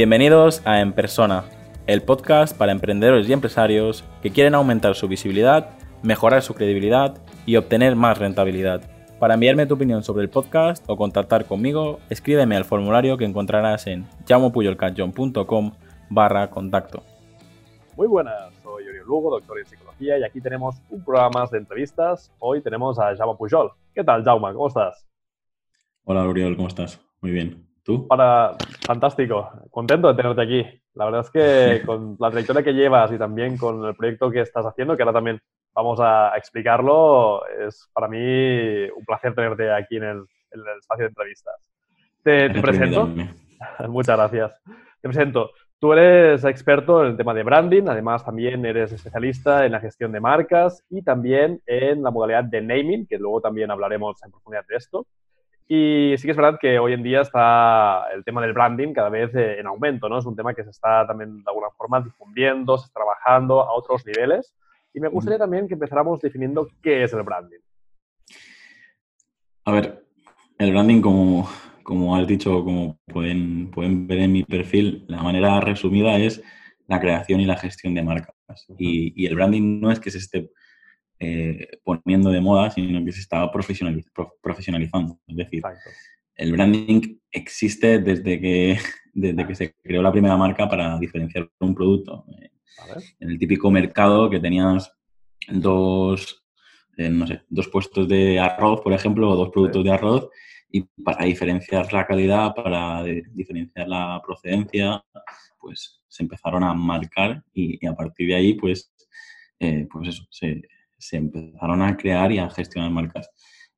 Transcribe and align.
Bienvenidos 0.00 0.66
a 0.66 0.80
En 0.80 0.94
Persona, 0.94 1.44
el 1.86 2.00
podcast 2.00 2.56
para 2.56 2.72
emprendedores 2.72 3.28
y 3.28 3.34
empresarios 3.34 4.02
que 4.22 4.30
quieren 4.30 4.54
aumentar 4.54 4.94
su 4.94 5.08
visibilidad, 5.08 5.72
mejorar 6.02 6.40
su 6.40 6.54
credibilidad 6.54 7.18
y 7.44 7.56
obtener 7.56 7.96
más 7.96 8.16
rentabilidad. 8.16 8.80
Para 9.18 9.34
enviarme 9.34 9.66
tu 9.66 9.74
opinión 9.74 10.02
sobre 10.02 10.22
el 10.22 10.30
podcast 10.30 10.88
o 10.88 10.96
contactar 10.96 11.44
conmigo, 11.44 12.00
escríbeme 12.08 12.56
al 12.56 12.64
formulario 12.64 13.18
que 13.18 13.26
encontrarás 13.26 13.86
en 13.88 14.06
llamopuyolcanchon.com 14.24 15.72
barra 16.08 16.48
contacto. 16.48 17.02
Muy 17.94 18.08
buenas, 18.08 18.54
soy 18.62 18.88
Oriol 18.88 19.06
Lugo, 19.06 19.30
doctor 19.32 19.58
en 19.58 19.66
psicología, 19.66 20.18
y 20.18 20.24
aquí 20.24 20.40
tenemos 20.40 20.76
un 20.88 21.04
programa 21.04 21.40
más 21.40 21.50
de 21.50 21.58
entrevistas. 21.58 22.32
Hoy 22.38 22.62
tenemos 22.62 22.98
a 22.98 23.14
Jaume 23.14 23.36
Pujol. 23.36 23.72
¿Qué 23.94 24.02
tal, 24.02 24.24
Jaume? 24.24 24.54
¿Cómo 24.54 24.68
estás? 24.68 25.06
Hola, 26.04 26.26
Oriol, 26.26 26.56
¿cómo 26.56 26.68
estás? 26.68 27.02
Muy 27.20 27.32
bien. 27.32 27.69
¿Tú? 27.90 28.06
Para... 28.06 28.56
Fantástico. 28.86 29.50
Contento 29.70 30.08
de 30.08 30.14
tenerte 30.14 30.42
aquí. 30.42 30.82
La 30.94 31.06
verdad 31.06 31.22
es 31.22 31.30
que 31.30 31.82
con 31.86 32.16
la 32.20 32.30
trayectoria 32.30 32.62
que 32.62 32.72
llevas 32.72 33.10
y 33.10 33.18
también 33.18 33.56
con 33.56 33.84
el 33.84 33.96
proyecto 33.96 34.30
que 34.30 34.42
estás 34.42 34.64
haciendo, 34.64 34.96
que 34.96 35.02
ahora 35.02 35.14
también 35.14 35.40
vamos 35.74 35.98
a 36.00 36.32
explicarlo, 36.36 37.44
es 37.46 37.88
para 37.92 38.06
mí 38.06 38.16
un 38.16 39.04
placer 39.04 39.34
tenerte 39.34 39.72
aquí 39.72 39.96
en 39.96 40.04
el, 40.04 40.24
espacio 40.78 41.04
de 41.04 41.08
entrevistas. 41.08 41.54
Te, 42.22 42.50
te 42.50 42.60
presento. 42.60 43.08
Muchas 43.88 44.16
gracias. 44.16 44.62
Te 45.00 45.08
presento. 45.08 45.50
Tú 45.80 45.92
eres 45.92 46.44
experto 46.44 47.02
en 47.02 47.12
el 47.12 47.16
tema 47.16 47.34
de 47.34 47.42
branding, 47.42 47.84
además 47.88 48.24
también 48.24 48.64
eres 48.66 48.92
especialista 48.92 49.64
en 49.64 49.72
la 49.72 49.80
gestión 49.80 50.12
de 50.12 50.20
marcas 50.20 50.84
y 50.90 51.02
también 51.02 51.60
en 51.66 52.02
la 52.02 52.10
modalidad 52.10 52.44
de 52.44 52.60
naming, 52.60 53.06
que 53.06 53.18
luego 53.18 53.40
también 53.40 53.70
hablaremos 53.70 54.22
en 54.22 54.30
profundidad 54.30 54.64
de 54.68 54.76
esto. 54.76 55.06
Y 55.72 56.16
sí 56.18 56.26
que 56.26 56.32
es 56.32 56.36
verdad 56.36 56.58
que 56.60 56.80
hoy 56.80 56.94
en 56.94 57.02
día 57.04 57.20
está 57.20 58.06
el 58.12 58.24
tema 58.24 58.42
del 58.42 58.52
branding 58.52 58.92
cada 58.92 59.08
vez 59.08 59.32
eh, 59.36 59.60
en 59.60 59.68
aumento, 59.68 60.08
¿no? 60.08 60.18
Es 60.18 60.26
un 60.26 60.34
tema 60.34 60.52
que 60.52 60.64
se 60.64 60.70
está 60.70 61.06
también 61.06 61.44
de 61.44 61.44
alguna 61.46 61.70
forma 61.76 62.00
difundiendo, 62.00 62.76
se 62.76 62.86
está 62.86 63.00
trabajando 63.00 63.60
a 63.60 63.72
otros 63.72 64.04
niveles. 64.04 64.52
Y 64.92 64.98
me 64.98 65.06
gustaría 65.06 65.38
también 65.38 65.68
que 65.68 65.74
empezáramos 65.74 66.20
definiendo 66.20 66.68
qué 66.82 67.04
es 67.04 67.12
el 67.12 67.22
branding. 67.22 67.60
A 69.64 69.70
ver, 69.72 70.04
el 70.58 70.72
branding 70.72 71.00
como 71.00 71.48
como 71.90 72.14
has 72.14 72.24
dicho, 72.24 72.64
como 72.64 73.00
pueden, 73.06 73.68
pueden 73.72 74.06
ver 74.06 74.20
en 74.20 74.30
mi 74.30 74.44
perfil, 74.44 75.04
la 75.08 75.24
manera 75.24 75.60
resumida 75.60 76.16
es 76.18 76.40
la 76.86 77.00
creación 77.00 77.40
y 77.40 77.46
la 77.46 77.56
gestión 77.56 77.94
de 77.94 78.02
marcas. 78.04 78.36
Y, 78.78 79.26
el 79.26 79.34
branding 79.34 79.80
no 79.80 79.90
es 79.90 79.98
que 79.98 80.12
se 80.12 80.18
esté 80.18 80.50
eh, 81.22 81.68
poniendo 81.84 82.30
de 82.30 82.40
moda, 82.40 82.70
sino 82.70 83.04
que 83.04 83.12
se 83.12 83.20
está 83.20 83.50
profesionalizando. 83.52 85.20
Es 85.26 85.36
decir, 85.36 85.62
el 86.34 86.52
branding 86.52 87.18
existe 87.30 87.98
desde 87.98 88.40
que, 88.40 88.78
desde 89.12 89.46
que 89.46 89.54
se 89.54 89.74
creó 89.82 90.00
la 90.00 90.12
primera 90.12 90.38
marca 90.38 90.66
para 90.66 90.98
diferenciar 90.98 91.50
un 91.60 91.74
producto. 91.74 92.24
En 93.18 93.30
el 93.30 93.38
típico 93.38 93.70
mercado 93.70 94.30
que 94.30 94.40
tenías 94.40 94.90
dos, 95.52 96.42
eh, 96.96 97.10
no 97.10 97.26
sé, 97.26 97.42
dos 97.50 97.68
puestos 97.68 98.08
de 98.08 98.40
arroz, 98.40 98.80
por 98.80 98.94
ejemplo, 98.94 99.28
o 99.28 99.36
dos 99.36 99.50
productos 99.50 99.84
de 99.84 99.92
arroz, 99.92 100.28
y 100.72 100.82
para 101.04 101.26
diferenciar 101.26 101.92
la 101.92 102.06
calidad, 102.06 102.54
para 102.54 103.02
diferenciar 103.02 103.88
la 103.88 104.22
procedencia, 104.24 105.04
pues 105.58 106.00
se 106.08 106.22
empezaron 106.22 106.64
a 106.64 106.72
marcar 106.72 107.42
y, 107.52 107.84
a 107.86 107.94
partir 107.94 108.28
de 108.28 108.36
ahí, 108.36 108.54
pues, 108.54 108.90
eh, 109.58 109.86
pues 109.92 110.08
eso, 110.08 110.24
se, 110.30 110.62
se, 111.00 111.16
empezaron 111.16 111.82
a 111.82 111.96
crear 111.96 112.30
y 112.32 112.38
a 112.38 112.50
gestionar 112.50 112.90
marcas. 112.90 113.30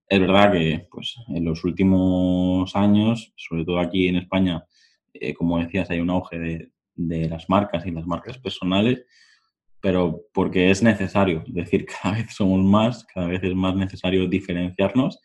Es 0.09 0.21
verdad 0.21 0.53
que 0.53 0.87
pues, 0.91 1.15
en 1.29 1.45
los 1.45 1.65
últimos 1.65 2.75
años, 2.77 3.33
sobre 3.37 3.65
todo 3.65 3.81
aquí 3.81 4.09
en 4.09 4.17
España, 4.17 4.65
eh, 5.15 5.35
como 5.35 5.59
decías, 5.59 5.91
hay 5.91 6.01
un 6.01 6.11
auge 6.11 6.39
de, 6.39 6.71
de 6.95 7.29
las 7.29 7.49
marcas 7.49 7.87
y 7.87 7.91
las 7.91 8.07
marcas 8.07 8.39
personales, 8.39 9.05
pero 9.81 10.23
porque 10.33 10.71
es 10.71 10.83
necesario, 10.83 11.43
es 11.47 11.55
decir, 11.55 11.87
cada 12.03 12.17
vez 12.17 12.35
somos 12.35 12.63
más, 12.63 13.05
cada 13.05 13.27
vez 13.27 13.43
es 13.43 13.55
más 13.55 13.75
necesario 13.75 14.27
diferenciarnos 14.27 15.19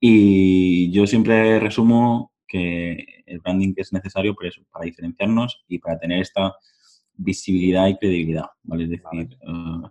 y 0.00 0.90
yo 0.92 1.06
siempre 1.06 1.60
resumo 1.60 2.32
que 2.48 3.22
el 3.26 3.38
branding 3.40 3.74
es 3.76 3.92
necesario 3.92 4.34
eso, 4.42 4.62
para 4.72 4.86
diferenciarnos 4.86 5.62
y 5.68 5.78
para 5.78 5.98
tener 5.98 6.20
esta 6.20 6.54
visibilidad 7.14 7.86
y 7.86 7.96
credibilidad. 7.96 8.46
¿vale? 8.62 8.84
Es 8.84 8.90
decir, 8.90 9.38
eh, 9.42 9.88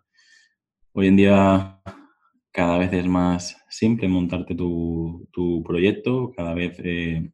hoy 0.93 1.07
en 1.07 1.15
día 1.15 1.81
cada 2.51 2.77
vez 2.77 2.91
es 2.93 3.05
más 3.05 3.57
simple 3.69 4.07
montarte 4.07 4.55
tu, 4.55 5.27
tu 5.31 5.63
proyecto, 5.63 6.31
cada 6.35 6.53
vez 6.53 6.79
eh, 6.83 7.31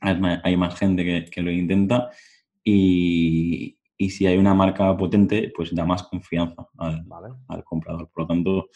hay, 0.00 0.56
más, 0.56 0.78
gente 0.78 1.04
que, 1.04 1.24
que 1.30 1.42
lo 1.42 1.50
intenta 1.50 2.10
y, 2.64 3.78
y, 3.96 4.10
si 4.10 4.26
hay 4.26 4.36
una 4.36 4.54
marca 4.54 4.96
potente, 4.96 5.52
pues 5.54 5.74
da 5.74 5.84
más 5.84 6.02
confianza 6.04 6.66
al, 6.78 7.04
al 7.48 7.64
comprador. 7.64 8.10
Por 8.12 8.22
lo 8.22 8.26
tanto, 8.26 8.68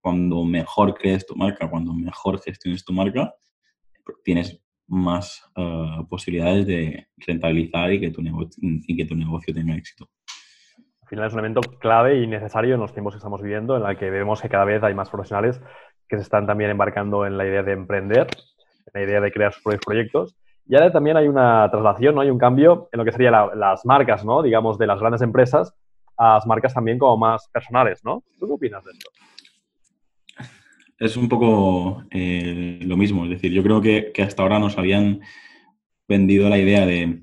cuando 0.00 0.44
mejor 0.44 0.94
crees 0.94 1.26
tu 1.26 1.34
marca, 1.36 1.68
cuando 1.70 1.94
mejor 1.94 2.40
gestiones 2.40 2.84
tu 2.84 2.92
marca, 2.92 3.34
tienes 4.22 4.60
más 4.86 5.42
eh, 5.56 6.04
posibilidades 6.08 6.66
de 6.66 7.08
rentabilizar 7.16 7.92
y 7.92 8.00
que, 8.00 8.10
tu 8.10 8.22
negocio, 8.22 8.60
y 8.60 8.96
que 8.96 9.04
tu 9.04 9.16
negocio 9.16 9.54
tenga 9.54 9.74
éxito. 9.74 10.10
Al 11.04 11.08
final 11.08 11.26
es 11.26 11.32
un 11.34 11.38
elemento 11.38 11.60
clave 11.78 12.18
y 12.22 12.26
necesario 12.26 12.74
en 12.74 12.80
los 12.80 12.92
tiempos 12.92 13.14
que 13.14 13.18
estamos 13.18 13.42
viviendo, 13.42 13.76
en 13.76 13.82
la 13.82 13.94
que 13.94 14.10
vemos 14.10 14.40
que 14.40 14.48
cada 14.48 14.64
vez 14.64 14.82
hay 14.82 14.94
más 14.94 15.10
profesionales 15.10 15.60
que 16.08 16.16
se 16.16 16.22
están 16.22 16.46
también 16.46 16.70
embarcando 16.70 17.26
en 17.26 17.38
la 17.38 17.46
idea 17.46 17.62
de 17.62 17.72
emprender, 17.72 18.26
en 18.86 18.92
la 18.92 19.02
idea 19.02 19.20
de 19.20 19.30
crear 19.30 19.52
sus 19.52 19.62
propios 19.62 19.84
proyectos. 19.84 20.36
Y 20.66 20.74
ahora 20.74 20.90
también 20.90 21.16
hay 21.16 21.28
una 21.28 21.70
traslación, 21.70 22.14
¿no? 22.14 22.22
hay 22.22 22.30
un 22.30 22.38
cambio 22.38 22.88
en 22.90 22.98
lo 22.98 23.04
que 23.04 23.12
serían 23.12 23.34
las 23.54 23.84
marcas, 23.84 24.24
¿no? 24.24 24.42
digamos, 24.42 24.78
de 24.78 24.86
las 24.86 24.98
grandes 24.98 25.22
empresas 25.22 25.74
a 26.16 26.34
las 26.34 26.46
marcas 26.46 26.72
también 26.72 26.98
como 26.98 27.16
más 27.16 27.48
personales. 27.48 28.02
¿no? 28.04 28.24
¿Tú 28.38 28.46
qué 28.46 28.52
opinas 28.52 28.84
de 28.84 28.92
esto? 28.92 29.10
es 30.98 31.16
un 31.16 31.28
poco 31.28 32.04
eh, 32.10 32.80
lo 32.82 32.96
mismo. 32.96 33.24
Es 33.24 33.30
decir, 33.30 33.52
yo 33.52 33.62
creo 33.62 33.80
que, 33.80 34.12
hasta 34.22 34.42
ahora 34.42 34.58
nos 34.58 34.78
habían 34.78 35.20
vendido 36.08 36.48
la 36.48 36.58
idea 36.58 36.86
de 36.86 37.22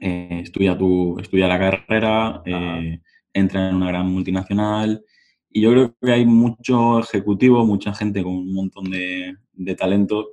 eh, 0.00 0.40
estudia, 0.42 0.76
tu, 0.76 1.18
estudia 1.18 1.46
la 1.46 1.58
carrera, 1.58 2.42
eh, 2.46 3.00
entra 3.32 3.68
en 3.68 3.76
una 3.76 3.88
gran 3.88 4.06
multinacional. 4.10 5.04
Y 5.50 5.60
yo 5.60 5.72
creo 5.72 5.96
que 6.00 6.12
hay 6.12 6.24
mucho 6.24 7.00
ejecutivo, 7.00 7.66
mucha 7.66 7.92
gente 7.92 8.22
con 8.22 8.32
un 8.32 8.54
montón 8.54 8.84
de, 8.90 9.36
talento 9.76 10.30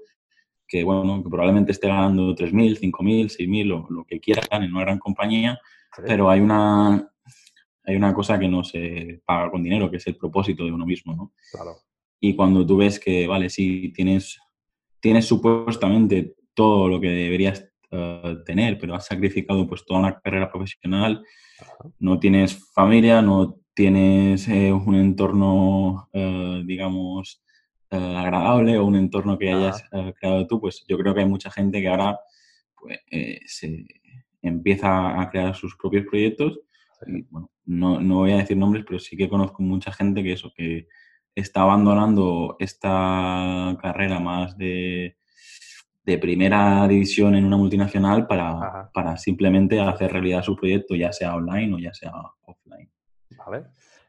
que, 0.67 0.83
bueno, 0.83 1.23
que 1.23 1.29
probablemente 1.29 1.72
esté 1.72 1.88
ganando 1.88 2.35
3.000, 2.35 2.79
5.000, 2.79 3.25
6.000 3.25 3.72
o 3.73 3.88
lo 3.91 4.06
que 4.06 4.19
quieran 4.19 4.63
en 4.63 4.72
una 4.72 4.81
gran 4.81 5.00
compañía, 5.00 5.59
pero 6.06 6.29
hay 6.29 6.39
una, 6.39 7.09
hay 7.83 7.95
una 7.95 8.13
cosa 8.13 8.38
que 8.38 8.47
no 8.47 8.63
se 8.63 9.22
paga 9.25 9.50
con 9.50 9.63
dinero, 9.63 9.89
que 9.89 9.97
es 9.97 10.07
el 10.07 10.16
propósito 10.16 10.63
de 10.66 10.72
uno 10.72 10.85
mismo, 10.85 11.16
¿no? 11.16 11.33
Claro. 11.51 11.77
Y 12.19 12.35
cuando 12.35 12.66
tú 12.66 12.77
ves 12.77 13.00
que, 13.00 13.27
vale, 13.27 13.50
sí, 13.50 13.91
tienes, 13.94 14.39
tienes 15.00 15.25
supuestamente 15.25 16.35
todo 16.53 16.88
lo 16.88 17.00
que 17.00 17.09
deberías 17.09 17.66
eh, 17.90 18.38
tener, 18.46 18.78
pero 18.78 18.96
has 18.96 19.06
sacrificado 19.06 19.66
pues 19.66 19.86
toda 19.86 20.02
una 20.02 20.20
carrera 20.20 20.52
profesional, 20.52 21.24
no 22.00 22.20
tienes 22.20 22.59
familia, 22.74 23.22
no 23.22 23.59
tienes 23.74 24.48
eh, 24.50 24.74
un 24.74 24.96
entorno, 24.96 26.09
eh, 26.12 26.64
digamos, 26.66 27.42
agradable 27.90 28.78
o 28.78 28.86
un 28.86 28.98
entorno 28.98 29.38
que 29.38 29.53
hayas 29.53 29.81
creado 30.20 30.46
tú, 30.48 30.59
pues 30.59 30.84
yo 30.90 30.98
creo 30.98 31.14
que 31.14 31.22
hay 31.22 31.25
mucha 31.25 31.50
gente 31.50 31.80
que 31.80 31.88
ahora 31.88 32.19
pues, 32.75 33.00
se 33.45 33.86
empieza 34.42 35.22
a 35.22 35.30
crear 35.30 35.56
sus 35.56 35.78
propios 35.78 36.06
proyectos. 36.06 36.60
Y, 37.06 37.22
bueno, 37.30 37.50
no, 37.66 38.01
no 38.01 38.16
voy 38.16 38.31
a 38.31 38.38
decir 38.38 38.57
nombres, 38.57 38.83
pero 38.86 39.00
sí 39.00 39.16
que 39.16 39.30
conozco 39.30 39.63
mucha 39.63 39.94
gente 39.94 40.22
que 40.22 40.33
eso, 40.33 40.51
que 40.54 40.90
está 41.33 41.62
abandonando 41.62 42.57
esta 42.60 43.78
carrera 43.81 44.19
más 44.19 44.57
de, 44.57 45.16
primera 46.18 46.88
división 46.88 47.36
en 47.36 47.44
una 47.44 47.57
multinacional 47.57 48.27
para, 48.27 48.89
para, 48.94 49.18
simplemente 49.18 49.81
hacer 49.81 50.13
realidad 50.13 50.44
su 50.44 50.56
proyecto, 50.56 50.95
ya 50.95 51.12
sea 51.12 51.36
online 51.36 51.75
o 51.75 51.80
ya 51.80 51.94
sea 51.94 52.13
offline. 52.45 52.89
Vale. 53.45 53.63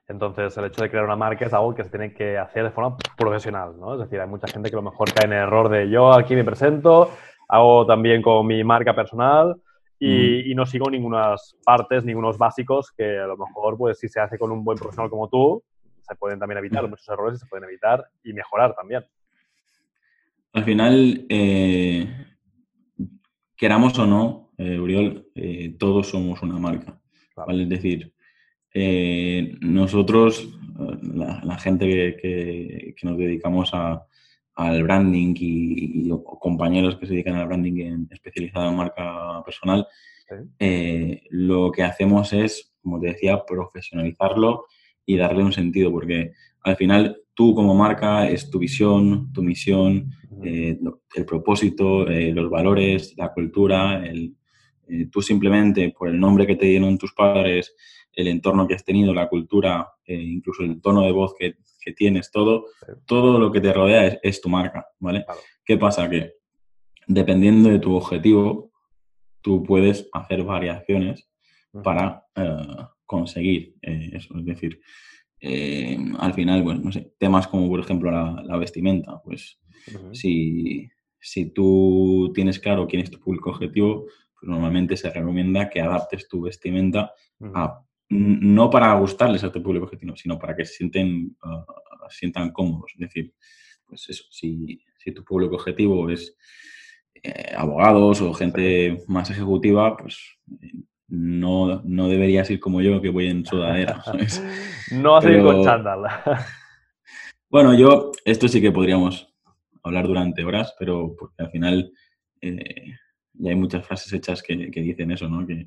Entonces, 0.07 0.57
el 0.57 0.67
hecho 0.67 0.83
de 0.83 0.91
crear 0.91 1.05
una 1.05 1.17
marca 1.17 1.45
es 1.45 1.53
algo 1.53 1.75
que 1.75 1.85
se 1.85 1.91
tiene 1.91 2.15
que 2.15 2.39
hacer 2.39 2.65
de 2.65 2.71
forma 2.71 2.97
profesional, 3.17 3.79
¿no? 3.79 3.95
Es 3.95 4.01
decir, 4.01 4.21
hay 4.21 4.29
mucha 4.29 4.47
gente 4.47 4.71
que 4.71 4.77
a 4.77 4.81
lo 4.81 4.91
mejor 4.91 5.13
cae 5.13 5.27
en 5.27 5.33
el 5.33 5.41
error 5.41 5.69
de 5.69 5.91
yo 5.91 6.13
aquí 6.13 6.35
me 6.35 6.45
presento, 6.45 7.11
hago 7.49 7.87
también 7.87 8.23
con 8.23 8.47
mi 8.47 8.63
marca 8.65 8.95
personal 8.95 9.57
y, 9.99 10.51
y 10.51 10.55
no 10.55 10.65
sigo 10.65 10.89
ninguna 10.91 11.35
partes, 11.65 12.05
ningunos 12.05 12.39
básicos 12.39 12.93
que 12.93 13.19
a 13.19 13.27
lo 13.27 13.37
mejor, 13.37 13.77
pues, 13.77 13.99
si 13.99 14.09
se 14.09 14.21
hace 14.21 14.39
con 14.39 14.51
un 14.53 14.65
buen 14.65 14.79
profesional 14.79 15.11
como 15.11 15.29
tú, 15.29 15.63
se 16.09 16.15
pueden 16.17 16.39
también 16.39 16.59
evitar, 16.59 16.89
muchos 16.89 17.09
errores 17.09 17.41
se 17.41 17.47
pueden 17.47 17.65
evitar 17.65 18.07
y 18.25 18.33
mejorar 18.33 18.75
también. 18.75 19.05
Al 20.53 20.65
final, 20.65 21.27
eh, 21.29 22.07
queramos 23.57 23.99
o 23.99 24.07
no, 24.07 24.53
eh, 24.59 24.79
Uriol, 24.79 25.29
eh, 25.35 25.77
todos 25.79 26.09
somos 26.09 26.43
una 26.43 26.59
marca. 26.59 27.01
Es 27.49 27.69
decir, 27.69 28.13
nosotros, 29.61 30.49
la, 31.03 31.59
gente 31.59 31.87
que, 32.17 32.95
nos 33.03 33.17
dedicamos 33.17 33.73
al 33.73 34.83
branding 34.83 35.35
y, 35.39 36.11
compañeros 36.41 36.97
que 36.97 37.07
se 37.07 37.13
dedican 37.13 37.37
al 37.37 37.47
branding 37.47 37.81
en, 37.81 38.09
especializado 38.11 38.71
en 38.71 38.77
marca 38.77 39.43
personal, 39.45 39.87
eh, 40.59 41.23
lo 41.31 41.71
que 41.73 41.83
hacemos 41.83 42.33
es, 42.33 42.75
como 42.83 43.01
te 43.01 43.09
decía, 43.09 43.45
profesionalizarlo 43.47 44.67
y 45.07 45.17
darle 45.17 45.43
un 45.43 45.53
sentido, 45.53 45.91
porque 45.91 46.33
al 46.63 46.77
final 46.77 47.23
tú 47.39 47.55
como 47.55 47.73
marca 47.73 48.29
es 48.29 48.51
tu 48.51 48.59
visión, 48.59 49.33
tu 49.33 49.45
misión, 49.45 50.11
eh, 50.43 50.77
el 51.15 51.25
propósito, 51.25 52.09
eh, 52.09 52.33
los 52.33 52.51
valores, 52.51 53.15
la 53.17 53.33
cultura, 53.33 54.05
el, 54.05 54.35
tú 55.13 55.23
simplemente 55.23 55.95
por 55.97 56.09
el 56.09 56.19
nombre 56.19 56.49
que 56.49 56.57
te 56.57 56.67
dieron 56.67 56.99
tus 56.99 57.13
padres, 57.13 57.77
el 58.13 58.27
entorno 58.27 58.67
que 58.67 58.75
has 58.75 58.85
tenido, 58.85 59.15
la 59.15 59.29
cultura, 59.29 59.89
incluso 60.05 60.65
el 60.65 60.81
tono 60.81 61.03
de 61.03 61.13
voz 61.13 61.35
que, 61.39 61.59
que 61.81 61.93
tienes, 61.93 62.33
todo, 62.33 62.65
todo 63.07 63.39
lo 63.39 63.53
que 63.53 63.61
te 63.61 63.73
rodea 63.73 64.19
es, 64.21 64.41
tu 64.41 64.49
marca, 64.49 64.89
¿vale? 64.99 65.25
¿Qué 65.65 65.77
pasa? 65.77 66.11
Que 66.11 66.33
dependiendo 67.07 67.69
de 67.69 67.79
tu 67.79 67.95
objetivo, 67.95 68.73
tú 69.43 69.63
puedes 69.63 70.09
hacer 70.13 70.43
variaciones 70.43 71.31
para 71.85 72.25
eh, 72.35 72.85
conseguir 73.07 73.77
eh, 73.83 74.11
eso. 74.15 74.37
Es 74.37 74.45
decir, 74.45 74.81
eh, 75.41 75.99
al 76.19 76.35
final, 76.35 76.63
bueno, 76.63 76.81
no 76.85 76.93
sé, 76.93 77.13
temas 77.19 77.47
como 77.47 77.69
por 77.69 77.81
ejemplo 77.81 78.11
la, 78.11 78.57
vestimenta, 78.57 79.21
pues 79.23 79.59
si, 80.13 80.89
si, 81.21 81.51
tú 81.51 82.33
tienes 82.35 82.59
claro 82.59 82.87
quién 82.87 83.03
es 83.03 83.11
tu 83.11 83.21
público 83.21 83.51
objetivo, 83.51 84.07
pues 84.35 84.49
normalmente 84.49 84.97
se 84.97 85.11
recomienda 85.11 85.69
que 85.69 85.81
adaptes 85.81 86.29
tu 86.29 86.43
vestimenta 86.43 87.13
a, 87.55 87.81
no 88.11 88.71
para 88.71 88.95
gustarles 88.95 89.45
a 89.45 89.53
tu 89.53 89.63
público 89.63 89.85
objetivo, 89.85 90.17
sino 90.17 90.39
para 90.39 90.57
que 90.57 90.65
se 90.65 90.75
sienten, 90.75 91.37
sientan 92.11 92.51
cómodos. 92.51 92.93
Es 92.95 93.01
decir, 93.01 93.33
pues 93.87 94.09
eso, 94.09 94.25
si, 94.31 94.81
si 94.99 95.13
tu 95.13 95.25
público 95.25 95.57
objetivo 95.57 96.11
es 96.11 96.37
eh, 97.23 97.53
abogados 97.57 98.21
o 98.21 98.33
gente 98.33 99.03
más 99.09 99.31
ejecutiva, 99.31 99.97
pues 99.97 100.39
no, 101.09 101.83
no, 101.85 102.09
deberías 102.09 102.51
ir 102.51 102.61
como 102.61 102.81
yo, 102.81 103.01
que 103.01 103.11
voy 103.11 103.29
en 103.29 103.45
sudadera. 103.45 104.03
no 104.93 105.13
vas 105.13 105.25
a 105.25 105.31
ir 105.31 105.43
con 105.43 105.65
chándal. 105.65 106.01
bueno, 107.51 107.75
yo, 107.75 108.13
esto 108.25 108.49
sí 108.49 108.61
que 108.61 108.73
podríamos 108.73 109.35
hablar 109.83 110.07
durante 110.07 110.45
horas, 110.45 110.75
pero 110.79 111.15
porque 111.19 111.43
al 111.43 111.51
final 111.51 111.93
eh, 112.41 112.93
ya 113.35 113.51
hay 113.51 113.57
muchas 113.57 113.87
frases 113.87 114.13
hechas 114.13 114.43
que, 114.43 114.55
dicen 114.57 115.11
eso, 115.11 115.29
¿no? 115.29 115.47
Que, 115.47 115.67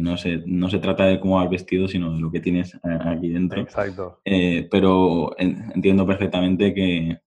no, 0.00 0.16
se, 0.16 0.42
no 0.46 0.70
se 0.70 0.78
trata 0.78 1.04
de 1.04 1.18
cómo 1.18 1.36
vas 1.36 1.50
vestido, 1.50 1.88
sino 1.88 2.14
de 2.14 2.20
lo 2.20 2.30
que 2.30 2.40
tienes 2.40 2.78
aquí 2.84 3.28
dentro. 3.28 3.60
Exacto. 3.60 4.20
Eh, 4.24 4.68
pero 4.70 5.34
entiendo 5.36 6.06
perfectamente 6.06 6.72
que... 6.72 7.18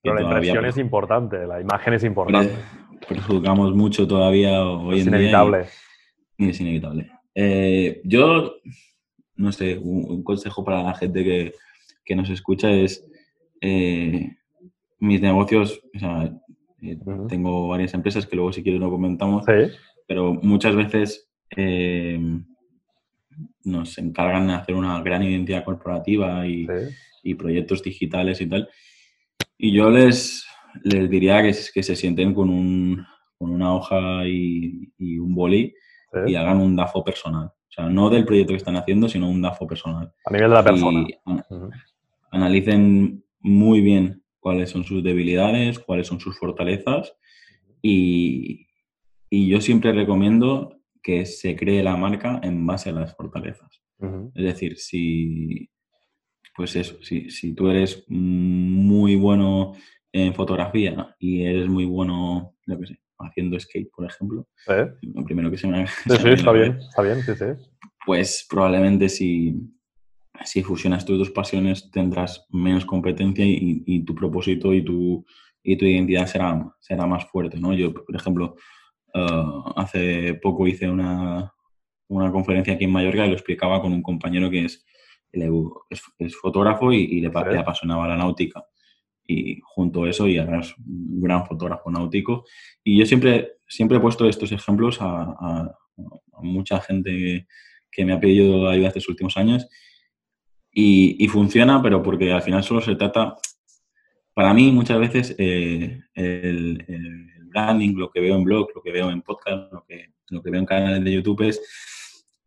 pero 0.00 0.14
la 0.14 0.22
impresión 0.22 0.64
es 0.64 0.78
importante, 0.78 1.44
la 1.44 1.60
imagen 1.60 1.94
es 1.94 2.04
importante 2.04 2.54
prejuzgamos 3.04 3.74
mucho 3.74 4.06
todavía 4.06 4.64
hoy 4.64 5.00
en 5.00 5.08
inevitable. 5.08 5.58
día. 5.58 5.66
Y, 5.66 5.83
es 6.38 6.60
inevitable. 6.60 7.10
Eh, 7.34 8.00
yo, 8.04 8.56
no 9.36 9.52
sé, 9.52 9.78
un, 9.78 10.22
consejo 10.22 10.64
para 10.64 10.82
la 10.82 10.94
gente 10.94 11.52
que, 12.04 12.14
nos 12.14 12.30
escucha 12.30 12.70
es 12.70 13.04
eh, 13.60 14.36
mis 14.98 15.20
negocios, 15.20 15.80
o 15.94 15.98
sea, 15.98 16.32
eh, 16.82 16.98
tengo 17.28 17.68
varias 17.68 17.94
empresas 17.94 18.26
que 18.26 18.36
luego 18.36 18.52
si 18.52 18.62
quieres 18.62 18.80
lo 18.80 18.90
comentamos, 18.90 19.44
pero 20.06 20.34
muchas 20.34 20.76
veces 20.76 21.28
nos 23.64 23.98
encargan 23.98 24.48
de 24.48 24.54
hacer 24.54 24.74
una 24.74 25.00
gran 25.02 25.22
identidad 25.22 25.64
corporativa 25.64 26.46
y, 26.46 26.66
y 27.22 27.34
proyectos 27.34 27.82
digitales 27.82 28.40
y 28.40 28.46
tal. 28.46 28.68
Y 29.56 29.72
yo 29.72 29.90
les, 29.90 30.46
les 30.82 31.08
diría 31.08 31.42
que, 31.42 31.54
que 31.72 31.82
se 31.82 31.96
sienten 31.96 32.34
con, 32.34 32.50
un, 32.50 33.04
con 33.38 33.50
una 33.50 33.74
hoja 33.74 34.26
y, 34.26 34.90
un 35.18 35.34
boli 35.34 35.74
y 36.26 36.34
hagan 36.34 36.60
un 36.60 36.76
DAFO 36.76 37.04
personal. 37.04 37.46
O 37.46 37.72
sea, 37.72 37.88
no 37.88 38.10
del 38.10 38.24
proyecto 38.24 38.52
que 38.52 38.58
están 38.58 38.76
haciendo, 38.76 39.08
sino 39.08 39.28
un 39.28 39.42
DAFO 39.42 39.66
personal. 39.66 40.12
A 40.24 40.32
nivel 40.32 40.50
de 40.50 40.54
la 40.54 40.64
persona. 40.64 41.06
Analicen 42.30 43.24
muy 43.40 43.80
bien 43.80 44.22
cuáles 44.40 44.70
son 44.70 44.84
sus 44.84 45.02
debilidades, 45.02 45.78
cuáles 45.78 46.06
son 46.06 46.20
sus 46.20 46.38
fortalezas 46.38 47.14
y, 47.80 48.66
y, 49.30 49.48
yo 49.48 49.60
siempre 49.60 49.92
recomiendo 49.92 50.80
que 51.02 51.26
se 51.26 51.54
cree 51.54 51.82
la 51.82 51.96
marca 51.96 52.40
en 52.42 52.66
base 52.66 52.90
a 52.90 52.92
las 52.92 53.14
fortalezas. 53.14 53.82
Es 54.34 54.44
decir, 54.44 54.76
si, 54.76 55.70
pues 56.56 56.76
eso, 56.76 56.96
si, 57.02 57.30
si 57.30 57.54
tú 57.54 57.68
eres 57.68 58.04
muy 58.08 59.16
bueno 59.16 59.72
en 60.12 60.34
fotografía 60.34 61.14
y 61.18 61.42
eres 61.42 61.68
muy 61.68 61.84
bueno, 61.84 62.54
lo 62.66 62.78
que 62.78 62.86
sé, 62.86 62.98
haciendo 63.24 63.58
skate, 63.58 63.90
por 63.90 64.06
ejemplo, 64.06 64.46
lo 65.02 65.24
primero 65.24 65.50
que 65.50 65.58
se 65.58 65.66
me 65.66 65.86
Sí, 65.86 65.94
sí, 66.10 66.28
está 66.28 66.52
bien, 66.52 66.78
está 66.78 67.02
bien, 67.02 67.22
sí, 67.22 67.34
sí. 67.34 67.44
Pues 68.06 68.46
probablemente 68.48 69.08
si, 69.08 69.54
si 70.44 70.62
fusionas 70.62 71.04
tus 71.04 71.18
dos 71.18 71.30
pasiones 71.30 71.90
tendrás 71.90 72.46
menos 72.50 72.84
competencia 72.84 73.44
y, 73.46 74.04
tu 74.04 74.14
propósito 74.14 74.74
y 74.74 74.84
tu, 74.84 75.24
y 75.62 75.76
tu 75.76 75.84
identidad 75.84 76.26
será, 76.26 76.74
será 76.80 77.06
más 77.06 77.24
fuerte, 77.26 77.58
¿no? 77.58 77.72
Yo, 77.72 77.92
por 77.92 78.14
ejemplo, 78.14 78.56
eh, 79.14 79.44
hace 79.76 80.34
poco 80.34 80.66
hice 80.66 80.88
una, 80.88 81.52
una 82.08 82.30
conferencia 82.30 82.74
aquí 82.74 82.84
en 82.84 82.92
Mallorca 82.92 83.24
y 83.24 83.28
lo 83.28 83.34
explicaba 83.34 83.80
con 83.80 83.92
un 83.92 84.02
compañero 84.02 84.50
que 84.50 84.66
es, 84.66 84.84
es, 86.18 86.36
fotógrafo 86.36 86.92
y, 86.92 87.20
le, 87.20 87.30
le, 87.30 87.58
apasionaba 87.58 88.08
la 88.08 88.16
náutica 88.16 88.64
y 89.26 89.60
junto 89.62 90.04
a 90.04 90.10
eso 90.10 90.28
y 90.28 90.36
eres 90.36 90.74
un 90.78 91.20
gran 91.20 91.46
fotógrafo 91.46 91.90
náutico. 91.90 92.44
Y 92.82 92.98
yo 92.98 93.06
siempre, 93.06 93.58
siempre 93.66 93.98
he 93.98 94.00
puesto 94.00 94.28
estos 94.28 94.52
ejemplos 94.52 94.98
a, 95.00 95.74
mucha 96.42 96.80
gente 96.80 97.46
que, 97.90 98.04
me 98.04 98.12
ha 98.12 98.20
pedido 98.20 98.68
ayuda 98.68 98.88
estos 98.88 99.08
últimos 99.08 99.36
años. 99.36 99.66
Y, 100.72 101.26
funciona, 101.28 101.80
pero 101.80 102.02
porque 102.02 102.32
al 102.32 102.42
final 102.42 102.64
solo 102.64 102.80
se 102.80 102.96
trata, 102.96 103.36
para 104.34 104.52
mí 104.52 104.72
muchas 104.72 104.98
veces 104.98 105.34
eh, 105.38 106.00
el, 106.14 106.84
branding, 107.48 107.94
lo 107.94 108.10
que 108.10 108.20
veo 108.20 108.34
en 108.34 108.42
blog, 108.42 108.68
lo 108.74 108.82
que 108.82 108.90
veo 108.90 109.10
en 109.10 109.22
podcast, 109.22 109.72
lo 109.72 109.84
que, 109.84 110.12
lo 110.30 110.42
que 110.42 110.50
veo 110.50 110.58
en 110.58 110.66
canales 110.66 111.04
de 111.04 111.12
YouTube 111.12 111.42
es 111.42 111.62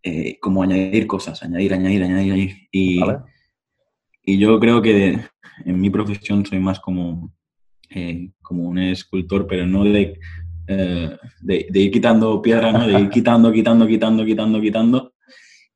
eh, 0.04 0.38
como 0.40 0.62
añadir 0.62 1.08
cosas, 1.08 1.42
añadir, 1.42 1.74
añadir, 1.74 2.04
añadir, 2.04 2.68
Y, 2.72 3.00
y 4.28 4.38
yo 4.38 4.60
creo 4.60 4.82
que 4.82 5.18
en 5.64 5.80
mi 5.80 5.90
profesión 5.90 6.46
soy 6.46 6.60
más 6.60 6.82
como, 6.82 7.34
eh, 7.90 8.30
como 8.42 8.64
un 8.64 8.78
escultor, 8.78 9.48
pero 9.48 9.66
no 9.66 9.86
de, 9.86 10.20
eh, 10.68 11.18
de, 11.40 11.80
ir 11.80 11.92
quitando 11.92 12.42
piedra, 12.42 12.74
¿no? 12.74 12.86
de 12.86 13.00
ir 13.00 13.10
quitando, 13.10 13.54
quitando, 13.54 13.88
quitando, 13.88 14.26
quitando, 14.26 14.62
quitando 14.62 15.14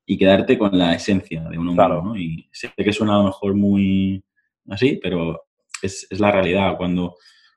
y 0.05 0.17
quedarte 0.17 0.57
con 0.57 0.77
la 0.77 0.93
esencia 0.93 1.43
de 1.43 1.57
un 1.57 1.69
hombre. 1.69 1.87
¿no? 1.87 2.17
Y 2.17 2.49
sé 2.51 2.73
que 2.75 2.91
suena 2.91 3.15
a 3.15 3.19
lo 3.19 3.23
mejor 3.23 3.55
muy 3.55 4.21
así, 4.67 4.99
pero 5.01 5.43
es, 5.81 6.05
es, 6.09 6.19
la 6.19 6.29
realidad. 6.29 6.75
Cuando, 6.75 7.15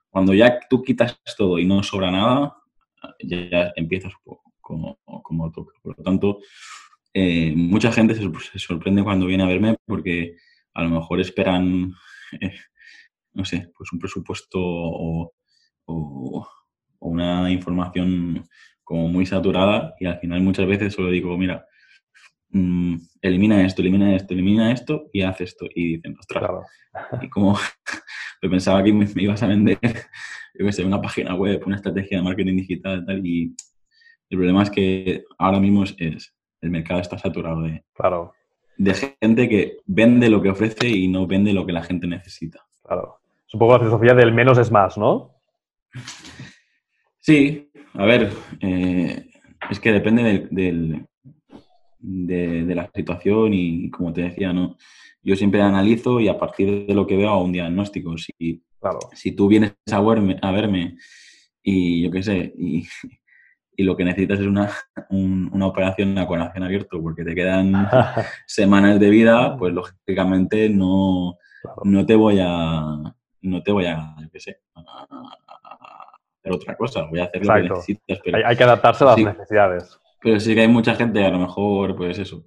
cuando 0.09 0.33
ya 0.33 0.61
tú 0.69 0.81
quitas 0.81 1.19
todo 1.37 1.59
y 1.59 1.65
no 1.65 1.83
sobra 1.83 2.09
nada, 2.09 2.55
ya, 3.21 3.73
empiezas 3.75 4.13
como, 4.61 4.97
como 5.03 5.51
toca. 5.51 5.73
Por 5.83 5.97
lo 5.97 6.03
tanto, 6.05 6.39
eh, 7.13 7.53
mucha 7.53 7.91
gente 7.91 8.15
se, 8.15 8.59
sorprende 8.59 9.03
cuando 9.03 9.25
viene 9.25 9.43
a 9.43 9.47
verme 9.47 9.75
porque 9.85 10.37
a 10.75 10.83
lo 10.83 10.89
mejor 10.89 11.19
esperan 11.19 11.95
no 13.35 13.45
sé, 13.45 13.71
pues 13.77 13.91
un 13.93 13.99
presupuesto 13.99 14.59
o, 14.59 15.31
una 16.99 17.51
información 17.51 18.47
como 18.83 19.07
muy 19.07 19.27
saturada 19.27 19.93
y 19.99 20.05
al 20.05 20.19
final 20.19 20.41
muchas 20.41 20.65
veces 20.65 20.93
solo 20.93 21.11
digo, 21.11 21.37
mira, 21.37 21.67
mm, 22.49 22.95
elimina 23.21 23.63
esto, 23.63 23.81
elimina 23.83 24.15
esto, 24.15 24.33
elimina 24.33 24.71
esto 24.71 25.09
y 25.13 25.21
haz 25.21 25.41
esto. 25.41 25.67
Y 25.75 25.97
dicen, 25.97 26.15
ostras, 26.17 26.49
y 27.21 27.29
como 27.29 27.59
pensaba 28.41 28.83
que 28.83 28.93
me, 28.93 29.05
ibas 29.17 29.43
a 29.43 29.47
vender, 29.47 29.77
yo 30.59 30.71
sé, 30.71 30.83
una 30.83 31.01
página 31.01 31.35
web, 31.35 31.61
una 31.67 31.75
estrategia 31.75 32.17
de 32.17 32.23
marketing 32.23 32.57
digital 32.57 33.01
y 33.01 33.05
tal, 33.05 33.27
y 33.27 33.55
el 34.29 34.37
problema 34.37 34.63
es 34.63 34.71
que 34.71 35.23
ahora 35.37 35.59
mismo 35.59 35.83
es, 35.83 36.33
el 36.61 36.71
mercado 36.71 37.01
está 37.01 37.19
saturado 37.19 37.61
de, 37.61 37.83
claro 37.93 38.33
de 38.77 38.93
gente 38.93 39.49
que 39.49 39.77
vende 39.85 40.29
lo 40.29 40.41
que 40.41 40.49
ofrece 40.49 40.87
y 40.87 41.07
no 41.07 41.27
vende 41.27 41.53
lo 41.53 41.65
que 41.65 41.73
la 41.73 41.83
gente 41.83 42.07
necesita. 42.07 42.65
Claro. 42.83 43.19
Es 43.47 43.53
un 43.53 43.59
poco 43.59 43.73
la 43.73 43.79
filosofía 43.79 44.13
del 44.13 44.33
menos 44.33 44.57
es 44.57 44.71
más, 44.71 44.97
¿no? 44.97 45.31
Sí, 47.19 47.69
a 47.93 48.05
ver, 48.05 48.31
eh, 48.59 49.29
es 49.69 49.79
que 49.79 49.91
depende 49.91 50.47
del, 50.51 51.05
de, 51.99 52.75
la 52.75 52.89
situación 52.93 53.53
y 53.53 53.89
como 53.89 54.13
te 54.13 54.23
decía, 54.23 54.53
¿no? 54.53 54.77
Yo 55.23 55.35
siempre 55.35 55.61
analizo 55.61 56.19
y 56.19 56.27
a 56.27 56.37
partir 56.37 56.85
de 56.85 56.93
lo 56.93 57.07
que 57.07 57.17
veo 57.17 57.29
hago 57.29 57.43
un 57.43 57.51
diagnóstico. 57.51 58.15
Si, 58.17 58.61
claro. 58.79 58.99
si 59.13 59.31
tú 59.31 59.47
vienes 59.47 59.73
a 59.91 60.01
verme, 60.01 60.37
a 60.41 60.51
verme 60.51 60.97
y 61.63 62.03
yo 62.03 62.11
qué 62.11 62.21
sé, 62.21 62.53
y, 62.57 62.85
y 63.77 63.83
lo 63.83 63.95
que 63.95 64.05
necesitas 64.05 64.39
es 64.39 64.47
una, 64.47 64.69
una 65.09 65.67
operación 65.67 66.17
a 66.17 66.27
corazón 66.27 66.63
abierto 66.63 67.01
porque 67.01 67.23
te 67.23 67.35
quedan 67.35 67.73
semanas 68.45 68.99
de 68.99 69.09
vida, 69.09 69.57
pues 69.57 69.73
lógicamente 69.73 70.69
no, 70.69 71.37
no 71.83 72.05
te 72.05 72.15
voy 72.15 72.39
a, 72.41 73.13
no 73.41 73.63
te 73.63 73.71
voy 73.71 73.85
a, 73.85 74.15
yo 74.19 74.29
qué 74.31 74.39
sé, 74.39 74.59
a, 74.75 75.07
hacer 76.39 76.53
otra 76.53 76.75
cosa, 76.75 77.03
voy 77.03 77.19
a 77.19 77.25
hacer 77.25 77.45
lo 77.45 77.53
que 77.53 77.61
necesitas. 77.61 78.19
hay, 78.45 78.55
que 78.55 78.63
adaptarse 78.63 79.03
a 79.03 79.07
las 79.07 79.17
necesidades. 79.17 79.99
Pero 80.21 80.39
sí 80.39 80.55
que 80.55 80.61
hay 80.61 80.67
mucha 80.67 80.95
gente, 80.95 81.23
a 81.23 81.29
lo 81.29 81.39
mejor, 81.39 81.95
pues 81.95 82.17
eso, 82.17 82.45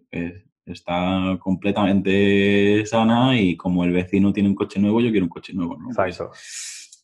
está 0.65 1.39
completamente 1.41 2.85
sana 2.87 3.39
y 3.39 3.57
como 3.57 3.85
el 3.85 3.93
vecino 3.93 4.33
tiene 4.33 4.49
un 4.49 4.55
coche 4.55 4.81
nuevo, 4.81 5.01
yo 5.01 5.11
quiero 5.11 5.27
un 5.27 5.31
coche 5.31 5.53
nuevo, 5.55 5.77
¿no? 5.79 5.89
Exacto. 5.89 6.31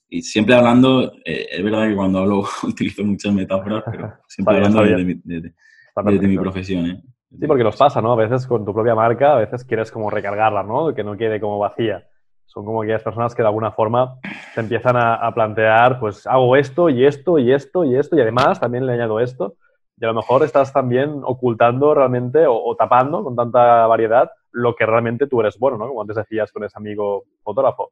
Y 0.08 0.22
siempre 0.22 0.54
hablando, 0.54 1.12
eh, 1.24 1.48
es 1.50 1.64
verdad 1.64 1.88
que 1.88 1.96
cuando 1.96 2.20
hablo 2.20 2.44
utilizo 2.62 3.04
muchas 3.04 3.32
metáforas, 3.32 3.82
pero 3.90 4.12
siempre 4.28 4.56
hablando 4.56 4.82
de, 4.82 5.04
mi, 5.04 6.28
mi 6.28 6.38
profesión, 6.38 6.86
¿eh? 6.86 7.02
Sí, 7.38 7.48
porque 7.48 7.64
nos 7.64 7.76
pasa, 7.76 8.00
¿no? 8.00 8.12
A 8.12 8.16
veces 8.16 8.46
con 8.46 8.64
tu 8.64 8.72
propia 8.72 8.94
marca, 8.94 9.32
a 9.32 9.38
veces 9.38 9.64
quieres 9.64 9.90
como 9.90 10.08
recargarla, 10.08 10.62
¿no? 10.62 10.94
Que 10.94 11.02
no 11.02 11.16
quede 11.16 11.40
como 11.40 11.58
vacía. 11.58 12.06
Son 12.46 12.64
como 12.64 12.82
aquellas 12.82 13.02
personas 13.02 13.34
que 13.34 13.42
de 13.42 13.48
alguna 13.48 13.72
forma 13.72 14.18
te 14.54 14.60
empiezan 14.60 14.96
a, 14.96 15.32
plantear, 15.34 15.98
pues 15.98 16.26
hago 16.26 16.54
esto 16.54 16.88
y 16.88 17.04
esto 17.04 17.38
y 17.38 17.52
esto 17.52 17.84
y 17.84 17.96
esto 17.96 18.16
y 18.16 18.20
además 18.20 18.60
también 18.60 18.86
le 18.86 18.92
añado 18.92 19.18
esto. 19.18 19.56
Y 19.98 20.04
a 20.04 20.08
lo 20.08 20.14
mejor 20.14 20.44
estás 20.44 20.72
también 20.72 21.20
ocultando 21.24 21.94
realmente 21.94 22.44
o, 22.46 22.76
tapando 22.76 23.24
con 23.24 23.34
tanta 23.34 23.86
variedad 23.86 24.30
lo 24.52 24.76
que 24.76 24.86
realmente 24.86 25.26
tú 25.26 25.40
eres 25.40 25.58
bueno, 25.58 25.76
¿no? 25.78 25.88
Como 25.88 26.02
antes 26.02 26.16
decías 26.16 26.52
con 26.52 26.62
ese 26.62 26.78
amigo 26.78 27.24
fotógrafo. 27.42 27.90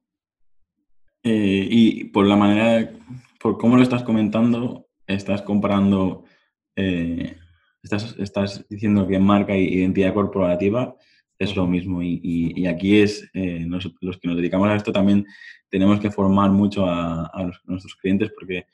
Eh, 1.22 1.66
y 1.70 2.04
por 2.04 2.26
la 2.26 2.36
manera, 2.36 2.90
por 3.40 3.58
cómo 3.58 3.76
lo 3.76 3.82
estás 3.82 4.02
comentando, 4.02 4.88
estás 5.06 5.42
comparando 5.42 6.24
eh, 6.76 7.36
estás, 7.82 8.16
estás 8.18 8.66
diciendo 8.68 9.06
que 9.06 9.18
marca 9.18 9.54
e 9.54 9.62
identidad 9.62 10.14
corporativa 10.14 10.96
es 11.38 11.56
lo 11.56 11.66
mismo. 11.66 12.02
Y, 12.02 12.66
aquí 12.66 13.00
es, 13.00 13.28
eh, 13.34 13.66
los 13.66 14.18
que 14.18 14.28
nos 14.28 14.36
dedicamos 14.36 14.68
a 14.68 14.76
esto 14.76 14.92
también 14.92 15.26
tenemos 15.68 16.00
que 16.00 16.10
formar 16.10 16.50
mucho 16.50 16.86
a, 16.86 17.30
nuestros 17.64 17.96
clientes 17.96 18.30
porque 18.38 18.66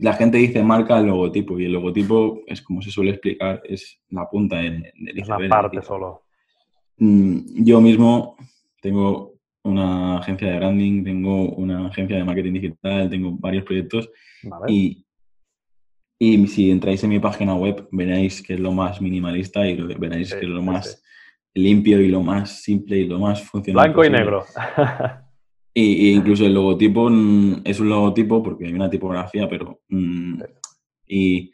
la 0.00 0.12
gente 0.12 0.36
dice 0.36 0.62
marca 0.62 0.98
el 0.98 1.06
logotipo 1.06 1.58
y 1.58 1.64
el 1.64 1.72
logotipo 1.72 2.42
es 2.46 2.60
como 2.60 2.82
se 2.82 2.90
suele 2.90 3.12
explicar, 3.12 3.62
es 3.64 3.98
la 4.10 4.28
punta 4.28 4.56
del 4.56 4.92
Es 5.14 5.28
la 5.28 5.38
parte 5.48 5.80
solo. 5.80 6.24
Mm, 6.98 7.64
yo 7.64 7.80
mismo 7.80 8.36
tengo 8.82 9.31
una 9.64 10.18
agencia 10.18 10.50
de 10.50 10.56
branding, 10.56 11.04
tengo 11.04 11.50
una 11.50 11.86
agencia 11.86 12.16
de 12.16 12.24
marketing 12.24 12.52
digital, 12.54 13.08
tengo 13.08 13.32
varios 13.32 13.64
proyectos 13.64 14.10
y, 14.66 15.04
y 16.18 16.46
si 16.48 16.70
entráis 16.70 17.02
en 17.04 17.10
mi 17.10 17.20
página 17.20 17.54
web, 17.54 17.88
veréis 17.92 18.42
que 18.42 18.54
es 18.54 18.60
lo 18.60 18.72
más 18.72 19.00
minimalista 19.00 19.66
y 19.66 19.76
veréis 19.76 20.34
que 20.34 20.40
es 20.40 20.50
lo 20.50 20.62
más 20.62 21.02
limpio 21.54 22.00
y 22.00 22.08
lo 22.08 22.22
más 22.22 22.62
simple 22.62 22.98
y 22.98 23.06
lo 23.06 23.18
más 23.18 23.42
funcional. 23.42 23.84
Blanco 23.84 24.04
y 24.04 24.10
negro. 24.10 24.44
y, 25.74 26.10
incluso 26.10 26.46
el 26.46 26.54
logotipo 26.54 27.08
mm, 27.10 27.62
es 27.64 27.80
un 27.80 27.88
logotipo 27.88 28.42
porque 28.42 28.66
hay 28.66 28.72
una 28.72 28.90
tipografía, 28.90 29.48
pero. 29.48 29.80
Mm, 29.88 30.42
y, 31.06 31.52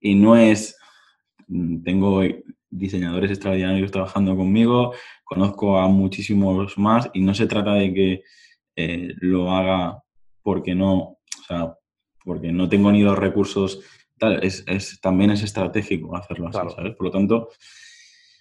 y, 0.00 0.14
no 0.14 0.36
es. 0.36 0.78
Mm, 1.48 1.82
tengo 1.82 2.22
diseñadores 2.72 3.30
extraordinarios 3.30 3.92
trabajando 3.92 4.36
conmigo, 4.36 4.94
conozco 5.22 5.78
a 5.78 5.86
muchísimos 5.86 6.76
más 6.78 7.10
y 7.12 7.20
no 7.20 7.34
se 7.34 7.46
trata 7.46 7.74
de 7.74 7.92
que 7.94 8.22
eh, 8.74 9.14
lo 9.20 9.52
haga 9.52 10.02
porque 10.42 10.74
no. 10.74 10.96
O 10.98 11.44
sea, 11.46 11.74
porque 12.24 12.52
no 12.52 12.68
tengo 12.68 12.90
ni 12.90 13.02
los 13.02 13.18
recursos 13.18 13.80
es, 14.42 15.00
también 15.00 15.30
es 15.30 15.42
estratégico 15.42 16.16
hacerlo 16.16 16.48
así, 16.48 16.74
¿sabes? 16.74 16.94
Por 16.94 17.06
lo 17.06 17.10
tanto, 17.10 17.48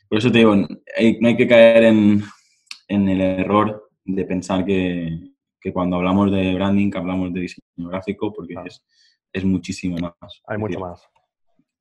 por 0.07 0.17
eso 0.17 0.31
te 0.31 0.39
digo, 0.39 0.55
no 0.55 0.67
hay 0.95 1.37
que 1.37 1.47
caer 1.47 1.83
en, 1.83 2.23
el 2.87 3.21
error 3.21 3.89
de 4.03 4.25
pensar 4.25 4.65
que, 4.65 5.31
cuando 5.73 5.97
hablamos 5.97 6.31
de 6.31 6.53
branding, 6.53 6.91
que 6.91 6.97
hablamos 6.97 7.33
de 7.33 7.41
diseño 7.41 7.89
gráfico, 7.89 8.33
porque 8.33 8.55
es, 9.33 9.45
muchísimo 9.45 9.97
más. 9.97 10.41
Hay 10.45 10.57
mucho 10.57 10.79
más. 10.79 11.07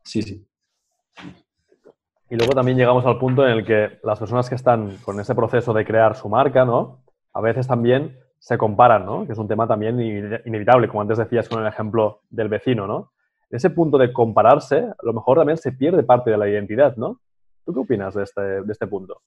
Sí, 0.04 0.22
sí. 0.22 0.46
Y 2.30 2.36
luego 2.36 2.52
también 2.52 2.78
llegamos 2.78 3.04
al 3.06 3.18
punto 3.18 3.44
en 3.44 3.52
el 3.52 3.64
que 3.64 3.98
las 4.04 4.18
personas 4.18 4.48
que 4.48 4.54
están 4.54 4.96
con 4.98 5.18
ese 5.18 5.34
proceso 5.34 5.72
de 5.72 5.84
crear 5.84 6.14
su 6.14 6.28
marca, 6.28 6.64
¿no? 6.64 7.02
A 7.32 7.40
veces 7.40 7.66
también 7.66 8.16
se 8.38 8.56
comparan, 8.56 9.04
¿no? 9.04 9.26
Que 9.26 9.32
es 9.32 9.38
un 9.38 9.48
tema 9.48 9.66
también 9.66 10.00
inevitable, 10.44 10.88
como 10.88 11.02
antes 11.02 11.18
decías 11.18 11.48
con 11.48 11.60
el 11.60 11.66
ejemplo 11.66 12.20
del 12.30 12.48
vecino, 12.48 12.86
¿no? 12.86 13.12
ese 13.50 13.70
punto 13.70 13.98
de 13.98 14.12
compararse, 14.12 14.76
a 14.76 15.02
lo 15.02 15.12
mejor 15.12 15.38
también 15.38 15.58
se 15.58 15.72
pierde 15.72 16.04
parte 16.04 16.30
de 16.30 16.38
la 16.38 16.48
identidad, 16.48 16.96
¿no? 16.96 17.20
¿Tú 17.64 17.74
qué 17.74 17.80
opinas 17.80 18.14
de 18.14 18.22
este, 18.22 18.40
de 18.40 18.72
este 18.72 18.86
punto? 18.86 19.20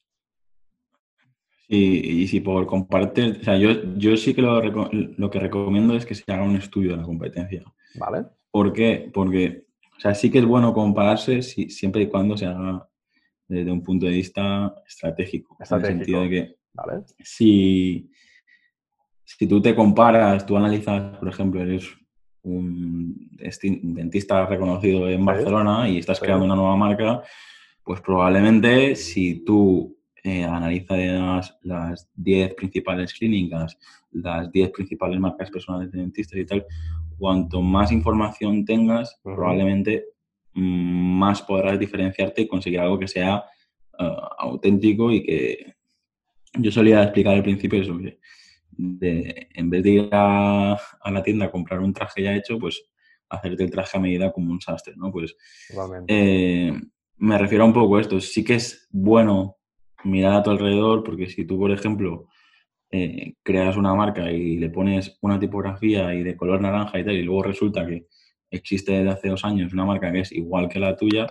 Sí, 1.68 2.02
y 2.04 2.28
si 2.28 2.40
por 2.40 2.66
compartir, 2.66 3.40
o 3.42 3.44
sea, 3.44 3.58
yo, 3.58 3.72
yo 3.98 4.16
sí 4.16 4.34
que 4.34 4.42
lo, 4.42 4.62
lo, 4.62 5.30
que 5.30 5.40
recomiendo 5.40 5.96
es 5.96 6.06
que 6.06 6.16
se 6.16 6.32
haga 6.32 6.44
un 6.44 6.56
estudio 6.56 6.92
de 6.92 6.98
la 6.98 7.04
competencia. 7.04 7.64
¿Vale? 7.96 8.26
¿Por 8.52 8.74
qué? 8.74 9.10
Porque, 9.14 9.66
o 9.98 10.00
sea, 10.00 10.14
sí 10.14 10.30
que 10.30 10.40
es 10.40 10.46
bueno 10.46 10.74
compararse 10.74 11.42
si, 11.42 11.70
siempre 11.70 12.04
y 12.04 12.08
cuando 12.08 12.38
se 12.38 12.46
haga 12.46 12.88
desde 13.48 13.72
un 13.72 13.84
punto 13.84 14.06
de 14.06 14.14
vista 14.14 14.74
estratégico. 14.88 15.58
estratégico. 15.60 15.92
En 15.92 16.00
el 16.00 16.06
sentido 16.06 16.22
de 16.22 16.30
que 16.30 16.56
¿Vale? 16.74 17.04
si, 17.20 18.10
si 19.24 19.48
tú 19.48 19.62
te 19.62 19.76
comparas, 19.76 20.46
tú 20.46 20.58
analizas, 20.58 21.18
por 21.18 21.28
ejemplo, 21.28 21.62
eres 21.62 21.90
un 22.44 23.30
dentista 23.38 24.46
reconocido 24.46 25.10
en 25.10 25.24
Barcelona 25.24 25.88
y 25.88 25.98
estás 25.98 26.20
creando 26.20 26.46
una 26.46 26.56
nueva 26.56 26.76
marca, 26.76 27.24
pues 27.84 28.02
probablemente 28.02 28.96
si 28.96 29.44
tú 29.44 29.98
eh, 30.24 30.44
analizas 30.44 31.58
las 31.64 32.10
10 32.16 32.56
principales 32.56 33.14
clínicas, 33.14 33.78
las 34.12 34.52
10 34.52 34.72
principales 34.72 35.20
marcas 35.20 35.52
personales 35.52 35.92
de 35.92 36.00
dentistas 36.00 36.40
y 36.40 36.46
tal, 36.46 36.66
cuanto 37.18 37.62
más 37.62 37.92
información 37.92 38.66
tengas, 38.66 39.20
probablemente 39.24 40.13
más 40.54 41.42
podrás 41.42 41.80
diferenciarte 41.80 42.42
y 42.42 42.48
conseguir 42.48 42.80
algo 42.80 43.00
que 43.00 43.08
sea 43.08 43.44
eh, 44.00 44.18
auténtico 44.38 45.12
y 45.12 45.24
que 45.24 45.76
yo 46.60 46.72
solía 46.72 47.04
explicar 47.04 47.34
al 47.34 47.44
principio 47.44 47.82
eso, 47.82 47.98
de, 48.78 49.48
en 49.54 49.70
vez 49.70 49.84
de 49.84 49.90
ir 49.90 50.10
a, 50.12 50.80
la 51.06 51.24
tienda 51.24 51.46
a 51.46 51.52
comprar 51.52 51.80
un 51.80 51.94
traje 51.94 52.24
ya 52.24 52.36
hecho, 52.36 52.60
pues 52.60 52.84
hacerte 53.30 53.64
el 53.64 53.72
traje 53.72 53.98
a 53.98 54.02
medida 54.02 54.32
como 54.32 54.52
un 54.52 54.62
sastre, 54.62 54.94
¿no? 54.96 55.12
Pues 55.12 55.36
eh, 56.08 56.72
me 57.18 57.38
refiero 57.38 57.64
a 57.64 57.68
un 57.68 57.74
poco 57.74 57.98
a 57.98 58.02
esto. 58.02 58.20
Sí 58.20 58.44
que 58.44 58.56
es 58.56 58.88
bueno 58.92 59.58
mirar 60.04 60.34
a 60.34 60.44
tu 60.44 60.52
alrededor, 60.52 61.04
porque 61.04 61.28
si 61.28 61.46
tú, 61.46 61.58
por 61.58 61.72
ejemplo, 61.72 62.28
eh, 62.92 63.36
creas 63.42 63.76
una 63.76 63.96
marca 63.96 64.32
y 64.32 64.58
le 64.58 64.70
pones 64.70 65.18
una 65.22 65.40
tipografía 65.40 66.14
y 66.14 66.22
de 66.22 66.38
color 66.38 66.62
naranja 66.62 67.00
y 67.00 67.06
tal, 67.06 67.16
y 67.16 67.24
luego 67.24 67.44
resulta 67.44 67.88
que 67.88 68.06
existe 68.56 68.92
desde 68.92 69.10
hace 69.10 69.30
dos 69.30 69.44
años 69.44 69.74
una 69.74 69.86
marca 69.86 70.12
que 70.12 70.22
es 70.22 70.32
igual 70.32 70.70
que 70.70 70.80
la 70.80 70.96
tuya, 70.96 71.28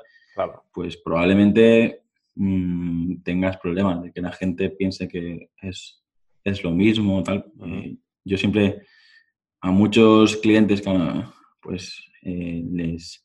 pues 0.73 0.97
probablemente 0.97 2.03
mm, 2.35 3.23
tengas 3.23 3.57
problemas 3.59 4.03
de 4.03 4.13
que 4.13 4.21
la 4.21 4.33
gente 4.33 4.71
piense 4.71 5.09
que 5.09 5.51
es 5.61 6.03
es 6.45 6.63
lo 6.63 6.71
mismo, 6.71 7.23
tal. 7.23 7.45
Eh, 7.65 7.97
yo 8.25 8.37
siempre 8.37 8.83
a 9.61 9.71
muchos 9.71 10.37
clientes 10.37 10.83
pues 11.61 12.05
eh, 12.23 12.65
les, 12.71 13.25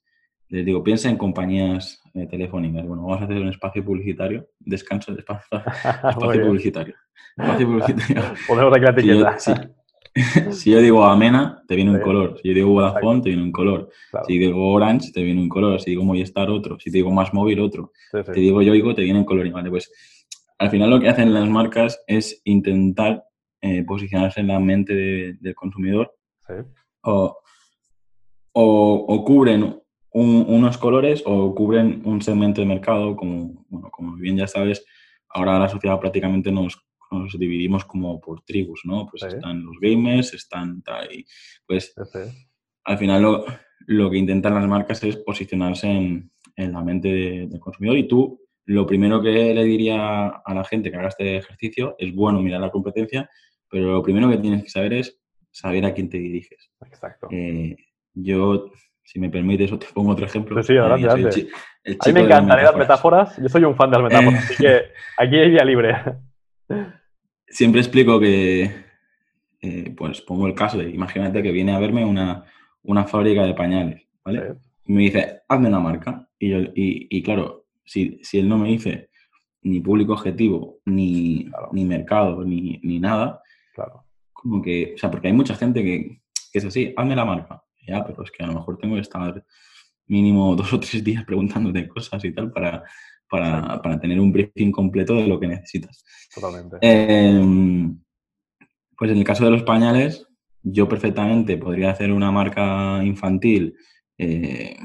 les 0.50 0.66
digo, 0.66 0.84
piensa 0.84 1.10
en 1.10 1.18
compañías 1.18 2.02
eh, 2.14 2.28
telefónicas. 2.28 2.86
Bueno, 2.86 3.04
vamos 3.04 3.22
a 3.22 3.26
hacer 3.26 3.38
un 3.38 3.50
espacio 3.50 3.84
publicitario, 3.84 4.48
descanso 4.60 5.14
de 5.14 5.20
espacio, 5.20 5.58
espacio 5.58 6.46
publicitario. 6.46 6.96
Espacio 7.38 7.68
publicitario. 7.68 8.24
Ponemos 8.48 8.74
aquí 8.74 8.84
la 8.84 8.92
etiqueta. 8.92 9.74
si, 10.52 10.72
yo 10.72 10.80
digo 10.80 11.04
Amena, 11.04 11.64
te 11.68 11.76
viene 11.76 11.92
un 11.92 12.00
color. 12.00 12.40
Si 12.42 12.48
yo 12.48 12.54
digo 12.54 12.70
Vodafone, 12.72 13.22
te 13.22 13.30
viene 13.30 13.44
un 13.44 13.52
color. 13.52 13.90
Si 14.28 14.38
digo 14.38 14.74
Orange, 14.74 15.12
te 15.12 15.24
viene 15.24 15.42
un 15.42 15.50
color. 15.50 15.80
Si 15.80 15.92
digo 15.92 16.04
Movistar, 16.04 16.50
otro. 16.50 16.80
Si 16.80 16.92
te 16.92 16.98
digo 16.98 17.12
Más 17.12 17.34
Móvil, 17.34 17.60
otro. 17.60 17.92
Si 18.12 18.24
te 18.24 18.40
digo 18.40 18.62
Yoigo, 18.62 18.94
te 18.96 19.04
viene 19.04 19.20
un 19.20 19.26
color. 19.26 19.46
Y 19.46 19.52
vale, 19.52 19.70
pues 19.70 19.92
al 20.58 20.70
final 20.70 20.90
lo 20.90 21.00
que 21.00 21.10
hacen 21.10 21.34
las 21.34 21.48
marcas 21.48 22.02
es 22.08 22.42
intentar 22.46 23.24
eh, 23.62 23.84
posicionarse 23.84 24.40
en 24.40 24.48
la 24.48 24.60
mente 24.60 24.94
del 25.40 25.56
consumidor 25.56 26.14
o, 28.54 29.24
cubren 29.26 29.82
unos 30.12 30.78
colores 30.78 31.22
o 31.26 31.54
cubren 31.54 32.02
un 32.06 32.22
segmento 32.22 32.62
de 32.62 32.68
mercado, 32.68 33.16
como, 33.16 33.66
como 33.92 34.16
bien 34.16 34.38
ya 34.38 34.48
sabes, 34.48 34.84
ahora 35.30 35.60
la 35.60 35.70
sociedad 35.70 36.00
prácticamente 36.00 36.52
nos, 36.52 36.78
dividimos 37.38 37.86
como 37.86 38.20
por 38.20 38.42
tribus, 38.42 38.82
¿no? 38.84 39.08
Pues 39.08 39.24
están 39.24 39.64
los 39.64 39.78
gamers, 39.80 40.34
están 40.34 40.84
ahí. 40.88 41.26
Pues 41.66 41.94
al 42.84 42.98
final 42.98 43.46
lo, 43.88 44.10
que 44.10 44.18
intentan 44.18 44.56
las 44.56 44.68
marcas 44.68 45.04
es 45.04 45.18
posicionarse 45.18 45.88
en, 45.88 46.32
la 46.56 46.82
mente 46.82 47.10
del 47.48 47.60
consumidor 47.60 47.98
y 47.98 48.08
tú 48.08 48.42
lo 48.66 48.86
primero 48.86 49.22
que 49.22 49.54
le 49.54 49.64
diría 49.64 50.28
a 50.28 50.54
la 50.54 50.64
gente 50.64 50.92
que 50.92 50.98
haga 50.98 51.08
este 51.08 51.38
ejercicio 51.38 51.96
es, 51.98 52.14
bueno, 52.14 52.42
mirar 52.42 52.60
la 52.60 52.72
competencia, 52.72 53.30
pero 53.70 53.94
lo 53.94 54.04
primero 54.04 54.30
que 54.30 54.38
tienes 54.38 54.64
que 54.64 54.70
saber 54.70 54.94
es 54.94 55.22
saber 55.52 55.86
a 55.86 55.94
quién 55.94 56.10
te 56.10 56.18
diriges. 56.18 56.72
Exacto. 56.86 57.28
Eh, 57.32 57.76
yo, 58.14 58.72
si 59.04 59.20
me 59.20 59.30
permites, 59.30 59.72
te 59.80 59.86
pongo 59.94 60.12
otro 60.12 60.26
ejemplo. 60.26 60.62
Sí, 60.62 60.74
sí, 60.74 60.78
adelante, 60.78 61.08
adelante. 61.08 61.48
a 62.00 62.08
mí 62.08 62.14
me 62.14 62.20
encantan 62.22 62.64
las 62.64 62.76
metáforas. 62.76 63.38
Yo 63.38 63.50
soy 63.50 63.64
un 63.64 63.76
fan 63.76 63.92
de 63.92 64.00
las 64.00 64.12
metáforas, 64.12 64.44
así 64.44 64.64
que 64.64 64.82
aquí 65.18 65.36
hay 65.38 65.50
vía 65.50 65.64
libre. 65.64 65.96
Siempre 67.48 67.82
explico 67.82 68.20
que, 68.20 68.72
eh, 69.62 69.94
pues 69.96 70.22
pongo 70.22 70.48
el 70.48 70.54
caso 70.54 70.78
de, 70.78 70.90
imagínate 70.90 71.42
que 71.42 71.52
viene 71.52 71.74
a 71.74 71.80
verme 71.80 72.06
una, 72.06 72.44
una 72.84 73.06
fábrica 73.06 73.44
de 73.46 73.54
pañales, 73.54 74.08
¿vale? 74.24 74.56
y 74.88 74.94
me 74.94 75.02
dice, 75.04 75.42
hazme 75.48 75.68
una 75.68 75.80
marca. 75.80 76.28
Y, 76.40 76.50
yo, 76.50 76.58
y, 76.74 77.22
claro, 77.22 77.66
si, 77.84 78.20
si, 78.24 78.40
él 78.40 78.48
no 78.48 78.58
me 78.58 78.70
dice 78.70 79.10
ni 79.64 79.82
público 79.82 80.14
objetivo, 80.14 80.80
ni, 80.86 81.50
ni 81.74 81.84
mercado, 81.84 82.44
ni, 82.44 82.80
ni, 82.84 83.00
nada, 83.00 83.42
claro. 83.74 84.06
como 84.32 84.62
que, 84.62 84.94
o 84.96 84.98
sea, 84.98 85.12
porque 85.12 85.28
hay 85.28 85.34
mucha 85.34 85.56
gente 85.56 85.84
que, 85.84 86.22
que, 86.52 86.60
es 86.60 86.66
así, 86.66 86.94
hazme 86.96 87.16
la 87.16 87.26
marca. 87.26 87.64
Ya, 87.86 88.06
pero 88.06 88.24
es 88.24 88.32
que 88.32 88.44
a 88.44 88.48
lo 88.48 88.54
mejor 88.54 88.78
tengo 88.78 88.96
que 88.96 89.02
estar 89.02 89.44
mínimo 90.08 90.56
dos 90.58 90.72
o 90.74 90.80
tres 90.80 91.04
días 91.04 91.26
preguntándote 91.26 91.88
cosas 91.88 92.24
y 92.24 92.32
tal 92.32 92.52
para, 92.52 92.84
para, 93.30 93.82
para 93.82 94.00
tener 94.00 94.20
un 94.20 94.32
briefing 94.32 94.72
completo 94.72 95.16
de 95.16 95.28
lo 95.28 95.40
que 95.40 95.48
necesitas. 95.48 96.04
Totalmente. 96.34 96.78
Eh, 96.82 97.42
pues 98.98 99.12
en 99.12 99.18
el 99.18 99.24
caso 99.24 99.46
de 99.46 99.52
los 99.52 99.64
pañales, 99.64 100.28
yo 100.64 100.88
perfectamente 100.88 101.58
podría 101.58 101.92
hacer 101.92 102.12
una 102.12 102.32
marca 102.32 103.02
infantil 103.04 103.76
eh, 104.18 104.76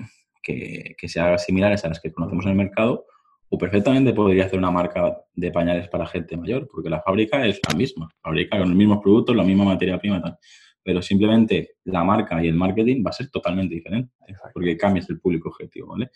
que, 0.42 0.94
que, 0.98 1.08
sea 1.08 1.38
similares 1.38 1.84
a 1.84 1.88
las 1.88 2.00
que 2.00 2.12
conocemos 2.12 2.44
en 2.44 2.52
el 2.52 2.56
mercado, 2.56 3.06
o 3.54 3.58
perfectamente 3.58 4.14
podría 4.14 4.46
hacer 4.46 4.58
una 4.58 4.70
marca 4.70 5.14
de 5.34 5.50
pañales 5.50 5.86
para 5.88 6.06
gente 6.06 6.38
mayor, 6.38 6.66
porque 6.72 6.88
la 6.88 7.02
fábrica 7.02 7.46
es 7.46 7.60
la 7.68 7.76
misma, 7.76 8.08
fabrica 8.22 8.58
con 8.58 8.68
los 8.68 8.76
mismos 8.76 9.00
productos, 9.02 9.36
la 9.36 9.44
misma 9.44 9.64
materia 9.64 9.98
prima, 9.98 10.22
tal. 10.22 10.38
pero 10.82 11.02
simplemente 11.02 11.74
la 11.84 12.02
marca 12.02 12.42
y 12.42 12.48
el 12.48 12.54
marketing 12.54 13.04
va 13.04 13.10
a 13.10 13.12
ser 13.12 13.30
totalmente 13.30 13.74
diferente, 13.74 14.14
porque 14.54 14.74
cambias 14.78 15.10
el 15.10 15.20
público 15.20 15.50
objetivo, 15.50 15.88
¿vale? 15.88 16.10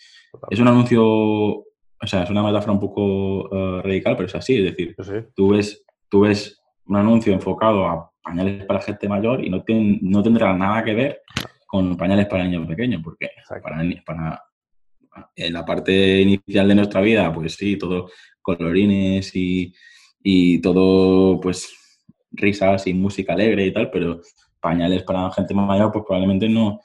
Es 0.49 0.59
un 0.59 0.68
anuncio, 0.68 1.64
o 2.00 2.07
sea, 2.07 2.23
es 2.23 2.31
una 2.31 2.43
metáfora 2.43 2.73
un 2.73 2.81
poco 2.81 3.49
uh, 3.49 3.83
radical, 3.83 4.17
pero 4.17 4.26
es 4.26 4.35
así, 4.35 4.57
es 4.57 4.65
decir, 4.65 4.95
sí. 5.03 5.12
tú 5.35 5.50
ves, 5.50 5.85
tú 6.09 6.21
ves 6.21 6.61
un 6.87 6.97
anuncio 6.97 7.33
enfocado 7.33 7.87
a 7.87 8.11
pañales 8.23 8.65
para 8.65 8.81
gente 8.81 9.09
mayor 9.09 9.45
y 9.45 9.50
no, 9.50 9.62
ten, 9.62 9.99
no 10.03 10.23
tendrá 10.23 10.53
nada 10.53 10.85
que 10.85 10.95
ver 10.95 11.23
con 11.67 11.97
pañales 11.97 12.26
para 12.26 12.45
niños 12.45 12.67
pequeños, 12.67 13.03
porque 13.03 13.31
para, 13.59 13.93
para, 14.05 15.31
en 15.35 15.53
la 15.53 15.65
parte 15.65 16.21
inicial 16.21 16.69
de 16.69 16.75
nuestra 16.75 17.00
vida, 17.00 17.33
pues 17.33 17.55
sí, 17.55 17.76
todo 17.76 18.11
colorines 18.43 19.35
y, 19.35 19.75
y 20.23 20.61
todo, 20.61 21.41
pues 21.41 21.73
risas 22.31 22.87
y 22.87 22.95
música 22.95 23.33
alegre 23.33 23.67
y 23.67 23.73
tal, 23.73 23.91
pero 23.91 24.21
pañales 24.61 25.03
para 25.03 25.31
gente 25.33 25.55
mayor, 25.55 25.91
pues 25.93 26.05
probablemente 26.07 26.49
no, 26.49 26.81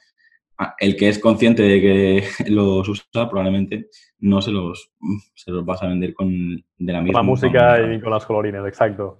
el 0.78 0.96
que 0.96 1.08
es 1.08 1.18
consciente 1.18 1.62
de 1.62 1.80
que 1.80 2.24
los 2.50 2.88
usa 2.88 3.28
probablemente 3.28 3.88
no 4.20 4.40
se 4.40 4.50
los, 4.50 4.92
se 5.34 5.50
los 5.50 5.64
vas 5.64 5.82
a 5.82 5.88
vender 5.88 6.14
con 6.14 6.30
de 6.30 6.92
la 6.92 7.00
misma 7.00 7.18
con 7.18 7.26
la 7.26 7.30
música 7.30 7.92
y 7.92 8.00
con 8.00 8.10
las 8.10 8.24
colorines, 8.24 8.64
exacto. 8.66 9.18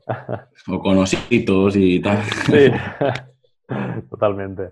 O 0.69 0.79
con 0.79 0.99
ositos 0.99 1.77
y 1.77 2.01
tal. 2.01 2.23
Sí, 2.23 2.71
totalmente. 4.11 4.71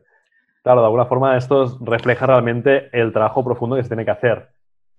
Claro, 0.62 0.80
de 0.80 0.86
alguna 0.86 1.06
forma 1.06 1.36
esto 1.36 1.78
refleja 1.80 2.26
realmente 2.26 2.90
el 2.92 3.12
trabajo 3.12 3.44
profundo 3.44 3.76
que 3.76 3.82
se 3.82 3.88
tiene 3.88 4.04
que 4.04 4.10
hacer. 4.10 4.48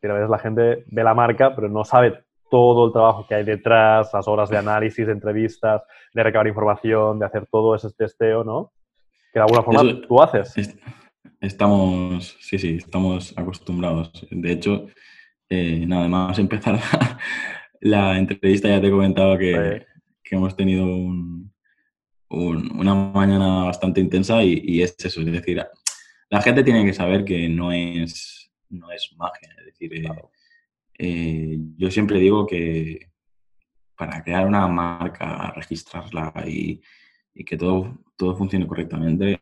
Que 0.02 0.10
a 0.10 0.14
veces 0.14 0.30
la 0.30 0.40
gente 0.40 0.84
ve 0.88 1.04
la 1.04 1.14
marca, 1.14 1.56
pero 1.56 1.70
no 1.70 1.84
sabe 1.84 2.24
todo 2.50 2.88
el 2.88 2.92
trabajo 2.92 3.26
que 3.28 3.36
hay 3.36 3.44
detrás, 3.44 4.10
las 4.14 4.28
horas 4.28 4.50
de 4.50 4.58
análisis, 4.58 5.06
de 5.06 5.14
entrevistas, 5.14 5.84
de 6.14 6.24
recabar 6.24 6.48
información, 6.48 7.20
de 7.20 7.26
hacer 7.26 7.48
todo 7.50 7.76
ese 7.76 7.90
testeo, 7.92 8.44
¿no? 8.44 8.72
Que 9.32 9.40
de 9.40 9.44
alguna 9.44 9.64
forma 9.64 9.82
Eso, 9.82 10.02
tú 10.08 10.22
haces. 10.22 10.58
Es, 10.58 10.78
Estamos, 11.42 12.38
sí, 12.40 12.60
sí, 12.60 12.76
estamos 12.78 13.34
acostumbrados. 13.36 14.12
De 14.30 14.52
hecho, 14.52 14.86
eh, 15.50 15.86
nada 15.88 16.08
más 16.08 16.38
empezar 16.38 16.76
la, 17.82 18.14
la, 18.14 18.18
entrevista 18.20 18.70
ya 18.70 18.80
te 18.80 18.88
he 18.88 18.92
comentado 18.92 19.40
que, 19.40 19.88
que 20.24 20.36
hemos 20.36 20.56
tenido 20.56 20.86
un, 20.86 21.52
un, 22.30 22.80
una 22.80 22.94
mañana 22.94 23.64
bastante 23.64 24.00
intensa 24.00 24.44
y, 24.44 24.62
y, 24.64 24.84
es 24.84 24.96
eso, 25.04 25.22
es 25.22 25.32
decir, 25.32 25.66
la 26.30 26.42
gente 26.44 26.64
tiene 26.64 26.86
que 26.86 26.94
saber 26.94 27.26
que 27.26 27.50
no 27.50 27.72
es, 27.72 28.52
no 28.70 28.92
es 28.92 29.12
magia. 29.18 29.50
Es 29.58 29.66
decir, 29.66 29.96
eh, 29.96 30.02
claro. 30.02 30.32
eh, 31.00 31.58
yo 31.76 31.90
siempre 31.90 32.20
digo 32.20 32.46
que 32.46 33.10
para 33.98 34.24
crear 34.24 34.46
una 34.46 34.68
marca, 34.68 35.52
registrarla 35.56 36.34
y, 36.48 36.82
y 37.34 37.44
que 37.44 37.58
todo, 37.58 38.00
todo 38.16 38.36
funcione 38.38 38.68
correctamente, 38.68 39.42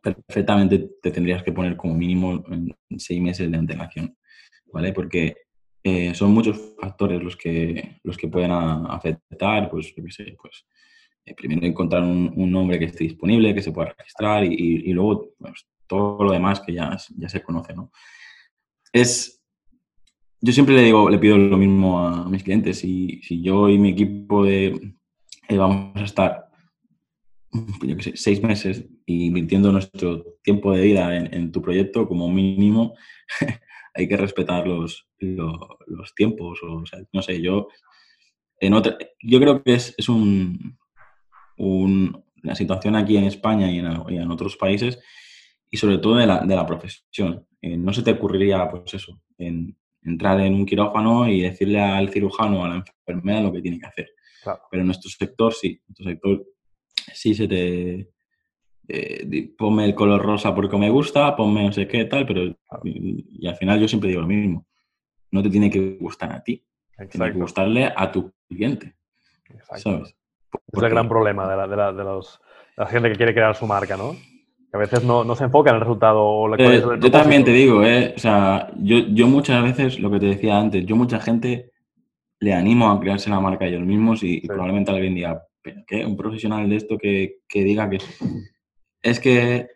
perfectamente 0.00 0.90
te 1.02 1.10
tendrías 1.10 1.42
que 1.42 1.52
poner 1.52 1.76
como 1.76 1.94
mínimo 1.94 2.44
en 2.48 3.00
seis 3.00 3.20
meses 3.20 3.50
de 3.50 3.56
antelación, 3.56 4.16
¿vale? 4.72 4.92
Porque 4.92 5.36
eh, 5.82 6.14
son 6.14 6.32
muchos 6.32 6.74
factores 6.78 7.22
los 7.22 7.36
que, 7.36 8.00
los 8.02 8.16
que 8.16 8.28
pueden 8.28 8.52
afectar, 8.52 9.70
pues, 9.70 9.94
yo 9.94 10.04
qué 10.04 10.10
sé, 10.10 10.36
pues, 10.40 10.66
eh, 11.24 11.34
primero 11.34 11.66
encontrar 11.66 12.02
un, 12.02 12.50
nombre 12.50 12.78
que 12.78 12.86
esté 12.86 13.04
disponible, 13.04 13.54
que 13.54 13.62
se 13.62 13.72
pueda 13.72 13.94
registrar 13.96 14.44
y 14.44 14.92
luego 14.92 15.34
pues, 15.38 15.66
todo 15.90 16.22
lo 16.22 16.30
demás 16.30 16.60
que 16.60 16.72
ya, 16.72 16.96
ya 17.16 17.28
se 17.28 17.42
conoce, 17.42 17.74
¿no? 17.74 17.90
Es, 18.92 19.42
yo 20.40 20.52
siempre 20.52 20.76
le 20.76 20.82
digo, 20.82 21.10
le 21.10 21.18
pido 21.18 21.36
lo 21.36 21.56
mismo 21.56 22.06
a 22.06 22.28
mis 22.28 22.44
clientes, 22.44 22.78
si, 22.78 23.20
si 23.22 23.42
yo 23.42 23.68
y 23.68 23.76
mi 23.76 23.90
equipo 23.90 24.44
de, 24.44 24.94
eh, 25.48 25.56
vamos 25.56 25.96
a 25.96 26.04
estar 26.04 26.49
yo 27.52 27.96
qué 27.96 28.02
sé, 28.02 28.16
seis 28.16 28.42
meses 28.42 28.84
invirtiendo 29.06 29.72
nuestro 29.72 30.24
tiempo 30.42 30.72
de 30.72 30.82
vida 30.82 31.16
en, 31.16 31.32
en 31.34 31.52
tu 31.52 31.60
proyecto, 31.60 32.06
como 32.06 32.28
mínimo, 32.28 32.94
hay 33.94 34.08
que 34.08 34.16
respetar 34.16 34.66
los, 34.66 35.08
los, 35.18 35.56
los 35.86 36.14
tiempos. 36.14 36.62
O, 36.62 36.82
o, 36.82 36.86
sea, 36.86 37.00
no 37.12 37.22
sé, 37.22 37.40
yo, 37.40 37.68
en 38.58 38.74
otra, 38.74 38.96
yo 39.22 39.40
creo 39.40 39.62
que 39.62 39.74
es, 39.74 39.94
es 39.98 40.08
un, 40.08 40.78
un, 41.56 42.24
la 42.42 42.54
situación 42.54 42.96
aquí 42.96 43.16
en 43.16 43.24
España 43.24 43.70
y 43.70 43.78
en, 43.78 43.86
y 44.08 44.16
en, 44.16 44.30
otros 44.30 44.56
países, 44.56 44.98
y 45.70 45.76
sobre 45.76 45.98
todo 45.98 46.16
de 46.16 46.26
la, 46.26 46.40
de 46.40 46.56
la 46.56 46.66
profesión. 46.66 47.46
Eh, 47.60 47.76
no 47.76 47.92
se 47.92 48.02
te 48.02 48.12
ocurriría, 48.12 48.68
pues 48.68 48.94
eso, 48.94 49.20
en, 49.38 49.76
entrar 50.02 50.40
en 50.40 50.54
un 50.54 50.66
quirófano 50.66 51.28
y 51.28 51.42
decirle 51.42 51.80
al 51.80 52.10
cirujano 52.10 52.60
o 52.60 52.64
a 52.64 52.68
la 52.68 52.84
enfermera 53.06 53.42
lo 53.42 53.52
que 53.52 53.60
tiene 53.60 53.78
que 53.78 53.86
hacer. 53.86 54.10
Claro. 54.42 54.62
Pero 54.70 54.80
en 54.80 54.86
nuestro 54.86 55.10
sector 55.10 55.52
sí, 55.52 55.68
en 55.68 55.84
nuestro 55.88 56.04
sector 56.06 56.46
sí 57.14 57.34
se 57.34 57.48
te... 57.48 58.10
Eh, 58.92 59.54
ponme 59.56 59.84
el 59.84 59.94
color 59.94 60.20
rosa 60.20 60.52
porque 60.52 60.76
me 60.76 60.90
gusta, 60.90 61.36
ponme 61.36 61.64
no 61.64 61.72
sé 61.72 61.86
qué 61.86 62.06
tal, 62.06 62.26
pero 62.26 62.42
y, 62.82 63.24
y, 63.38 63.46
al 63.46 63.54
final 63.54 63.78
yo 63.78 63.86
siempre 63.86 64.08
digo 64.08 64.22
lo 64.22 64.26
mismo. 64.26 64.66
No 65.30 65.42
te 65.42 65.50
tiene 65.50 65.70
que 65.70 65.96
gustar 66.00 66.32
a 66.32 66.42
ti, 66.42 66.64
Exacto. 66.92 67.18
tiene 67.18 67.32
que 67.32 67.38
gustarle 67.38 67.92
a 67.94 68.10
tu 68.10 68.32
cliente. 68.48 68.96
Exacto. 69.48 69.90
¿sabes? 69.90 70.16
Porque... 70.50 70.66
Es 70.72 70.82
el 70.82 70.90
gran 70.90 71.08
problema 71.08 71.48
de 71.48 71.56
la, 71.56 71.68
de, 71.68 71.76
la, 71.76 71.92
de, 71.92 72.02
los, 72.02 72.40
de 72.76 72.82
la 72.82 72.86
gente 72.86 73.10
que 73.10 73.16
quiere 73.16 73.32
crear 73.32 73.54
su 73.54 73.66
marca, 73.66 73.96
¿no? 73.96 74.12
Que 74.12 74.76
a 74.76 74.78
veces 74.78 75.04
no, 75.04 75.22
no 75.22 75.36
se 75.36 75.44
enfoca 75.44 75.70
en 75.70 75.76
el 75.76 75.82
resultado. 75.82 76.22
O 76.24 76.48
la, 76.48 76.56
eh, 76.56 76.82
yo 77.00 77.10
también 77.10 77.44
te 77.44 77.52
digo, 77.52 77.84
eh, 77.84 78.14
o 78.16 78.18
sea, 78.18 78.70
yo, 78.76 78.98
yo 78.98 79.28
muchas 79.28 79.62
veces, 79.62 80.00
lo 80.00 80.10
que 80.10 80.18
te 80.18 80.26
decía 80.26 80.58
antes, 80.58 80.84
yo 80.84 80.96
mucha 80.96 81.20
gente 81.20 81.70
le 82.40 82.54
animo 82.54 82.90
a 82.90 82.98
crearse 82.98 83.30
la 83.30 83.40
marca 83.40 83.66
ellos 83.66 83.82
mismos 83.82 84.22
y, 84.22 84.28
sí. 84.28 84.40
y 84.42 84.46
probablemente 84.46 84.90
alguien 84.90 85.14
diga, 85.14 85.44
¿pero 85.62 85.82
qué? 85.86 86.04
Un 86.04 86.16
profesional 86.16 86.68
de 86.68 86.76
esto 86.76 86.98
que, 86.98 87.40
que, 87.48 87.64
diga 87.64 87.88
que... 87.88 87.98
Es 89.02 89.18
que 89.18 89.68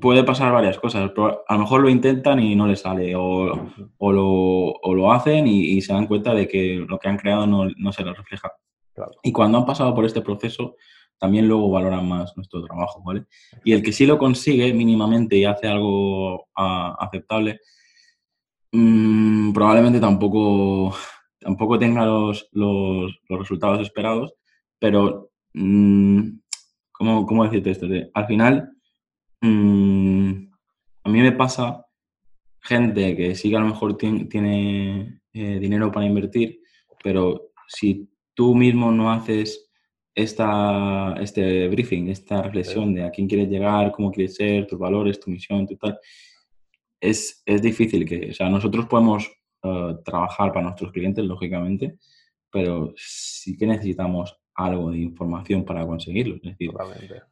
puede 0.00 0.24
pasar 0.24 0.52
varias 0.52 0.78
cosas. 0.78 1.10
A 1.48 1.54
lo 1.54 1.60
mejor 1.60 1.80
lo 1.80 1.88
intentan 1.88 2.40
y 2.40 2.54
no 2.54 2.66
les 2.66 2.80
sale, 2.80 3.14
o, 3.16 3.70
o, 3.98 4.12
lo, 4.12 4.26
o 4.26 4.94
lo, 4.94 5.12
hacen 5.12 5.46
y, 5.46 5.72
y, 5.72 5.80
se 5.80 5.92
dan 5.92 6.06
cuenta 6.06 6.34
de 6.34 6.46
que 6.46 6.84
lo 6.86 6.98
que 6.98 7.08
han 7.08 7.18
creado 7.18 7.46
no, 7.46 7.68
no 7.76 7.92
se 7.92 8.04
les 8.04 8.16
refleja. 8.16 8.52
Claro. 8.94 9.12
Y 9.22 9.32
cuando 9.32 9.58
han 9.58 9.66
pasado 9.66 9.94
por 9.94 10.04
este 10.04 10.20
proceso, 10.20 10.76
también 11.18 11.46
luego 11.48 11.70
valoran 11.70 12.08
más 12.08 12.36
nuestro 12.36 12.64
trabajo, 12.64 13.02
¿vale? 13.04 13.26
Y 13.64 13.72
el 13.72 13.82
que 13.82 13.92
sí 13.92 14.06
lo 14.06 14.18
consigue 14.18 14.74
mínimamente 14.74 15.36
y 15.36 15.44
hace 15.44 15.68
algo 15.68 16.48
a, 16.54 16.96
aceptable, 16.98 17.60
mmm, 18.72 19.52
probablemente 19.52 20.00
tampoco, 20.00 20.94
tampoco 21.38 21.78
tenga 21.78 22.04
los, 22.04 22.48
los, 22.52 23.12
los 23.28 23.38
resultados 23.38 23.80
esperados, 23.80 24.34
pero, 24.82 25.30
mmm, 25.54 26.40
¿cómo, 26.90 27.24
¿cómo, 27.24 27.44
decirte 27.44 27.70
esto? 27.70 27.86
Al 28.14 28.26
final, 28.26 28.72
mmm, 29.40 30.32
a 31.04 31.08
mí 31.08 31.20
me 31.20 31.30
pasa 31.30 31.86
gente 32.60 33.16
que 33.16 33.36
sí 33.36 33.48
que 33.48 33.56
a 33.56 33.60
lo 33.60 33.68
mejor 33.68 33.96
tiene, 33.96 35.20
eh, 35.32 35.58
dinero 35.60 35.92
para 35.92 36.06
invertir, 36.06 36.58
pero 37.00 37.52
si 37.68 38.10
tú 38.34 38.56
mismo 38.56 38.90
no 38.90 39.12
haces 39.12 39.70
esta, 40.16 41.14
este 41.20 41.68
briefing, 41.68 42.08
esta 42.08 42.42
reflexión 42.42 42.92
de 42.92 43.04
a 43.04 43.10
quién 43.12 43.28
quieres 43.28 43.48
llegar, 43.48 43.92
cómo 43.92 44.10
quieres 44.10 44.34
ser, 44.34 44.66
tus 44.66 44.80
valores, 44.80 45.20
tu 45.20 45.30
misión, 45.30 45.64
tu 45.64 45.76
tal, 45.76 45.96
es, 47.00 47.40
es 47.46 47.62
difícil 47.62 48.04
que, 48.04 48.30
o 48.30 48.34
sea, 48.34 48.48
nosotros 48.48 48.86
podemos 48.86 49.30
uh, 49.62 50.02
trabajar 50.04 50.52
para 50.52 50.64
nuestros 50.64 50.90
clientes, 50.90 51.24
lógicamente, 51.24 51.98
pero 52.50 52.92
sí 52.96 53.56
que 53.56 53.66
necesitamos 53.66 54.41
algo 54.54 54.90
de 54.90 54.98
información 54.98 55.64
para 55.64 55.86
conseguirlo. 55.86 56.36
Es 56.36 56.42
decir, 56.42 56.70
Totalmente. 56.70 57.22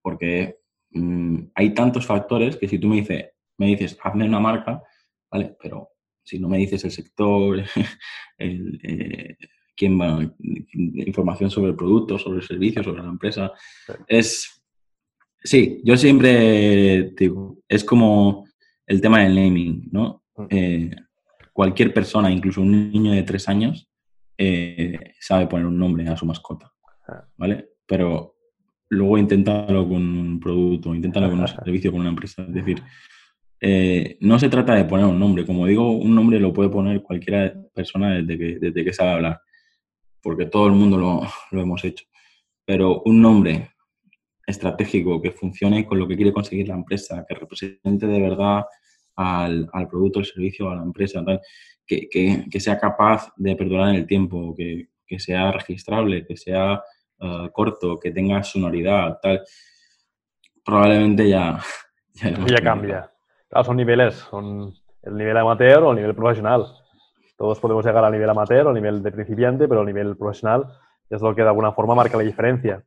porque 0.00 0.58
mmm, 0.90 1.38
hay 1.54 1.74
tantos 1.74 2.06
factores 2.06 2.56
que 2.56 2.68
si 2.68 2.78
tú 2.78 2.88
me 2.88 2.96
dices, 2.96 3.26
me 3.58 3.66
dices, 3.66 3.98
hazme 4.02 4.24
una 4.24 4.40
marca, 4.40 4.82
¿vale? 5.30 5.56
Pero 5.60 5.90
si 6.22 6.38
no 6.38 6.48
me 6.48 6.58
dices 6.58 6.84
el 6.84 6.90
sector, 6.90 7.62
el, 8.38 8.80
eh, 8.82 9.36
quién 9.76 10.00
va, 10.00 10.20
información 10.38 11.50
sobre 11.50 11.70
el 11.70 11.76
producto, 11.76 12.18
sobre 12.18 12.40
el 12.40 12.46
servicio, 12.46 12.82
sobre 12.82 13.02
la 13.02 13.08
empresa, 13.08 13.52
sí. 13.86 13.92
es... 14.08 14.56
Sí, 15.42 15.80
yo 15.84 15.96
siempre 15.96 17.12
digo, 17.16 17.56
es 17.66 17.82
como 17.82 18.44
el 18.86 19.00
tema 19.00 19.20
del 19.20 19.34
naming, 19.34 19.88
¿no? 19.90 20.22
Mm. 20.36 20.46
Eh, 20.50 20.96
cualquier 21.54 21.94
persona, 21.94 22.30
incluso 22.30 22.60
un 22.60 22.92
niño 22.92 23.12
de 23.12 23.22
tres 23.22 23.48
años, 23.48 23.89
eh, 24.42 25.12
sabe 25.20 25.46
poner 25.46 25.66
un 25.66 25.78
nombre 25.78 26.08
a 26.08 26.16
su 26.16 26.24
mascota, 26.24 26.72
Ah. 27.06 27.24
¿vale? 27.36 27.72
Pero 27.86 28.36
luego 28.88 29.18
inténtalo 29.18 29.86
con 29.86 30.02
un 30.02 30.40
producto, 30.40 30.94
inténtalo 30.94 31.28
con 31.28 31.40
un 31.40 31.48
servicio, 31.64 31.90
con 31.92 32.00
una 32.00 32.08
empresa. 32.08 32.42
Es 32.42 32.54
decir, 32.54 32.82
eh, 33.60 34.16
no 34.20 34.38
se 34.38 34.48
trata 34.48 34.74
de 34.74 34.84
poner 34.86 35.04
un 35.06 35.18
nombre. 35.18 35.44
Como 35.44 35.66
digo, 35.66 35.90
un 35.90 36.14
nombre 36.14 36.40
lo 36.40 36.52
puede 36.52 36.70
poner 36.70 37.02
cualquier 37.02 37.70
persona 37.74 38.14
desde 38.14 38.38
que, 38.38 38.58
desde 38.58 38.84
que 38.84 38.92
sabe 38.92 39.10
hablar, 39.10 39.40
porque 40.22 40.46
todo 40.46 40.66
el 40.68 40.72
mundo 40.72 40.96
lo, 40.96 41.22
lo 41.50 41.60
hemos 41.60 41.84
hecho. 41.84 42.06
Pero 42.64 43.02
un 43.04 43.20
nombre 43.20 43.72
estratégico 44.46 45.20
que 45.20 45.32
funcione 45.32 45.84
con 45.84 45.98
lo 45.98 46.08
que 46.08 46.16
quiere 46.16 46.32
conseguir 46.32 46.68
la 46.68 46.74
empresa, 46.74 47.24
que 47.28 47.34
represente 47.34 48.06
de 48.06 48.20
verdad 48.20 48.64
al, 49.16 49.68
al 49.72 49.88
producto, 49.88 50.18
al 50.20 50.24
servicio, 50.24 50.70
a 50.70 50.76
la 50.76 50.82
empresa, 50.82 51.22
tal, 51.24 51.40
que, 51.90 52.08
que- 52.08 52.44
que 52.48 52.60
sea 52.60 52.78
capaz 52.78 53.32
de 53.36 53.56
perdurar 53.56 53.88
en 53.88 53.96
el 53.96 54.06
tiempo, 54.06 54.54
que, 54.56 54.90
que 55.04 55.18
sea 55.18 55.50
registrable, 55.50 56.24
que 56.24 56.36
sea 56.36 56.80
eh, 57.18 57.48
corto, 57.52 57.98
que 57.98 58.12
tenga 58.12 58.44
sonoridad, 58.44 59.18
tal, 59.20 59.42
probablemente 60.64 61.28
ya... 61.28 61.58
Ya, 62.12 62.30
ya 62.46 62.60
cambia. 62.62 63.10
Claro, 63.48 63.64
son 63.64 63.76
niveles, 63.76 64.14
son 64.14 64.74
el 65.02 65.16
nivel 65.16 65.36
amateur 65.38 65.82
o 65.84 65.90
el 65.92 65.96
nivel 65.96 66.14
profesional. 66.14 66.66
Todos 67.38 67.58
podemos 67.58 67.86
llegar 67.86 68.04
al 68.04 68.12
nivel 68.12 68.28
amateur 68.28 68.66
o 68.66 68.72
nivel 68.74 69.02
de 69.02 69.10
principiante, 69.10 69.66
pero 69.66 69.80
el 69.80 69.86
nivel 69.86 70.16
profesional 70.18 70.64
es 71.08 71.22
lo 71.22 71.34
que 71.34 71.40
de 71.42 71.48
alguna 71.48 71.72
forma 71.72 71.94
marca 71.94 72.18
la 72.18 72.24
diferencia. 72.24 72.84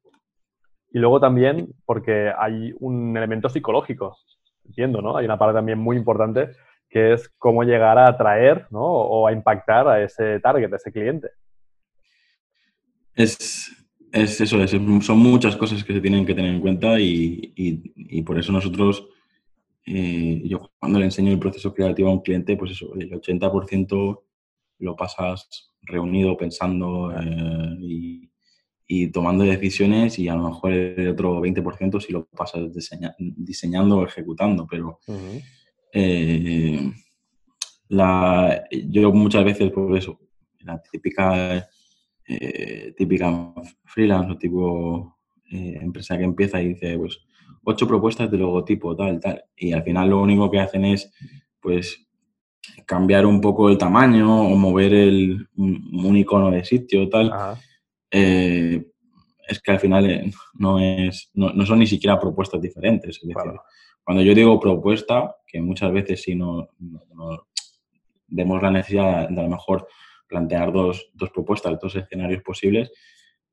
Y 0.92 1.00
luego 1.00 1.20
también 1.20 1.74
porque 1.86 2.32
hay 2.38 2.74
un 2.80 3.18
elemento 3.18 3.50
psicológico, 3.50 4.18
entiendo, 4.66 5.02
¿no? 5.02 5.18
Hay 5.18 5.26
una 5.26 5.40
parte 5.40 5.56
también 5.56 5.80
muy 5.80 5.98
importante 5.98 6.50
que 6.94 7.14
es 7.14 7.28
cómo 7.40 7.64
llegar 7.64 7.98
a 7.98 8.08
atraer, 8.08 8.68
¿no? 8.70 8.84
O 8.86 9.26
a 9.28 9.32
impactar 9.34 9.88
a 9.88 10.04
ese 10.04 10.40
target, 10.40 10.72
a 10.72 10.76
ese 10.76 10.92
cliente. 10.92 11.30
Es, 13.16 13.72
es 14.12 14.40
eso, 14.42 14.62
es- 14.62 14.72
son 15.06 15.18
muchas 15.18 15.56
cosas 15.58 15.84
que 15.84 15.94
se 15.94 16.02
tienen 16.02 16.24
que 16.26 16.36
tener 16.36 16.54
en 16.54 16.62
cuenta 16.62 17.00
y, 17.00 17.52
y- 17.56 17.82
y 17.96 18.22
por 18.22 18.38
eso 18.38 18.52
nosotros, 18.52 19.08
eh, 19.88 20.42
yo 20.46 20.70
cuando 20.80 21.00
le 21.00 21.06
enseño 21.06 21.32
el 21.32 21.40
proceso 21.40 21.74
creativo 21.74 22.10
a 22.10 22.14
un 22.14 22.22
cliente, 22.22 22.56
pues 22.58 22.72
eso, 22.72 22.94
el 22.96 23.12
80% 23.14 24.24
lo 24.80 24.96
pasas 24.96 25.72
reunido 25.82 26.38
pensando 26.38 27.12
eh, 27.12 27.78
y, 27.82 28.30
y 28.88 29.08
tomando 29.12 29.44
decisiones 29.44 30.20
y 30.20 30.28
a 30.30 30.36
lo 30.36 30.50
mejor 30.50 30.72
el 30.74 31.08
otro 31.10 31.42
20% 31.42 32.00
si 32.00 32.14
lo 32.14 32.26
pasas 32.26 32.72
diseña- 32.74 33.16
diseñando 33.18 33.98
o 33.98 34.06
ejecutando, 34.06 34.68
pero 34.70 35.00
eh, 35.94 36.92
la, 37.90 38.64
yo 38.72 39.12
muchas 39.14 39.44
veces, 39.46 39.72
por 39.72 39.96
eso, 39.98 40.20
la 40.60 40.82
típica, 40.82 41.68
eh, 42.28 42.94
típica 42.98 43.54
freelance 43.86 44.32
o 44.32 44.38
tipo 44.38 45.18
eh, 45.52 45.78
empresa 45.82 46.18
que 46.18 46.24
empieza 46.24 46.62
y 46.62 46.70
dice, 46.70 46.98
pues, 46.98 47.20
ocho 47.64 47.88
propuestas 47.88 48.30
de 48.32 48.38
logotipo, 48.38 48.96
tal, 48.96 49.20
tal. 49.20 49.44
Y 49.56 49.72
al 49.72 49.84
final 49.84 50.10
lo 50.10 50.22
único 50.22 50.50
que 50.50 50.60
hacen 50.60 50.86
es, 50.86 51.12
pues, 51.62 52.08
cambiar 52.86 53.26
un 53.26 53.40
poco 53.42 53.70
el 53.70 53.78
tamaño 53.78 54.42
o 54.48 54.56
mover 54.56 54.94
el, 54.94 55.48
un, 55.56 56.06
un 56.06 56.18
icono 56.18 56.50
de 56.50 56.64
sitio, 56.66 57.08
tal. 57.10 57.32
Eh, 58.10 58.86
es 59.48 59.60
que 59.62 59.72
al 59.72 59.80
final 59.80 60.32
no, 60.54 60.80
es, 60.80 61.30
no, 61.34 61.52
no 61.52 61.66
son 61.66 61.80
ni 61.80 61.88
siquiera 61.88 62.20
propuestas 62.20 62.62
diferentes. 62.62 63.18
Es 63.18 63.22
decir, 63.22 63.34
Claro. 63.36 63.62
cuando 64.04 64.24
yo 64.24 64.34
digo 64.34 64.60
propuesta, 64.60 65.36
que 65.54 65.62
muchas 65.62 65.94
veces 65.94 66.24
sí 66.24 66.34
no, 66.36 66.68
no- 66.80 67.04
no 67.14 67.48
vemos 68.28 68.62
la 68.62 68.72
necesidad 68.72 69.30
de 69.30 69.40
a 69.40 69.44
lo 69.44 69.50
mejor 69.50 69.88
plantear 70.28 70.74
dos, 70.74 71.12
dos 71.14 71.30
propuestas, 71.30 71.80
dos 71.80 71.96
escenarios 71.96 72.42
posibles, 72.42 72.92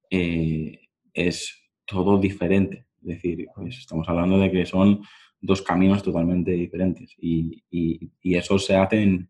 eh, 0.09 0.81
es 1.13 1.63
todo 1.85 2.19
diferente. 2.19 2.87
Es 3.03 3.09
decir, 3.09 3.47
pues 3.55 3.77
estamos 3.79 4.09
hablando 4.09 4.39
de 4.39 4.51
que 4.51 4.65
son 4.65 5.03
dos 5.43 5.61
caminos 5.61 6.03
totalmente 6.03 6.53
diferentes 6.53 7.15
y, 7.19 7.63
y- 7.71 8.11
y 8.23 8.35
eso 8.37 8.59
se 8.59 8.77
hace 8.77 9.03
en, 9.03 9.29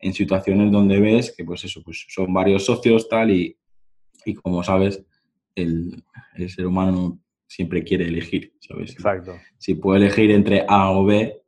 en 0.00 0.12
situaciones 0.12 0.72
donde 0.72 0.98
ves 1.00 1.32
que 1.36 1.44
pues 1.44 1.64
eso, 1.64 1.82
pues 1.84 2.04
son 2.08 2.32
varios 2.32 2.64
socios 2.64 3.08
tal 3.08 3.30
y, 3.30 3.56
y 4.24 4.34
como 4.34 4.64
sabes, 4.64 5.04
el, 5.54 6.02
el 6.34 6.50
ser 6.50 6.66
humano 6.66 7.20
siempre 7.46 7.82
quiere 7.84 8.06
elegir, 8.08 8.54
¿sabes? 8.60 8.92
Exacto. 8.92 9.36
Si 9.58 9.74
puede 9.74 10.00
elegir 10.06 10.30
entre 10.32 10.64
A 10.68 10.90
o 10.90 11.04
B, 11.04 11.40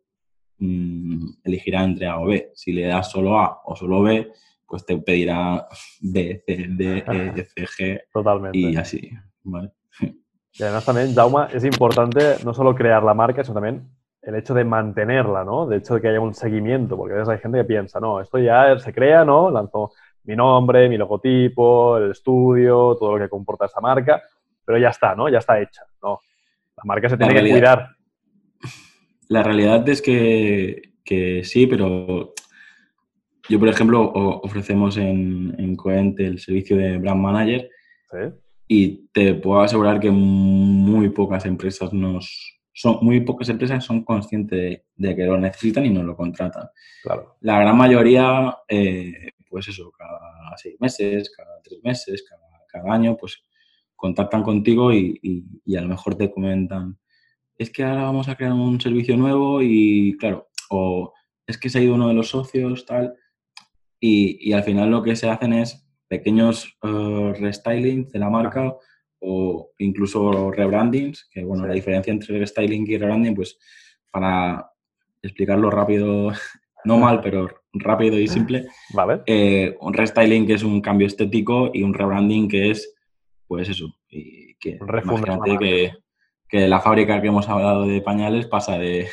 mm, 0.61 1.27
elegirá 1.45 1.83
entre 1.85 2.07
A 2.07 2.19
o 2.21 2.27
B. 2.27 2.53
Si 2.55 2.73
le 2.73 2.87
das 2.87 3.11
solo 3.11 3.39
A 3.39 3.61
o 3.65 3.75
solo 3.75 4.03
B, 4.03 4.31
pues 4.67 4.87
te 4.87 4.97
pedirá 4.99 5.67
B, 6.01 6.43
C, 6.47 6.67
D, 6.71 6.99
E, 7.07 7.33
F, 7.41 7.67
G 7.67 8.01
Totalmente. 8.13 8.57
y 8.59 8.77
así, 8.77 9.11
¿vale? 9.43 9.73
Y 10.53 10.63
además 10.65 10.85
también, 10.85 11.15
Jauma, 11.15 11.49
es 11.53 11.65
importante 11.65 12.37
no 12.45 12.53
solo 12.53 12.75
crear 12.75 13.03
la 13.05 13.15
marca, 13.15 13.43
sino 13.45 13.55
también 13.55 13.89
el 14.21 14.35
hecho 14.35 14.53
de 14.53 14.65
mantenerla, 14.65 15.45
¿no? 15.45 15.67
De 15.67 15.77
hecho 15.79 15.95
de 15.95 16.01
que 16.03 16.09
haya 16.09 16.21
un 16.21 16.35
seguimiento, 16.35 16.97
porque 16.97 17.15
a 17.15 17.19
veces 17.19 17.29
hay 17.31 17.39
gente 17.39 17.59
que 17.59 17.65
piensa, 17.65 18.01
no, 18.01 18.21
esto 18.21 18.37
ya 18.39 18.77
se 18.79 18.93
crea, 18.93 19.25
¿no? 19.25 19.49
Lanzo 19.51 19.93
mi 20.25 20.35
nombre, 20.37 20.89
mi 20.89 20.99
logotipo, 20.99 21.97
el 21.99 22.11
estudio, 22.11 22.97
todo 22.99 23.17
lo 23.17 23.25
que 23.25 23.31
comporta 23.31 23.67
esa 23.67 23.81
marca, 23.81 24.21
pero 24.65 24.77
ya 24.77 24.89
está, 24.89 25.15
¿no? 25.15 25.29
Ya 25.29 25.39
está 25.39 25.59
hecha, 25.61 25.83
¿no? 26.03 26.21
La 26.77 26.83
marca 26.85 27.09
se 27.09 27.15
La 27.17 27.19
tiene 27.19 27.33
que 27.35 27.41
realidad- 27.41 27.77
cuidar. 27.77 27.89
La 29.31 29.43
realidad 29.45 29.89
es 29.89 30.03
que, 30.03 30.95
que 31.05 31.45
sí, 31.45 31.67
pero 31.69 32.35
yo, 33.49 33.59
por 33.61 33.69
ejemplo, 33.69 34.03
ofrecemos 34.43 34.97
en, 34.97 35.55
en 35.57 35.77
Coent 35.77 36.19
el 36.19 36.39
servicio 36.41 36.77
de 36.77 36.99
Brand 36.99 37.21
Manager 37.21 37.71
y 38.67 39.09
te 39.13 39.35
puedo 39.35 39.61
asegurar 39.61 40.01
que 40.01 40.11
muy 40.11 41.11
pocas 41.11 41.47
empresas 41.47 41.93
nos 41.93 42.57
son 42.73 42.99
muy 43.03 43.21
pocas 43.21 43.49
empresas 43.49 43.85
son 43.85 44.05
conscientes 44.05 44.59
de, 44.59 44.85
de 44.97 45.17
que 45.17 45.25
lo 45.27 45.39
necesitan 45.39 45.85
y 45.87 45.91
nos 45.91 46.05
lo 46.05 46.17
contratan. 46.17 46.69
Claro. 47.03 47.37
La 47.41 47.61
gran 47.61 47.77
mayoría, 47.77 48.57
eh, 48.69 49.13
pues 49.49 49.69
eso, 49.69 49.93
cada 49.97 50.57
seis 50.57 50.77
meses, 50.81 51.31
cada 51.37 51.61
tres 51.63 51.81
meses, 51.85 52.25
cada, 52.29 52.43
cada 52.69 52.95
año, 52.95 53.17
pues 53.17 53.43
contactan 53.95 54.43
contigo 54.43 54.93
y, 54.93 55.19
y- 55.23 55.45
y 55.65 55.77
a 55.77 55.83
lo 55.83 55.89
mejor 55.89 56.15
te 56.17 56.31
comentan, 56.31 56.97
es 57.61 57.71
que 57.71 57.85
ahora 57.85 58.05
vamos 58.05 58.27
a 58.27 58.37
crear 58.37 58.55
un 58.55 58.81
servicio 58.81 59.19
nuevo 59.19 59.61
y 59.61 60.17
claro, 60.19 60.49
o 60.71 61.13
es 61.47 61.59
que 61.59 61.69
se 61.69 61.79
ha 61.79 61.83
ido 61.83 61.95
uno 61.95 62.09
de 62.09 62.15
los 62.15 62.31
socios, 62.31 62.87
tal, 62.87 63.15
y, 64.01 64.49
y 64.49 64.55
al 64.55 64.63
final 64.63 64.91
lo 64.91 65.03
que 65.03 65.15
se 65.15 65.29
hacen 65.29 65.53
es 65.53 65.87
pequeños 66.09 66.79
eh, 66.83 67.35
restylings 67.39 68.11
de 68.13 68.19
la 68.19 68.31
marca 68.31 68.75
o 69.21 69.73
incluso 69.77 70.51
rebrandings, 70.51 71.29
que 71.31 71.45
bueno, 71.45 71.67
la 71.67 71.75
diferencia 71.75 72.11
entre 72.11 72.39
restyling 72.39 72.91
y 72.91 72.97
rebranding, 72.97 73.35
pues 73.35 73.59
para 74.11 74.73
explicarlo 75.21 75.71
rápido, 75.71 76.33
no 76.87 76.97
mal, 76.97 77.21
pero 77.21 77.51
rápido 77.75 78.19
y 78.19 78.27
simple, 78.27 78.69
¿Vale? 78.95 79.21
eh, 79.27 79.77
un 79.83 79.93
restyling 79.93 80.47
que 80.47 80.55
es 80.55 80.63
un 80.63 80.81
cambio 80.81 81.07
estético 81.07 81.71
y 81.75 81.83
un 81.83 81.93
rebranding 81.93 82.49
que 82.49 82.71
es, 82.71 82.97
pues 83.47 83.69
eso, 83.69 83.95
y 84.09 84.55
que 84.55 84.79
imagínate 84.81 85.59
que, 85.59 85.93
que 86.51 86.67
la 86.69 86.81
fábrica 86.81 87.21
que 87.21 87.29
hemos 87.29 87.49
hablado 87.49 87.87
de 87.87 88.01
pañales 88.01 88.47
pasa 88.47 88.77
de, 88.79 89.07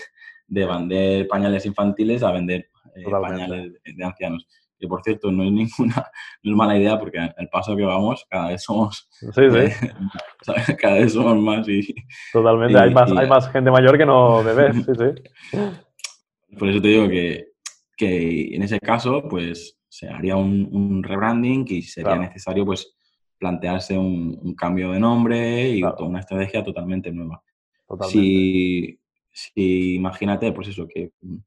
de 0.48 0.66
vender 0.66 1.28
pañales 1.28 1.66
infantiles 1.66 2.24
a 2.24 2.32
vender 2.32 2.70
eh, 2.96 3.04
pañales 3.10 3.74
de, 3.84 4.04
ancianos. 4.06 4.48
Que 4.80 4.88
por 4.88 5.02
cierto, 5.04 5.32
no 5.32 5.44
es 5.44 5.52
ninguna, 5.52 5.96
no 6.44 6.52
es 6.52 6.58
mala 6.58 6.78
idea 6.78 7.00
porque 7.00 7.20
al 7.20 7.50
paso 7.52 7.76
que 7.76 7.84
vamos, 7.84 8.26
cada 8.30 8.50
vez 8.50 8.64
somos, 8.64 9.08
Sí, 9.12 9.30
sí, 9.34 9.58
eh, 10.72 10.76
cada 10.80 10.96
vez 10.96 11.14
somos 11.14 11.38
más 11.38 11.68
y, 11.68 11.94
totalmente. 12.32 12.74
y- 12.74 12.82
hay, 12.82 12.94
más, 12.94 13.10
y- 13.12 13.18
hay 13.18 13.28
más 13.28 13.52
gente 13.52 13.72
mayor 13.72 13.98
que 13.98 14.06
no 14.06 14.44
bebés, 14.44 14.76
sí, 14.86 14.92
sí. 14.98 15.58
Por 16.58 16.70
eso 16.70 16.82
te 16.82 16.88
digo 16.88 17.10
que, 17.10 17.50
que 17.98 18.56
en 18.56 18.64
ese 18.64 18.80
caso, 18.80 19.24
pues 19.30 19.78
se 19.90 20.08
haría 20.10 20.36
un, 20.36 20.68
un 20.72 21.04
rebranding 21.04 21.66
y 21.70 21.82
sería 21.82 22.12
Claro. 22.14 22.22
necesario, 22.22 22.66
pues, 22.66 22.97
plantearse 23.38 23.98
un, 23.98 24.40
un 24.42 24.54
cambio 24.56 24.92
de 24.92 25.00
nombre 25.00 25.70
y 25.70 25.80
Claro. 25.82 25.96
toda 25.96 26.10
una 26.10 26.20
estrategia 26.20 26.64
totalmente 26.64 27.12
nueva. 27.12 27.42
Totalmente. 27.88 28.20
Si, 28.20 29.00
si 29.32 29.96
imagínate, 29.96 30.52
pues 30.52 30.68
eso, 30.70 30.88
que 30.88 31.12
mm, 31.22 31.38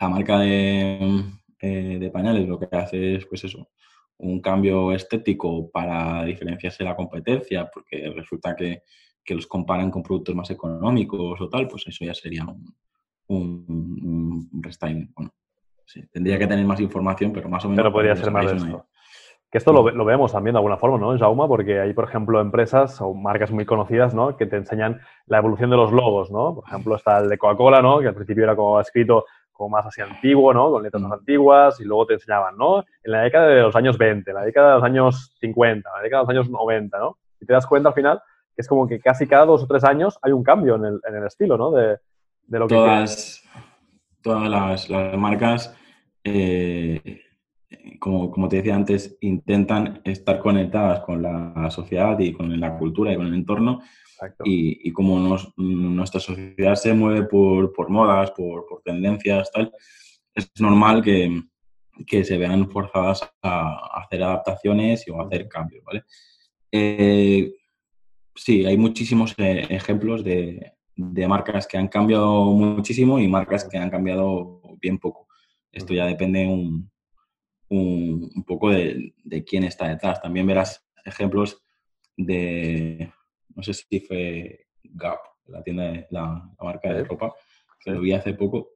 la 0.00 0.08
marca 0.08 0.38
de, 0.40 1.24
eh, 1.60 1.96
de 1.98 2.10
pañales 2.10 2.46
lo 2.46 2.58
que 2.58 2.68
hace 2.76 3.16
es, 3.16 3.26
pues 3.26 3.44
eso, 3.44 3.68
un 4.18 4.40
cambio 4.40 4.92
estético 4.92 5.70
para 5.70 6.24
diferenciarse 6.24 6.82
de 6.84 6.90
la 6.90 6.96
competencia, 6.96 7.68
porque 7.72 8.10
resulta 8.14 8.54
que, 8.54 8.82
que 9.24 9.34
los 9.34 9.46
comparan 9.46 9.90
con 9.90 10.02
productos 10.02 10.34
más 10.34 10.50
económicos 10.50 11.40
o 11.40 11.48
tal, 11.48 11.66
pues 11.68 11.86
eso 11.86 12.04
ya 12.04 12.14
sería 12.14 12.44
un, 12.44 12.74
un, 13.28 14.48
un 14.52 14.62
restyling. 14.62 15.12
Bueno, 15.14 15.32
sí, 15.86 16.02
tendría 16.12 16.38
que 16.38 16.46
tener 16.46 16.64
más 16.64 16.80
información, 16.80 17.32
pero 17.32 17.48
más 17.48 17.64
o 17.64 17.68
menos. 17.68 17.82
Pero 17.82 17.92
podría 17.92 18.16
ser 18.16 18.30
más 18.30 18.46
de 18.50 18.56
esto. 18.56 18.86
Que 19.50 19.58
esto 19.58 19.72
lo, 19.72 19.90
lo, 19.90 20.04
vemos 20.04 20.32
también 20.32 20.54
de 20.54 20.58
alguna 20.58 20.76
forma, 20.76 20.98
¿no, 20.98 21.18
Jauma? 21.18 21.48
Porque 21.48 21.80
hay, 21.80 21.94
por 21.94 22.04
ejemplo, 22.04 22.40
empresas 22.40 23.00
o 23.00 23.14
marcas 23.14 23.50
muy 23.50 23.64
conocidas, 23.64 24.14
¿no? 24.14 24.36
Que 24.36 24.46
te 24.46 24.56
enseñan 24.56 25.00
la 25.26 25.38
evolución 25.38 25.70
de 25.70 25.76
los 25.76 25.90
logos, 25.90 26.30
¿no? 26.30 26.54
Por 26.56 26.64
ejemplo, 26.66 26.96
está 26.96 27.18
el 27.18 27.30
de 27.30 27.38
Coca-Cola, 27.38 27.80
¿no? 27.80 28.00
Que 28.00 28.08
al 28.08 28.14
principio 28.14 28.44
era 28.44 28.54
como 28.54 28.78
escrito 28.80 29.24
como 29.58 29.70
más 29.70 29.86
así 29.86 30.00
antiguo, 30.00 30.54
¿no? 30.54 30.70
Con 30.70 30.82
letras 30.82 31.02
más 31.02 31.12
antiguas 31.12 31.80
y 31.80 31.84
luego 31.84 32.06
te 32.06 32.14
enseñaban, 32.14 32.56
¿no? 32.56 32.84
En 33.02 33.12
la 33.12 33.22
década 33.22 33.48
de 33.48 33.62
los 33.62 33.74
años 33.74 33.98
20, 33.98 34.30
en 34.30 34.34
la 34.36 34.44
década 34.44 34.68
de 34.68 34.74
los 34.74 34.84
años 34.84 35.36
50, 35.40 35.88
en 35.88 35.96
la 35.96 36.02
década 36.02 36.22
de 36.22 36.26
los 36.26 36.30
años 36.30 36.50
90, 36.50 36.98
¿no? 36.98 37.18
Y 37.40 37.46
te 37.46 37.52
das 37.52 37.66
cuenta 37.66 37.88
al 37.88 37.94
final 37.94 38.22
que 38.54 38.62
es 38.62 38.68
como 38.68 38.86
que 38.86 39.00
casi 39.00 39.26
cada 39.26 39.46
dos 39.46 39.62
o 39.62 39.66
tres 39.66 39.84
años 39.84 40.18
hay 40.22 40.32
un 40.32 40.42
cambio 40.42 40.76
en 40.76 40.84
el, 40.84 41.00
en 41.08 41.14
el 41.14 41.26
estilo, 41.26 41.56
¿no? 41.56 41.70
De, 41.70 41.98
de 42.48 42.58
lo 42.58 42.66
todas, 42.66 43.42
que... 43.42 43.60
Todas 44.22 44.48
las, 44.48 44.90
las 44.90 45.16
marcas, 45.16 45.76
eh, 46.24 47.22
como, 47.98 48.30
como, 48.30 48.48
te 48.48 48.56
decía 48.56 48.74
antes, 48.74 49.16
intentan 49.20 50.00
estar 50.04 50.38
conectadas 50.38 51.00
con 51.00 51.22
la 51.22 51.70
sociedad 51.70 52.18
y 52.18 52.32
con 52.32 52.58
la 52.58 52.78
cultura 52.78 53.12
y 53.12 53.16
con 53.16 53.26
el 53.26 53.34
entorno 53.34 53.80
y, 54.44 54.88
y, 54.88 54.92
como 54.92 55.18
nos, 55.18 55.52
nuestra 55.56 56.20
sociedad 56.20 56.74
se 56.74 56.92
mueve 56.94 57.24
por, 57.24 57.72
por 57.72 57.88
modas, 57.88 58.30
por, 58.32 58.66
por, 58.66 58.82
tendencias, 58.82 59.50
tal, 59.52 59.72
es 60.34 60.50
normal 60.58 61.02
que, 61.02 61.42
que, 62.06 62.24
se 62.24 62.38
vean 62.38 62.70
forzadas 62.70 63.30
a 63.42 64.00
hacer 64.02 64.22
adaptaciones 64.22 65.06
y, 65.06 65.10
o 65.10 65.20
a 65.20 65.26
hacer 65.26 65.48
cambios, 65.48 65.84
¿vale? 65.84 66.04
Eh, 66.70 67.52
sí, 68.34 68.64
hay 68.66 68.76
muchísimos 68.76 69.34
eh, 69.38 69.66
ejemplos 69.70 70.24
de, 70.24 70.72
de, 70.96 71.28
marcas 71.28 71.66
que 71.66 71.78
han 71.78 71.88
cambiado 71.88 72.46
muchísimo 72.46 73.18
y 73.18 73.28
marcas 73.28 73.64
que 73.64 73.78
han 73.78 73.90
cambiado 73.90 74.60
bien 74.80 74.98
poco. 74.98 75.28
Esto 75.70 75.94
ya 75.94 76.06
depende 76.06 76.46
un, 76.46 76.90
un, 77.70 78.30
un 78.34 78.44
poco 78.44 78.70
de, 78.70 79.14
de 79.24 79.44
quién 79.44 79.64
está 79.64 79.88
detrás. 79.88 80.20
También 80.20 80.46
verás 80.46 80.86
ejemplos 81.04 81.62
de, 82.16 83.12
no 83.54 83.62
sé 83.62 83.74
si 83.74 84.00
fue 84.00 84.66
Gap, 84.82 85.18
la 85.46 85.62
tienda 85.62 85.84
de 85.84 86.06
la, 86.10 86.50
marca 86.60 86.92
de 86.92 87.04
ropa, 87.04 87.32
que 87.80 87.92
lo 87.92 88.00
vi 88.00 88.12
hace 88.12 88.34
poco, 88.34 88.70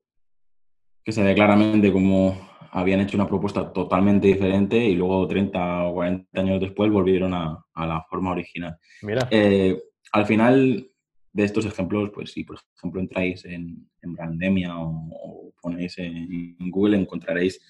que 1.04 1.12
se 1.12 1.22
ve 1.22 1.34
claramente 1.34 1.92
como 1.92 2.50
habían 2.70 3.00
hecho 3.00 3.16
una 3.16 3.26
propuesta 3.26 3.72
totalmente 3.72 4.28
diferente 4.28 4.78
y 4.78 4.94
luego 4.94 5.26
30 5.26 5.84
o 5.84 5.94
40 5.94 6.40
años 6.40 6.60
después 6.60 6.90
volvieron 6.90 7.34
a, 7.34 7.64
la 7.76 8.04
forma 8.08 8.30
original. 8.30 8.78
Mira. 9.02 9.28
Eh, 9.30 9.78
al 10.12 10.26
final 10.26 10.88
de 11.32 11.44
estos 11.44 11.66
ejemplos, 11.66 12.10
pues 12.14 12.32
si 12.32 12.44
por 12.44 12.58
ejemplo 12.76 13.00
entráis 13.00 13.44
en, 13.44 13.90
en 14.00 14.12
Brandemia 14.12 14.78
o, 14.78 15.52
ponéis 15.60 15.98
en 15.98 16.70
Google, 16.70 16.96
encontraréis 16.96 17.60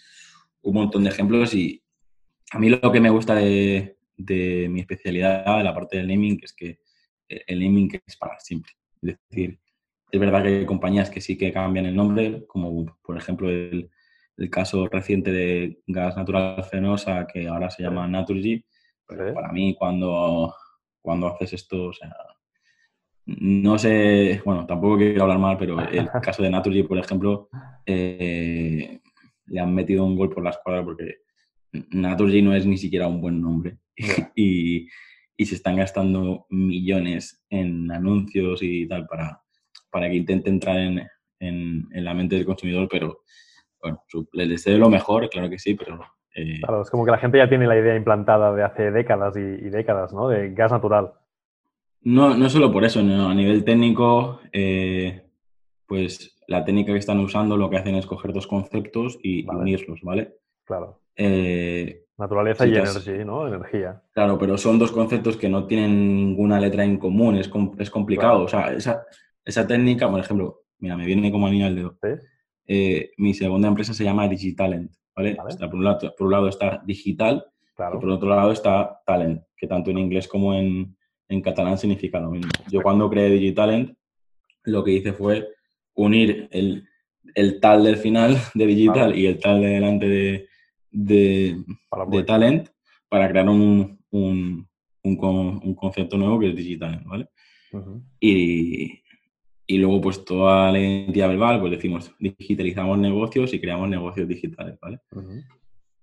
un 0.62 0.75
montón 0.75 1.05
de 1.05 1.11
ejemplos 1.11 1.55
y 1.55 1.83
a 2.53 2.59
mí 2.59 2.68
lo 2.68 2.92
que 2.92 3.01
me 3.01 3.11
gusta 3.11 3.35
de, 3.35 3.96
de 4.16 4.68
mi 4.68 4.81
especialidad, 4.81 5.59
de 5.59 5.64
la 5.64 5.75
parte 5.75 5.96
del 5.96 6.09
naming, 6.09 6.40
es 6.42 6.53
que 6.53 6.81
el 7.29 7.61
naming 7.61 8.01
es 8.07 8.16
para 8.16 8.38
siempre. 8.38 8.72
Es 9.01 9.16
decir, 9.31 9.59
es 10.11 10.20
verdad 10.20 10.42
que 10.42 10.48
hay 10.48 10.66
compañías 10.66 11.11
que 11.11 11.20
sí 11.20 11.38
que 11.38 11.53
cambian 11.53 11.87
el 11.87 11.96
nombre, 11.96 12.44
como 12.46 12.85
por 13.03 13.16
ejemplo 13.16 13.48
el, 13.48 13.90
el 14.37 14.51
caso 14.51 14.87
reciente 14.88 15.33
de 15.33 15.81
gas 15.87 16.16
natural 16.16 16.62
fenosa, 16.64 17.27
que 17.27 17.48
ahora 17.48 17.70
se 17.70 17.83
llama 17.83 18.07
Naturgy. 18.07 18.64
Pero 19.07 19.35
para 19.35 19.53
mí, 19.53 19.75
cuando, 19.75 20.55
cuando 21.01 21.29
haces 21.29 21.55
esto, 21.55 21.87
o 21.87 21.92
sea, 21.92 22.14
no 23.27 23.79
sé, 23.79 24.42
bueno, 24.44 24.66
tampoco 24.66 24.98
quiero 24.98 25.22
hablar 25.22 25.38
mal, 25.38 25.57
pero 25.59 25.81
el 25.81 26.09
caso 26.22 26.42
de 26.42 26.51
Naturgy, 26.51 26.83
por 26.83 26.98
ejemplo, 26.98 27.48
eh, 27.87 29.01
le 29.52 29.60
han 29.60 29.74
metido 29.74 30.04
un 30.04 30.16
gol 30.16 30.30
por 30.30 30.42
la 30.42 30.50
escuadra 30.50 30.82
porque 30.82 31.16
Naturgy 31.90 32.42
no 32.42 32.54
es 32.54 32.66
ni 32.66 32.78
siquiera 32.78 33.06
un 33.06 33.20
buen 33.20 33.40
nombre. 33.40 33.78
y, 34.34 34.88
y 35.36 35.46
se 35.46 35.54
están 35.54 35.76
gastando 35.76 36.46
millones 36.48 37.44
en 37.50 37.90
anuncios 37.92 38.62
y 38.62 38.88
tal 38.88 39.06
para, 39.06 39.42
para 39.90 40.08
que 40.08 40.16
intente 40.16 40.48
entrar 40.48 40.78
en, 40.78 41.06
en, 41.38 42.04
la 42.04 42.14
mente 42.14 42.36
del 42.36 42.46
consumidor, 42.46 42.88
pero 42.90 43.22
bueno, 43.80 44.02
les 44.32 44.48
deseo 44.48 44.78
lo 44.78 44.88
mejor, 44.88 45.28
claro 45.28 45.50
que 45.50 45.58
sí, 45.58 45.74
pero... 45.74 46.00
Eh, 46.34 46.60
claro, 46.60 46.80
es 46.80 46.88
como 46.88 47.04
que 47.04 47.10
la 47.10 47.18
gente 47.18 47.36
ya 47.36 47.48
tiene 47.48 47.66
la 47.66 47.78
idea 47.78 47.94
implantada 47.94 48.54
de 48.54 48.62
hace 48.62 48.90
décadas 48.90 49.36
y, 49.36 49.68
décadas, 49.68 50.14
¿no? 50.14 50.28
De 50.28 50.54
gas 50.54 50.72
natural. 50.72 51.12
No, 52.00 52.34
no 52.34 52.48
solo 52.48 52.72
por 52.72 52.84
eso, 52.84 53.00
a 53.00 53.34
nivel 53.34 53.64
técnico, 53.64 54.40
eh, 54.50 55.26
pues 55.86 56.41
la 56.52 56.64
técnica 56.64 56.92
que 56.92 56.98
están 56.98 57.18
usando 57.18 57.56
lo 57.56 57.70
que 57.70 57.78
hacen 57.78 57.94
es 57.96 58.06
coger 58.06 58.32
dos 58.32 58.46
conceptos 58.46 59.18
y 59.22 59.48
unirlos, 59.48 60.00
¿vale? 60.02 60.36
Claro. 60.64 61.00
Eh, 61.16 62.04
Naturaleza 62.18 62.66
y 62.66 62.76
energía, 62.76 63.24
¿no? 63.24 63.48
Energía. 63.48 64.02
Claro, 64.12 64.38
pero 64.38 64.56
son 64.58 64.78
dos 64.78 64.92
conceptos 64.92 65.36
que 65.36 65.48
no 65.48 65.66
tienen 65.66 66.14
ninguna 66.14 66.60
letra 66.60 66.84
en 66.84 66.98
común, 66.98 67.36
es, 67.36 67.50
es 67.78 67.90
complicado. 67.90 68.42
O 68.42 68.48
sea, 68.48 68.72
esa, 68.72 69.04
esa, 69.44 69.66
técnica, 69.66 70.10
por 70.10 70.20
ejemplo, 70.20 70.62
mira, 70.78 70.96
me 70.96 71.06
viene 71.06 71.32
como 71.32 71.46
anillo 71.46 71.66
al 71.66 71.74
dedo. 71.74 71.98
Eh, 72.66 73.10
mi 73.16 73.34
segunda 73.34 73.68
empresa 73.68 73.94
se 73.94 74.04
llama 74.04 74.28
Digitalent, 74.28 74.92
¿vale? 75.16 75.36
Está, 75.48 75.68
por, 75.68 75.78
un 75.78 75.84
lado, 75.84 76.14
por 76.16 76.26
un 76.26 76.32
lado 76.32 76.48
está 76.48 76.82
digital 76.84 77.44
y 77.78 77.98
por 77.98 78.10
otro 78.10 78.28
lado 78.28 78.52
está 78.52 79.00
talent, 79.06 79.42
que 79.56 79.66
tanto 79.66 79.90
en 79.90 79.98
inglés 79.98 80.28
como 80.28 80.54
en, 80.54 80.94
en 81.28 81.40
catalán 81.40 81.78
significa 81.78 82.20
lo 82.20 82.30
mismo. 82.30 82.50
Yo 82.70 82.82
cuando 82.82 83.08
creé 83.10 83.30
Digitalent, 83.30 83.96
lo 84.64 84.84
que 84.84 84.92
hice 84.92 85.12
fue 85.12 85.48
unir 85.94 86.48
el, 86.50 86.88
el 87.35 87.61
tal 87.61 87.85
del 87.85 87.96
final 87.96 88.37
de 88.55 88.66
digital 88.66 89.16
y 89.18 89.26
el 89.26 89.38
tal 89.38 89.61
de 89.61 89.68
delante 89.68 90.09
de, 90.09 90.48
de, 90.90 91.64
de 92.11 92.22
talent 92.24 92.68
para 93.09 93.28
crear 93.28 93.48
un, 93.48 93.98
un, 94.11 94.68
un, 95.02 95.74
concepto 95.74 96.16
nuevo 96.16 96.38
que 96.38 96.50
es 96.50 96.57
digital, 96.57 97.02
¿vale? 97.05 97.28
y, 98.20 99.02
y, 99.66 99.78
luego, 99.78 100.00
pues 100.00 100.24
toda 100.24 100.70
la 100.70 100.78
identidad 100.78 101.28
verbal, 101.28 101.61
pues 101.61 101.72
decimos, 101.72 102.12
digitalizamos 102.18 102.98
negocios 102.98 103.52
y 103.55 103.61
creamos 103.61 103.88
negocios 103.88 104.28
digitales, 104.28 104.78
¿vale? 104.81 105.00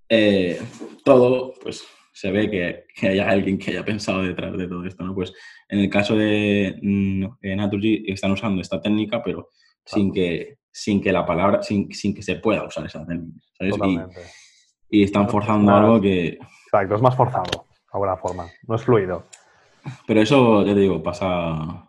Eh, 0.08 0.60
todo, 1.04 1.54
pues 1.62 1.86
se 2.12 2.32
ve 2.32 2.50
que, 2.50 2.86
que, 2.96 3.10
haya 3.10 3.30
alguien 3.30 3.58
que 3.58 3.72
haya 3.72 3.86
pensado 3.86 4.24
detrás 4.24 4.58
de 4.58 4.68
todo 4.68 4.84
esto, 4.86 5.04
¿no? 5.04 5.14
Pues 5.14 5.32
en 5.70 5.80
el 5.80 5.90
caso 5.90 6.16
de 6.16 6.80
mm, 6.82 7.26
Naturgy 7.56 8.04
están 8.08 8.32
usando 8.32 8.62
esta 8.62 8.82
técnica, 8.82 9.22
pero 9.24 9.50
sin, 9.94 10.12
que, 10.12 10.58
sin 10.72 11.02
que 11.02 11.12
la 11.12 11.26
palabra, 11.26 11.64
sin, 11.64 11.92
sin, 11.94 12.14
que 12.14 12.22
se 12.22 12.36
pueda 12.36 12.66
usar 12.66 12.86
esa 12.86 13.06
técnica, 13.06 13.40
¿sabes? 13.58 13.76
y 14.90 15.04
están 15.04 15.30
forzando 15.30 15.72
algo 15.72 16.02
que... 16.02 16.40
Exacto, 16.66 16.96
es 16.96 17.02
más 17.02 17.16
forzado, 17.16 17.52
de 17.52 17.90
alguna 17.94 18.18
forma, 18.18 18.48
no 18.68 18.76
es 18.76 18.84
fluido. 18.84 19.28
Pero 20.08 20.22
eso, 20.22 20.66
ya 20.66 20.74
te 20.74 20.80
digo, 20.80 21.02
pasa, 21.02 21.88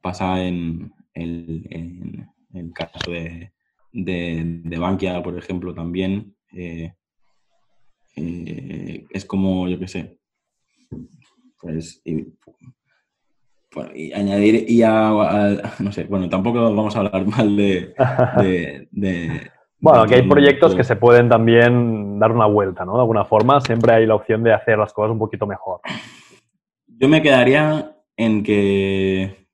pasa 0.00 0.42
en, 0.42 0.92
el 1.14 2.72
caso 2.74 3.10
de, 3.10 3.52
de, 3.92 4.78
Bankia, 4.78 5.22
por 5.22 5.36
ejemplo, 5.36 5.74
también. 5.74 6.36
Eh, 6.52 6.92
eh, 8.16 9.06
es 9.10 9.24
como, 9.24 9.68
yo 9.68 9.78
qué 9.78 9.88
sé, 9.88 10.18
pues, 11.60 12.00
y, 12.04 12.26
añadir 14.14 14.64
y 14.68 14.82
a, 14.82 15.10
no 15.78 15.92
sé, 15.92 16.04
bueno, 16.04 16.28
tampoco 16.28 16.62
vamos 16.74 16.96
a 16.96 17.00
hablar 17.00 17.26
mal 17.26 17.56
de, 17.56 17.94
de 18.90 19.50
bueno, 19.78 20.06
que 20.06 20.14
hay 20.14 20.22
proyectos 20.22 20.74
que 20.74 20.84
se 20.84 20.96
pueden 20.96 21.28
también 21.28 22.18
dar 22.18 22.32
una 22.32 22.46
vuelta, 22.46 22.84
¿no? 22.84 22.94
De 22.94 23.00
alguna 23.00 23.24
forma, 23.24 23.60
siempre 23.60 23.92
hay 23.92 24.06
la 24.06 24.14
opción 24.14 24.42
de 24.42 24.52
hacer 24.52 24.78
las 24.78 24.92
cosas 24.92 25.12
un 25.12 25.18
poquito 25.18 25.46
mejor. 25.46 25.80
Yo 26.86 27.08
me 27.08 27.22
quedaría 27.22 27.94
en 28.16 28.42
que. 28.42 29.46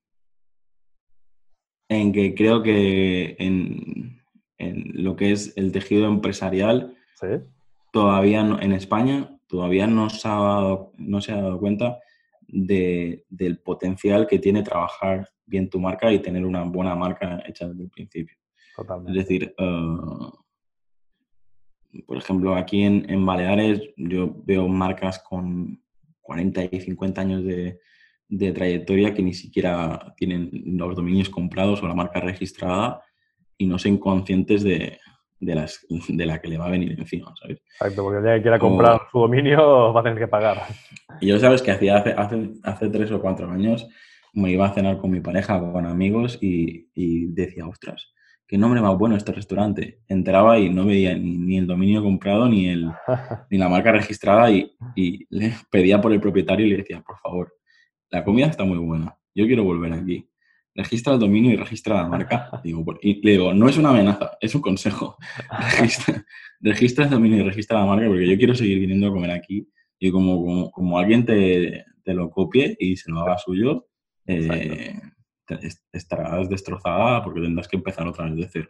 En 1.88 2.12
que 2.12 2.34
creo 2.34 2.62
que 2.62 3.36
en, 3.38 4.22
lo 4.94 5.16
que 5.16 5.32
es 5.32 5.54
el 5.56 5.72
tejido 5.72 6.06
empresarial, 6.06 6.94
todavía 7.92 8.40
en 8.40 8.72
España, 8.72 9.36
todavía 9.48 9.86
no 9.86 10.08
se 10.08 10.28
ha 10.30 10.78
no 10.96 11.20
se 11.20 11.32
ha 11.32 11.42
dado 11.42 11.58
cuenta 11.58 11.98
de, 12.52 13.24
del 13.28 13.58
potencial 13.58 14.26
que 14.26 14.38
tiene 14.38 14.62
trabajar 14.62 15.28
bien 15.46 15.68
tu 15.68 15.80
marca 15.80 16.12
y 16.12 16.20
tener 16.20 16.44
una 16.44 16.62
buena 16.62 16.94
marca 16.94 17.42
hecha 17.46 17.66
desde 17.68 17.84
el 17.84 17.90
principio. 17.90 18.36
Es 19.08 19.14
decir, 19.14 19.54
eh, 19.58 19.96
por 22.06 22.16
ejemplo, 22.16 22.54
aquí 22.54 22.82
en, 22.82 23.26
Baleares 23.26 23.82
yo 23.96 24.34
veo 24.44 24.68
marcas 24.68 25.18
con 25.18 25.82
40 26.20 26.64
y 26.70 26.80
50 26.80 27.20
años 27.20 27.44
de, 27.44 27.78
trayectoria 28.52 29.12
que 29.12 29.22
ni 29.22 29.34
siquiera 29.34 30.14
tienen 30.16 30.50
los 30.64 30.96
dominios 30.96 31.28
comprados 31.28 31.82
o 31.82 31.88
la 31.88 31.94
marca 31.94 32.18
registrada 32.20 33.02
y 33.58 33.66
no 33.66 33.78
son 33.78 33.98
conscientes 33.98 34.62
de, 34.62 34.98
las, 35.42 35.86
de 36.08 36.26
la 36.26 36.40
que 36.40 36.48
le 36.48 36.58
va 36.58 36.66
a 36.66 36.70
venir 36.70 36.98
encima, 36.98 37.32
¿sabes? 37.40 37.62
Exacto, 37.80 38.02
porque 38.02 38.18
el 38.18 38.24
día 38.24 38.34
que 38.36 38.42
quiera 38.42 38.58
comprar 38.58 39.00
su 39.10 39.18
dominio 39.18 39.92
va 39.92 40.00
a 40.00 40.02
tener 40.04 40.18
que 40.18 40.28
pagar. 40.28 40.62
Y 41.20 41.28
yo 41.28 41.38
sabes 41.38 41.62
que 41.62 41.70
hacía 41.70 41.98
hace, 41.98 42.12
hace, 42.12 42.52
hace 42.62 42.88
tres 42.88 43.10
o 43.12 43.20
cuatro 43.20 43.50
años 43.50 43.88
me 44.34 44.50
iba 44.50 44.66
a 44.66 44.72
cenar 44.72 44.98
con 44.98 45.10
mi 45.10 45.20
pareja, 45.20 45.60
con 45.60 45.86
amigos 45.86 46.38
y, 46.40 46.88
y 46.94 47.26
decía, 47.26 47.66
ostras, 47.66 48.12
qué 48.46 48.58
nombre 48.58 48.80
más 48.80 48.96
bueno 48.98 49.16
este 49.16 49.32
restaurante. 49.32 50.00
Entraba 50.08 50.58
y 50.58 50.70
no 50.70 50.84
veía 50.84 51.14
ni, 51.16 51.58
el 51.58 51.66
dominio 51.66 52.02
comprado 52.02 52.48
ni, 52.48 52.68
el, 52.68 52.90
ni 53.50 53.58
la 53.58 53.68
marca 53.68 53.92
registrada 53.92 54.50
y, 54.50 54.74
y, 54.94 55.26
le 55.30 55.54
pedía 55.70 56.00
por 56.00 56.12
el 56.12 56.20
propietario 56.20 56.66
y 56.66 56.70
le 56.70 56.76
decía, 56.78 57.02
por 57.02 57.18
favor, 57.18 57.54
la 58.10 58.24
comida 58.24 58.46
está 58.46 58.64
muy 58.64 58.78
buena, 58.78 59.16
yo 59.34 59.46
quiero 59.46 59.64
volver 59.64 59.92
aquí. 59.92 60.28
Registra 60.74 61.14
el 61.14 61.20
dominio 61.20 61.52
y 61.52 61.56
registra 61.56 61.96
la 61.96 62.08
marca. 62.08 62.50
Digo, 62.64 62.84
y 63.00 63.20
le 63.22 63.32
digo, 63.32 63.52
no 63.52 63.68
es 63.68 63.76
una 63.76 63.90
amenaza, 63.90 64.38
es 64.40 64.54
un 64.54 64.62
consejo. 64.62 65.16
Registra, 65.78 66.24
registra 66.60 67.04
el 67.04 67.10
dominio 67.10 67.38
y 67.38 67.42
registra 67.42 67.80
la 67.80 67.86
marca 67.86 68.06
porque 68.06 68.28
yo 68.28 68.36
quiero 68.38 68.54
seguir 68.54 68.78
viniendo 68.78 69.08
a 69.08 69.12
comer 69.12 69.30
aquí 69.32 69.68
y 69.98 70.10
como, 70.10 70.44
como, 70.44 70.70
como 70.70 70.98
alguien 70.98 71.24
te, 71.24 71.84
te, 72.02 72.14
lo 72.14 72.30
copie 72.30 72.76
y 72.78 72.96
se 72.96 73.10
lo 73.10 73.20
haga 73.20 73.38
suyo, 73.38 73.86
eh, 74.26 75.00
estarás 75.92 76.48
destrozada 76.48 77.22
porque 77.22 77.40
tendrás 77.40 77.68
que 77.68 77.76
empezar 77.76 78.06
otra 78.06 78.24
vez 78.24 78.36
de 78.36 78.48
cero. 78.48 78.68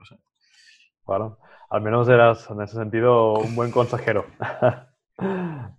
Claro, 1.05 1.39
al 1.71 1.83
menos 1.83 2.09
eras 2.09 2.49
en 2.51 2.61
ese 2.61 2.77
sentido 2.77 3.35
un 3.35 3.55
buen 3.55 3.71
consejero. 3.71 4.27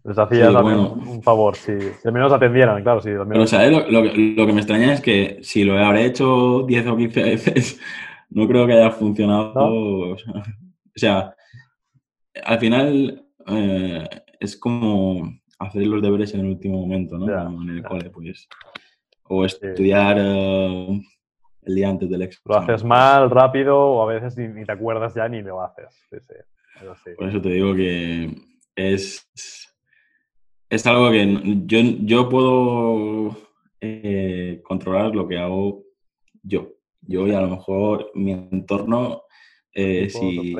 Les 0.04 0.18
hacías 0.18 0.54
un, 0.54 1.24
favor, 1.24 1.56
si, 1.56 1.72
al 2.04 2.12
menos 2.12 2.34
atendieran, 2.34 2.84
claro. 2.84 3.02
Si 3.02 3.10
Lo, 3.10 3.26
que 3.26 4.54
me 4.54 4.60
extraña 4.60 4.94
es 4.94 5.02
que 5.02 5.40
si 5.42 5.64
lo 5.64 5.78
habré 5.78 6.06
hecho 6.06 6.64
10 6.68 6.88
o 6.88 6.98
15 6.98 7.24
veces, 7.24 7.80
no 8.30 8.48
creo 8.48 8.68
que 8.68 8.74
haya 8.74 8.92
funcionado. 8.92 9.54
O, 10.12 10.18
sea, 10.96 11.34
al 12.44 12.60
final 12.60 13.26
eh, 13.48 14.10
es 14.40 14.58
como 14.58 15.40
hacer 15.60 15.88
los 15.88 16.02
deberes 16.02 16.34
en 16.34 16.42
el 16.42 16.48
último 16.48 16.82
momento, 16.82 17.18
¿no? 17.18 17.62
en 17.62 17.70
el 17.70 17.84
cole, 17.84 18.10
pues 18.10 18.50
o 19.26 19.46
estudiar 19.46 20.18
eh, 20.20 21.02
el 21.64 21.76
día 21.76 21.90
antes 21.90 22.10
del 22.10 22.24
examen. 22.24 22.44
Lo 22.46 22.58
haces 22.58 22.84
mal, 22.84 23.30
rápido, 23.30 23.80
o 23.80 24.04
a 24.04 24.14
veces 24.14 24.38
ni, 24.38 24.66
te 24.66 24.72
acuerdas 24.72 25.16
ya 25.16 25.28
ni 25.28 25.42
lo 25.42 25.62
haces. 25.62 26.08
Por 27.18 27.30
eso 27.30 27.42
te 27.42 27.50
digo 27.50 27.74
que 27.74 28.36
es, 28.76 29.28
es 30.70 30.88
algo 30.88 31.12
que 31.12 31.64
yo, 31.66 31.80
yo 32.02 32.30
puedo 32.30 33.38
eh, 33.82 34.62
controlar 34.64 35.16
lo 35.16 35.28
que 35.28 35.38
hago 35.38 35.84
yo. 36.42 36.74
Yo 37.02 37.28
y 37.28 37.34
a 37.34 37.42
lo 37.42 37.50
mejor 37.50 38.12
mi 38.14 38.32
entorno, 38.32 39.24
eh, 39.74 40.10
si, 40.10 40.56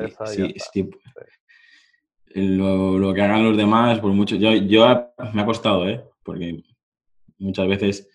lo, 2.34 2.98
lo, 2.98 3.14
que 3.14 3.22
hagan 3.22 3.44
los 3.44 3.56
demás, 3.56 4.00
por 4.00 4.12
mucho, 4.12 4.36
yo, 4.36 4.52
yo 4.54 4.84
me 5.32 5.42
ha 5.42 5.46
costado, 5.46 5.88
¿eh? 5.88 6.04
porque 6.22 6.62
muchas 7.38 7.66
veces 7.66 8.10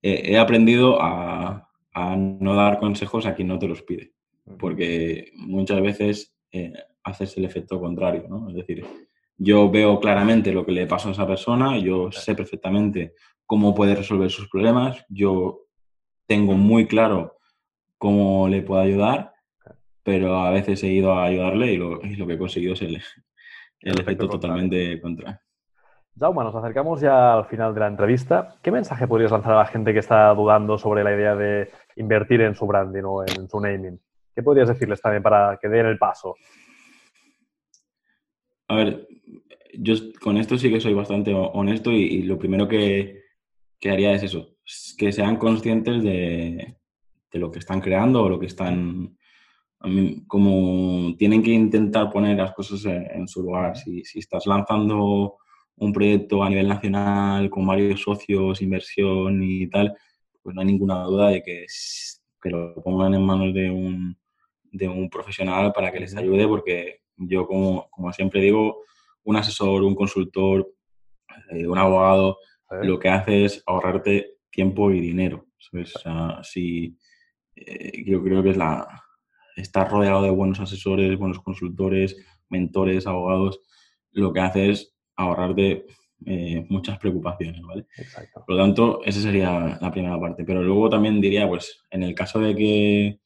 he 0.00 0.36
aprendido 0.36 0.98
a, 1.00 1.68
no 1.94 2.54
dar 2.54 2.78
consejos 2.78 3.26
a 3.26 3.34
quien 3.34 3.48
no 3.48 3.58
te 3.58 3.68
los 3.68 3.82
pide, 3.82 4.12
porque 4.58 5.32
muchas 5.34 5.80
veces 5.80 6.34
eh, 6.52 6.72
haces 7.02 7.36
el 7.36 7.44
efecto 7.44 7.80
contrario, 7.80 8.26
¿no? 8.28 8.48
Es 8.48 8.54
decir, 8.54 8.84
yo 9.36 9.70
veo 9.70 9.98
claramente 10.00 10.52
lo 10.52 10.64
que 10.64 10.72
le 10.72 10.86
pasa 10.86 11.08
a 11.08 11.12
esa 11.12 11.26
persona, 11.26 11.78
yo 11.78 12.12
sé 12.12 12.34
perfectamente 12.34 13.14
cómo 13.46 13.74
puede 13.74 13.94
resolver 13.94 14.30
sus 14.30 14.48
problemas, 14.48 15.04
yo 15.08 15.62
tengo 16.26 16.54
muy 16.54 16.86
claro 16.86 17.36
cómo 17.98 18.48
le 18.48 18.62
puedo 18.62 18.80
ayudar, 18.80 19.32
pero 20.02 20.36
a 20.38 20.50
veces 20.50 20.82
he 20.82 20.88
ido 20.88 21.12
a 21.12 21.24
ayudarle 21.24 21.72
y 21.72 21.76
lo, 21.76 22.00
que 22.00 22.34
he 22.34 22.38
conseguido 22.38 22.74
es 22.74 22.82
el, 22.82 22.96
efecto, 23.82 24.28
totalmente 24.28 25.00
contrario. 25.00 25.38
Jaume, 26.18 26.44
nos 26.44 26.54
acercamos 26.54 27.00
ya 27.00 27.34
al 27.34 27.46
final 27.46 27.72
de 27.74 27.80
la 27.80 27.86
entrevista. 27.86 28.56
¿Qué 28.62 28.70
mensaje 28.70 29.06
podrías 29.06 29.32
lanzar 29.32 29.52
a 29.52 29.58
la 29.58 29.66
gente 29.66 29.92
que 29.92 30.00
está 30.00 30.34
dudando 30.34 30.76
sobre 30.76 31.02
la 31.02 31.14
idea 31.14 31.34
de 31.34 31.70
invertir 31.96 32.42
en 32.42 32.54
su 32.54 32.66
branding 32.66 33.02
o 33.04 33.22
en 33.22 33.48
su 33.48 33.60
naming? 33.60 33.98
¿Qué 34.34 34.42
podrías 34.42 34.68
decirles 34.68 35.00
también 35.00 35.22
para 35.22 35.58
que 35.60 35.68
den 35.68 35.86
el 35.86 35.98
paso? 35.98 36.34
A 38.72 38.74
ver, 38.74 39.06
yo 39.74 39.94
con 40.18 40.38
esto 40.38 40.56
sí 40.56 40.70
que 40.70 40.80
soy 40.80 40.94
bastante 40.94 41.34
honesto 41.34 41.92
y, 41.92 42.22
lo 42.22 42.38
primero 42.38 42.66
que, 42.66 43.20
haría 43.84 44.14
es 44.14 44.22
eso, 44.22 44.56
que 44.96 45.12
sean 45.12 45.36
conscientes 45.36 46.02
de, 46.02 46.78
lo 47.32 47.50
que 47.50 47.58
están 47.58 47.82
creando 47.82 48.22
o 48.22 48.28
lo 48.30 48.38
que 48.38 48.46
están... 48.46 49.18
Como 50.26 51.14
tienen 51.18 51.42
que 51.42 51.50
intentar 51.50 52.08
poner 52.08 52.38
las 52.38 52.52
cosas 52.54 52.86
en, 52.86 53.28
su 53.28 53.42
lugar. 53.42 53.76
Si, 53.76 54.04
si 54.04 54.20
estás 54.20 54.46
lanzando 54.46 55.36
un 55.76 55.92
proyecto 55.92 56.42
a 56.42 56.48
nivel 56.48 56.68
nacional 56.68 57.50
con 57.50 57.66
varios 57.66 58.00
socios, 58.00 58.62
inversión 58.62 59.42
y 59.42 59.68
tal, 59.68 59.94
pues 60.42 60.54
no 60.54 60.62
hay 60.62 60.68
ninguna 60.68 61.02
duda 61.02 61.28
de 61.28 61.42
que, 61.42 61.66
que 62.40 62.48
lo 62.48 62.74
pongan 62.82 63.12
en 63.12 63.22
manos 63.22 63.52
de 63.52 63.70
un, 63.70 64.16
de 64.70 64.88
un 64.88 65.10
profesional 65.10 65.72
para 65.74 65.92
que 65.92 66.00
les 66.00 66.16
ayude, 66.16 66.48
porque 66.48 67.01
yo, 67.16 67.46
como, 67.46 67.88
como 67.90 68.12
siempre 68.12 68.40
digo, 68.40 68.82
un 69.24 69.36
asesor, 69.36 69.82
un 69.82 69.94
consultor, 69.94 70.68
eh, 71.50 71.66
un 71.66 71.78
abogado, 71.78 72.38
lo 72.82 72.98
que 72.98 73.08
hace 73.08 73.44
es 73.44 73.62
ahorrarte 73.66 74.38
tiempo 74.50 74.90
y 74.90 75.00
dinero. 75.00 75.46
si, 76.42 76.96
eh, 77.54 78.04
yo 78.04 78.22
creo 78.22 78.42
que 78.42 78.50
es 78.50 78.56
la, 78.56 78.86
estar 79.56 79.90
rodeado 79.90 80.22
de 80.22 80.30
buenos 80.30 80.60
asesores, 80.60 81.18
buenos 81.18 81.40
consultores, 81.40 82.16
mentores, 82.48 83.06
abogados, 83.06 83.60
lo 84.12 84.32
que 84.32 84.40
hace 84.40 84.70
es 84.70 84.94
ahorrarte 85.16 85.86
eh, 86.26 86.64
muchas 86.68 86.98
preocupaciones, 86.98 87.60
¿vale? 87.62 87.86
Exacto. 87.96 88.44
Por 88.46 88.56
lo 88.56 88.62
tanto, 88.62 89.00
esa 89.04 89.20
sería 89.20 89.78
la 89.80 89.90
primera 89.90 90.18
parte. 90.20 90.44
Pero 90.44 90.62
luego 90.62 90.88
también 90.88 91.20
diría, 91.20 91.48
pues, 91.48 91.84
en 91.90 92.02
el 92.02 92.14
caso 92.14 92.38
de 92.40 92.54
que 92.54 93.20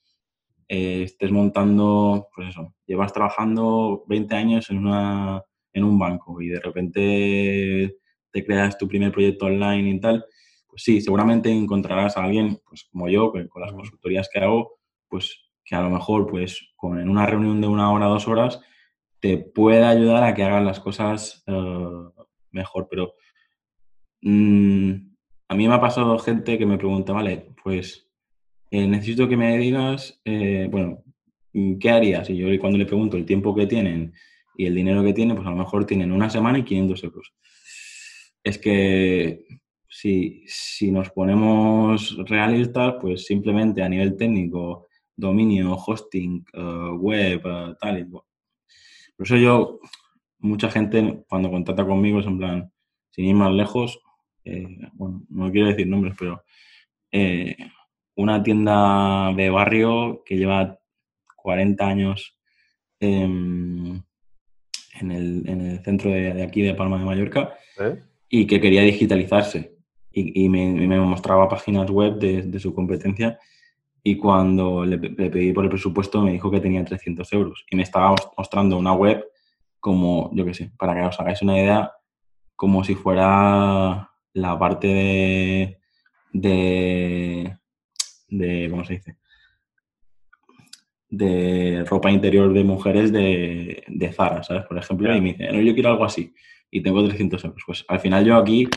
eh, 0.69 1.03
estés 1.05 1.31
montando, 1.31 2.29
pues 2.35 2.49
eso, 2.49 2.75
llevas 2.87 3.13
trabajando 3.13 4.05
20 4.09 4.35
años 4.35 4.71
en, 4.71 4.79
una, 4.79 5.43
en 5.73 5.85
un 5.85 5.99
banco 5.99 6.41
y 6.41 6.49
de 6.49 6.61
repente 6.61 7.97
te 8.33 8.45
creas 8.45 8.77
tu 8.77 8.89
primer 8.89 9.13
proyecto 9.13 9.47
online 9.47 9.91
y 9.91 10.01
tal, 10.01 10.27
pues 10.69 10.83
sí, 10.83 11.01
seguramente 11.01 11.51
encontrarás 11.51 12.17
a 12.17 12.25
alguien, 12.25 12.61
pues 12.69 12.85
como 12.91 13.09
yo, 13.09 13.33
con 13.33 13.63
las 13.63 13.73
consultorías 13.73 14.29
que 14.33 14.41
hago, 14.41 14.79
pues 15.09 15.47
que 15.67 15.75
a 15.75 15.83
lo 15.83 15.91
mejor, 15.91 16.27
pues, 16.27 16.73
con, 16.77 16.99
en 17.01 17.11
una 17.11 17.27
reunión 17.27 17.61
de 17.61 17.67
una 17.67 17.93
hora, 17.93 18.07
dos 18.07 18.29
horas, 18.29 18.61
te 19.21 19.37
puede 19.39 19.85
ayudar 19.85 20.23
a 20.23 20.35
que 20.35 20.45
hagan 20.45 20.65
las 20.65 20.81
cosas 20.81 21.43
eh, 21.47 22.25
mejor. 22.53 22.87
Pero 22.89 23.15
mm, 24.23 24.93
a 25.49 25.55
mí 25.55 25.69
me 25.69 25.75
ha 25.75 25.81
pasado 25.81 26.19
gente 26.19 26.57
que 26.57 26.67
me 26.67 26.79
pregunta, 26.79 27.13
vale, 27.13 27.55
pues 27.63 28.06
eh, 28.79 28.87
necesito 28.87 29.29
que 29.29 29.37
me 29.37 29.57
digas, 29.59 30.21
eh, 30.25 30.69
bueno, 30.71 31.03
¿qué 31.81 31.91
harías? 31.91 32.29
Y 32.31 32.37
yo 32.37 32.49
cuando 32.61 32.79
le 32.79 32.87
pregunto 32.87 33.17
el 33.17 33.25
tiempo 33.25 33.55
que 33.55 33.67
tienen 33.67 34.12
y 34.57 34.67
el 34.67 34.75
dinero 34.75 35.03
que 35.03 35.12
tienen, 35.12 35.37
pues 35.37 35.47
a 35.47 35.51
lo 35.51 35.57
mejor 35.57 35.87
tienen 35.87 36.12
una 36.12 36.31
semana 36.31 36.59
y 36.59 36.65
500 36.65 37.05
euros. 37.05 37.35
Es 38.43 38.59
que 38.59 39.45
si, 39.89 40.45
si 40.47 40.91
nos 40.93 41.11
ponemos 41.11 42.17
realistas, 42.29 42.95
pues 43.01 43.25
simplemente 43.25 43.83
a 43.83 43.89
nivel 43.89 44.17
técnico, 44.17 44.87
dominio, 45.17 45.75
hosting, 45.75 46.45
web, 46.99 47.43
tal, 47.81 47.99
y, 47.99 48.05
por 48.05 48.25
eso 49.21 49.37
yo, 49.37 49.81
mucha 50.39 50.71
gente 50.71 51.25
cuando 51.29 51.51
contacta 51.51 51.87
conmigo 51.87 52.21
es 52.21 52.27
en 52.27 52.39
plan, 52.39 52.73
sin 53.11 53.25
ir 53.25 53.35
más 53.35 53.53
lejos, 53.53 53.99
eh, 54.45 54.79
bueno, 54.93 55.23
no 55.31 55.51
quiero 55.51 55.69
decir 55.69 55.87
nombres, 55.87 56.15
pero 56.19 56.45
eh, 57.11 57.57
una 58.17 58.43
tienda 58.43 59.33
de 59.37 59.51
barrio 59.51 60.23
que 60.25 60.37
lleva 60.37 60.79
40 61.37 61.87
años 61.87 62.37
en, 62.99 64.03
el, 65.01 65.81
centro 65.85 66.11
de, 66.11 66.43
aquí 66.43 66.63
de 66.63 66.75
Palma 66.75 66.99
de 66.99 67.05
Mallorca 67.05 67.55
¿Eh? 67.79 68.03
y 68.29 68.47
que 68.47 68.61
quería 68.61 68.83
digitalizarse 68.83 69.77
y, 70.11 70.49
me, 70.49 70.99
mostraba 70.99 71.49
páginas 71.49 71.91
web 71.91 72.19
de 72.19 72.59
su 72.59 72.75
competencia 72.75 73.39
y 74.09 74.17
cuando 74.17 74.85
le, 74.85 74.99
pedí 74.99 75.53
por 75.53 75.64
el 75.64 75.71
presupuesto 75.71 76.23
me 76.23 76.31
dijo 76.31 76.49
que 76.49 76.61
tenía 76.61 76.85
300 76.85 77.33
euros 77.33 77.67
y 77.69 77.75
me 77.75 77.83
estaba 77.83 78.14
mostrando 78.39 78.79
una 78.79 78.93
web 78.93 79.27
como, 79.81 80.31
yo 80.33 80.45
qué 80.45 80.55
sé, 80.55 80.71
para 80.79 80.95
que 80.95 81.01
os 81.01 81.19
hagáis 81.19 81.43
una 81.43 81.59
idea, 81.59 81.93
como 82.55 82.85
si 82.85 82.95
fuera 82.95 84.09
la 84.33 84.59
parte 84.61 84.87
de, 84.87 85.79
de, 86.33 87.57
de 88.29 88.68
¿cómo 88.70 88.85
se 88.85 88.95
dice? 88.95 89.16
De 91.09 91.85
ropa 91.87 92.11
interior 92.11 92.53
de 92.53 92.64
mujeres 92.64 93.12
de, 93.12 93.85
de 93.87 94.12
Zara, 94.12 94.43
¿sabes? 94.43 94.64
Por 94.66 94.79
ejemplo, 94.79 95.14
y 95.14 95.20
me 95.20 95.33
dice, 95.33 95.53
no, 95.53 95.61
yo 95.61 95.74
quiero 95.74 95.91
algo 95.91 96.05
así 96.05 96.35
y 96.70 96.83
tengo 96.83 97.05
300 97.05 97.45
euros. 97.45 97.62
Pues 97.66 97.85
al 97.89 98.01
final 98.01 98.24
yo 98.24 98.37
aquí 98.37 98.68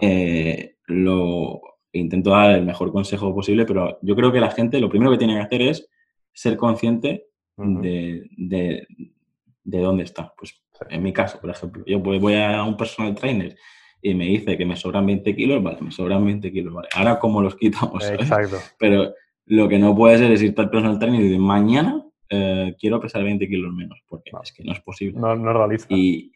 eh, 0.00 0.76
lo, 0.86 1.60
intento 1.92 2.30
dar 2.30 2.52
el 2.52 2.64
mejor 2.64 2.92
consejo 2.92 3.34
posible, 3.34 3.64
pero 3.64 3.98
yo 4.02 4.14
creo 4.16 4.32
que 4.32 4.40
la 4.40 4.50
gente 4.50 4.80
lo 4.80 4.88
primero 4.88 5.10
que 5.10 5.18
tiene 5.18 5.34
que 5.34 5.40
hacer 5.40 5.62
es 5.62 5.88
ser 6.32 6.56
consciente 6.56 7.26
de, 7.56 8.28
de, 8.36 9.80
dónde 9.80 10.04
está. 10.04 10.32
Pues 10.36 10.62
en 10.88 11.02
mi 11.02 11.12
caso, 11.12 11.40
por 11.40 11.50
ejemplo, 11.50 11.84
yo 11.86 11.98
voy 12.00 12.34
a 12.34 12.62
un 12.62 12.76
personal 12.76 13.14
trainer 13.14 13.56
y 14.00 14.14
me 14.14 14.26
dice 14.26 14.56
que 14.56 14.64
me 14.64 14.76
sobran 14.76 15.06
20 15.06 15.34
kilos, 15.34 15.62
vale, 15.62 15.78
me 15.80 15.90
sobran 15.90 16.24
20 16.24 16.52
kilos, 16.52 16.72
vale. 16.72 16.88
Ahora, 16.94 17.18
¿cómo 17.18 17.42
los 17.42 17.56
quitamos? 17.56 18.08
Exacto. 18.08 18.56
Pero 18.78 19.12
lo 19.46 19.68
que 19.68 19.78
no 19.78 19.94
puede 19.94 20.18
ser 20.18 20.30
es 20.32 20.42
irte 20.42 20.60
al 20.60 20.70
personal 20.70 20.98
trainer 20.98 21.20
y 21.20 21.24
decir, 21.24 21.40
mañana 21.40 22.04
eh, 22.28 22.74
quiero 22.78 23.00
pesar 23.00 23.24
20 23.24 23.48
kilos 23.48 23.72
menos, 23.72 24.00
porque 24.06 24.30
es 24.42 24.52
que 24.52 24.62
no 24.62 24.72
es 24.72 24.80
posible. 24.80 25.18
No, 25.18 25.34
no 25.34 25.50
es 25.50 25.56
realista. 25.56 25.94
Y, 25.94 26.32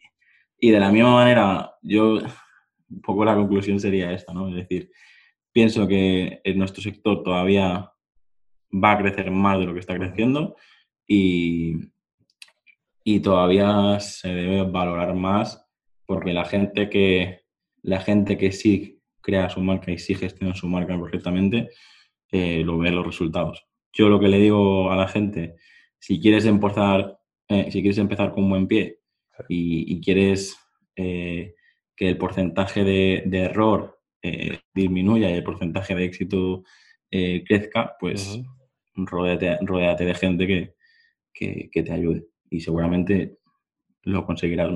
y 0.59 0.71
de 0.71 0.79
la 0.79 0.91
misma 0.91 1.13
manera, 1.15 1.73
yo, 1.81 2.19
un 2.89 3.01
poco 3.01 3.23
la 3.23 3.35
conclusión 3.35 3.79
sería 3.79 4.11
esta, 4.11 4.33
¿no? 4.33 4.49
Es 4.49 4.55
decir, 4.55 4.91
pienso 5.51 5.87
que 5.87 6.41
en 6.43 6.57
nuestro 6.57 6.81
sector 6.81 7.23
todavía 7.23 7.91
va 8.73 8.91
a 8.91 8.97
crecer 8.97 9.29
más 9.31 9.59
de 9.59 9.65
lo 9.65 9.73
que 9.73 9.79
está 9.79 9.95
creciendo 9.95 10.55
y, 11.07 11.75
y 13.03 13.19
todavía 13.19 13.99
se 13.99 14.29
debe 14.29 14.63
valorar 14.63 15.13
más 15.13 15.63
porque 16.05 16.33
la 16.33 16.45
gente 16.45 16.89
que, 16.89 17.42
la 17.83 17.99
gente 17.99 18.37
que 18.37 18.51
sí 18.51 19.01
crea 19.21 19.49
su 19.49 19.61
marca 19.61 19.91
y 19.91 19.97
sí 19.99 20.15
gestiona 20.15 20.55
su 20.55 20.67
marca 20.67 20.97
correctamente, 20.97 21.69
eh, 22.31 22.63
lo 22.63 22.77
ve 22.77 22.91
los 22.91 23.05
resultados. 23.05 23.65
Yo 23.93 24.09
lo 24.09 24.19
que 24.19 24.27
le 24.27 24.39
digo 24.39 24.91
a 24.91 24.95
la 24.95 25.07
gente, 25.07 25.55
si 25.99 26.19
quieres 26.19 26.45
empezar, 26.45 27.19
eh, 27.47 27.71
si 27.71 27.81
quieres 27.81 27.99
empezar 27.99 28.31
con 28.31 28.45
un 28.45 28.49
buen 28.49 28.67
pie 28.67 28.99
y, 29.47 30.01
quieres 30.01 30.57
eh, 30.95 31.55
que 31.95 32.09
el 32.09 32.17
porcentaje 32.17 32.83
de, 32.83 33.23
error 33.31 33.99
disminuya 34.73 35.29
y 35.29 35.33
el 35.33 35.43
porcentaje 35.43 35.95
de 35.95 36.05
éxito 36.05 36.63
crezca, 37.09 37.95
pues 37.99 38.37
uh 38.37 38.45
de 38.95 40.15
gente 40.19 40.47
que, 40.47 41.69
que 41.69 41.83
te 41.83 41.91
ayude 41.91 42.27
y 42.49 42.59
seguramente 42.61 43.39
lo 44.03 44.25
conseguirás. 44.25 44.71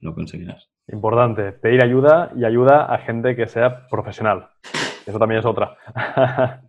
Lo 0.00 0.14
conseguirás. 0.14 0.68
Importante, 0.88 1.52
pedir 1.52 1.82
ayuda 1.82 2.30
y 2.36 2.44
ayuda 2.44 2.84
a 2.84 2.98
gente 2.98 3.34
que 3.34 3.48
sea 3.48 3.88
profesional. 3.88 4.48
Eso 5.04 5.18
también 5.18 5.40
es 5.40 5.46
otra. 5.46 5.76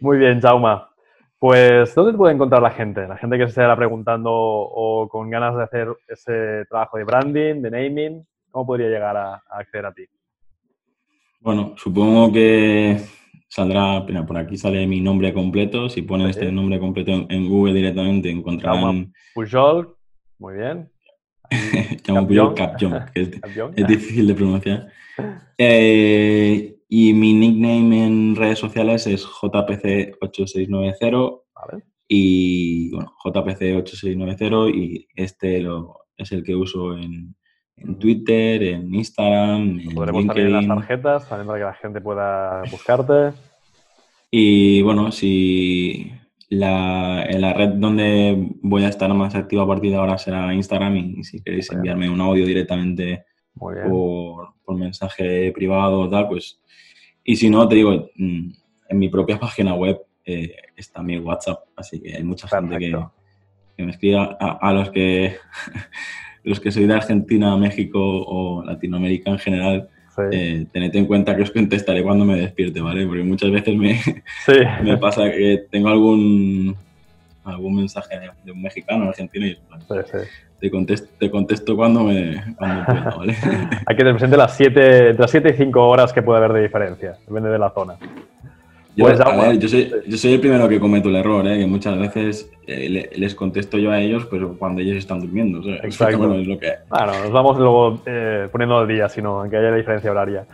Muy 0.00 0.18
bien, 0.18 0.40
Jauma. 0.40 0.90
Pues, 1.38 1.94
¿dónde 1.94 2.12
te 2.12 2.18
puede 2.18 2.34
encontrar 2.34 2.62
la 2.62 2.70
gente? 2.70 3.06
La 3.06 3.16
gente 3.16 3.36
que 3.36 3.44
se 3.48 3.62
esté 3.62 3.76
preguntando 3.76 4.30
o 4.32 5.08
con 5.08 5.28
ganas 5.28 5.56
de 5.56 5.62
hacer 5.62 5.88
ese 6.08 6.64
trabajo 6.70 6.96
de 6.96 7.04
branding, 7.04 7.60
de 7.60 7.70
naming, 7.70 8.26
¿cómo 8.50 8.66
podría 8.66 8.88
llegar 8.88 9.16
a, 9.16 9.42
acceder 9.50 9.86
a 9.86 9.92
ti? 9.92 10.06
Bueno, 11.40 11.74
supongo 11.76 12.32
que 12.32 12.98
saldrá, 13.48 14.06
por 14.26 14.38
aquí 14.38 14.56
sale 14.56 14.86
mi 14.86 15.00
nombre 15.00 15.34
completo. 15.34 15.88
Si 15.90 16.02
ponen 16.02 16.28
este 16.28 16.50
nombre 16.50 16.78
completo 16.78 17.12
en, 17.28 17.48
Google 17.48 17.74
directamente, 17.74 18.30
encontrarán. 18.30 19.12
Pujol, 19.34 19.96
muy 20.38 20.54
bien. 20.54 20.93
Pujol 21.48 22.54
Capjong, 22.54 23.06
que 23.12 23.22
es, 23.22 23.30
difícil 23.86 24.26
de 24.26 24.34
pronunciar. 24.34 24.88
Eh, 25.56 26.78
y 26.88 27.12
mi 27.12 27.32
nickname 27.32 28.06
en 28.06 28.34
redes 28.34 28.58
sociales 28.58 29.06
es 29.06 29.24
JPC8690. 29.24 31.42
Y 32.08 32.90
bueno, 32.90 33.14
JPC8690 33.24 34.74
y 34.74 35.06
este 35.14 35.60
lo, 35.60 36.06
es 36.16 36.32
el 36.32 36.42
que 36.42 36.56
uso 36.56 36.98
en, 36.98 37.36
en 37.76 37.98
Twitter, 37.98 38.62
en 38.64 38.94
Instagram, 38.94 39.80
en 39.80 39.94
Podremos 39.94 40.26
también 40.26 40.52
las 40.52 40.66
tarjetas, 40.66 41.26
también 41.28 41.46
para 41.46 41.58
que 41.58 41.64
la 41.64 41.74
gente 41.74 42.00
pueda 42.00 42.62
buscarte. 42.70 43.36
Y 44.30 44.80
bueno, 44.82 45.12
si 45.12 46.10
la, 46.54 47.24
en 47.28 47.40
la 47.40 47.52
red 47.52 47.70
donde 47.70 48.52
voy 48.62 48.84
a 48.84 48.88
estar 48.88 49.12
más 49.14 49.34
activo 49.34 49.62
a 49.62 49.66
partir 49.66 49.90
de 49.90 49.96
ahora 49.96 50.18
será 50.18 50.52
Instagram 50.54 50.96
y 50.96 51.24
si 51.24 51.42
queréis 51.42 51.70
enviarme 51.70 52.08
un 52.08 52.20
audio 52.20 52.46
directamente 52.46 53.24
por, 53.54 54.54
por, 54.64 54.76
mensaje 54.76 55.52
privado 55.52 56.00
o 56.00 56.10
tal, 56.10 56.28
pues... 56.28 56.60
Y 57.22 57.36
si 57.36 57.48
no, 57.48 57.66
te 57.68 57.76
digo, 57.76 58.10
mm, 58.16 58.50
en 58.88 58.98
mi 58.98 59.08
propia 59.08 59.38
página 59.38 59.74
web 59.74 60.00
eh, 60.24 60.56
está 60.76 61.02
mi 61.02 61.18
WhatsApp, 61.18 61.64
así 61.76 62.00
que 62.00 62.16
hay 62.16 62.24
mucha 62.24 62.48
gente 62.48 62.78
que, 62.78 62.96
que, 63.76 63.82
me 63.84 63.92
escribe 63.92 64.18
a 64.38 64.72
los 64.72 64.90
que 64.90 65.36
los 66.44 66.60
que 66.60 66.70
soy 66.70 66.86
de 66.86 66.94
Argentina, 66.94 67.56
México 67.56 67.98
o 68.00 68.62
Latinoamérica 68.62 69.30
en 69.30 69.38
general, 69.38 69.88
eh, 70.30 70.66
tened 70.72 70.94
en 70.94 71.06
cuenta 71.06 71.36
que 71.36 71.42
os 71.42 71.50
contestaré 71.50 72.02
cuando 72.02 72.24
me 72.24 72.36
despierte, 72.36 72.80
¿vale? 72.80 73.06
Porque 73.06 73.22
muchas 73.22 73.50
veces 73.50 73.76
me, 73.76 74.00
me 74.82 74.96
pasa 74.98 75.30
que 75.30 75.66
tengo 75.70 75.88
algún 75.88 76.76
algún 77.44 77.76
mensaje 77.76 78.18
de, 78.42 78.52
un 78.52 78.62
mexicano, 78.62 79.08
argentino, 79.08 79.46
y 79.46 79.58
te, 80.58 80.70
contesto, 80.70 81.08
te 81.18 81.30
contesto 81.30 81.76
cuando 81.76 82.04
me 82.04 82.42
cuando 82.56 82.84
pueda, 82.86 83.14
¿vale? 83.16 83.36
Hay 83.86 83.96
que 83.96 84.04
te 84.04 84.10
presente 84.10 84.36
las 84.36 84.56
7, 84.56 85.10
entre 85.10 85.20
las 85.20 85.30
7 85.30 85.50
y 85.50 85.52
5 85.52 85.86
horas 85.86 86.12
que 86.12 86.22
puede 86.22 86.38
haber 86.38 86.54
de 86.54 86.62
diferencia, 86.62 87.16
depende 87.26 87.50
de 87.50 87.58
la 87.58 87.70
zona. 87.70 87.96
Yo, 88.96 89.06
pues, 89.06 89.18
yo, 89.58 89.68
soy, 89.68 89.92
yo, 90.06 90.16
soy, 90.16 90.34
el 90.34 90.40
primero 90.40 90.68
que 90.68 90.78
cometo 90.78 91.08
el 91.08 91.16
error, 91.16 91.44
¿eh? 91.48 91.58
que 91.58 91.66
muchas 91.66 91.98
veces 91.98 92.50
eh, 92.66 93.10
les 93.16 93.34
contesto 93.34 93.76
yo 93.76 93.90
a 93.90 93.98
ellos 93.98 94.24
pues, 94.26 94.40
cuando 94.56 94.82
ellos 94.82 94.96
están 94.96 95.20
durmiendo. 95.20 95.68
Exacto. 95.82 96.18
Bueno, 96.18 96.34
es 96.36 96.46
lo 96.46 96.58
que... 96.58 96.74
Claro, 96.88 97.12
nos 97.24 97.32
vamos 97.32 97.58
luego 97.58 98.00
eh, 98.06 98.48
poniendo 98.52 98.78
al 98.78 98.86
día, 98.86 99.08
sino 99.08 99.40
aunque 99.40 99.56
haya 99.56 99.70
la 99.70 99.76
diferencia 99.76 100.12
horaria. 100.12 100.46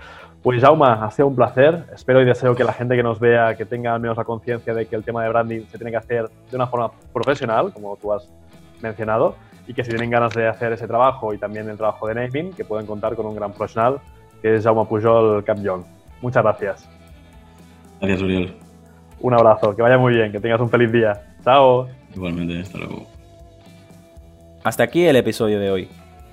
Pues 0.43 0.63
Jauma, 0.63 1.05
ha 1.05 1.11
sido 1.11 1.29
un 1.29 1.37
placer. 1.37 1.85
Espero 1.95 2.23
y 2.23 2.25
deseo 2.25 2.55
que 2.55 2.65
la 2.65 2.73
gente 2.73 2.97
que 2.97 3.03
nos 3.03 3.21
vea, 3.21 3.57
que 3.57 3.67
tenga 3.67 3.95
al 3.95 4.01
menos 4.01 4.17
la 4.17 4.25
conciencia 4.25 4.73
de 4.73 4.87
que 4.87 4.97
el 4.97 5.05
tema 5.05 5.23
de 5.23 5.29
branding 5.29 5.67
se 5.71 5.77
tiene 5.77 5.91
que 5.91 5.99
hacer 5.99 6.31
de 6.51 6.57
una 6.57 6.67
forma 6.67 6.91
profesional, 7.13 7.75
como 7.75 7.99
tú 7.99 8.11
has 8.11 8.27
mencionado, 8.81 9.37
y 9.67 9.75
que 9.75 9.85
si 9.85 9.91
tienen 9.91 10.09
ganas 10.09 10.33
de 10.33 10.49
hacer 10.49 10.73
ese 10.73 10.87
trabajo 10.87 11.35
y 11.35 11.39
también 11.39 11.69
el 11.69 11.77
trabajo 11.77 12.09
de 12.09 12.15
naming, 12.15 12.55
que 12.55 12.65
pueden 12.65 12.87
contar 12.87 13.17
con 13.17 13.27
un 13.27 13.37
gran 13.37 13.53
profesional, 13.53 13.99
que 14.41 14.55
es 14.55 14.65
Jaume 14.65 14.87
Pujol 14.87 15.45
Capjong. 15.45 15.85
Muchas 16.23 16.43
gracias. 16.43 17.00
Gracias, 18.01 18.23
Uriel. 18.23 18.55
Un 19.21 19.35
abrazo, 19.35 19.77
que 19.77 19.83
vaya 19.83 19.99
muy 19.99 20.15
bien, 20.15 20.33
que 20.33 20.41
tengas 20.41 20.61
un 20.61 20.71
feliz 20.71 20.91
día. 20.91 21.21
Chao. 21.45 21.89
Igualmente, 22.15 22.61
hasta 22.61 22.79
luego. 22.79 23.07
Hasta 24.65 24.83
aquí 24.83 25.05
el 25.05 25.17
episodio 25.17 25.61
de 25.61 25.71
hoy. 25.71 25.89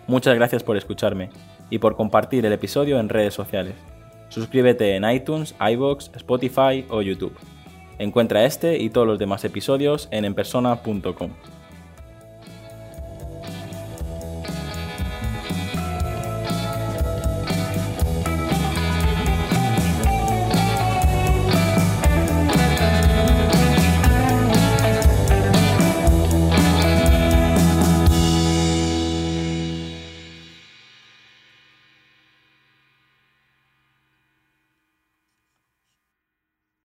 Muchas 0.08 0.36
gracias 0.36 0.64
por 0.64 0.78
escucharme 0.78 1.30
y 1.70 1.80
por 1.80 1.96
compartir 1.96 2.46
el 2.46 2.54
episodio 2.54 3.00
en 3.00 3.10
redes 3.10 3.34
sociales. 3.34 3.76
Suscríbete 4.30 4.96
en 4.96 5.10
iTunes, 5.10 5.56
iBox, 5.60 6.12
Spotify 6.16 6.86
o 6.90 7.02
YouTube. 7.02 7.38
Encuentra 8.00 8.46
este 8.46 8.78
y 8.78 8.90
todos 8.90 9.08
los 9.08 9.20
demás 9.20 9.44
episodios 9.44 10.08
en 10.12 10.26
enpersona.com. 10.26 11.32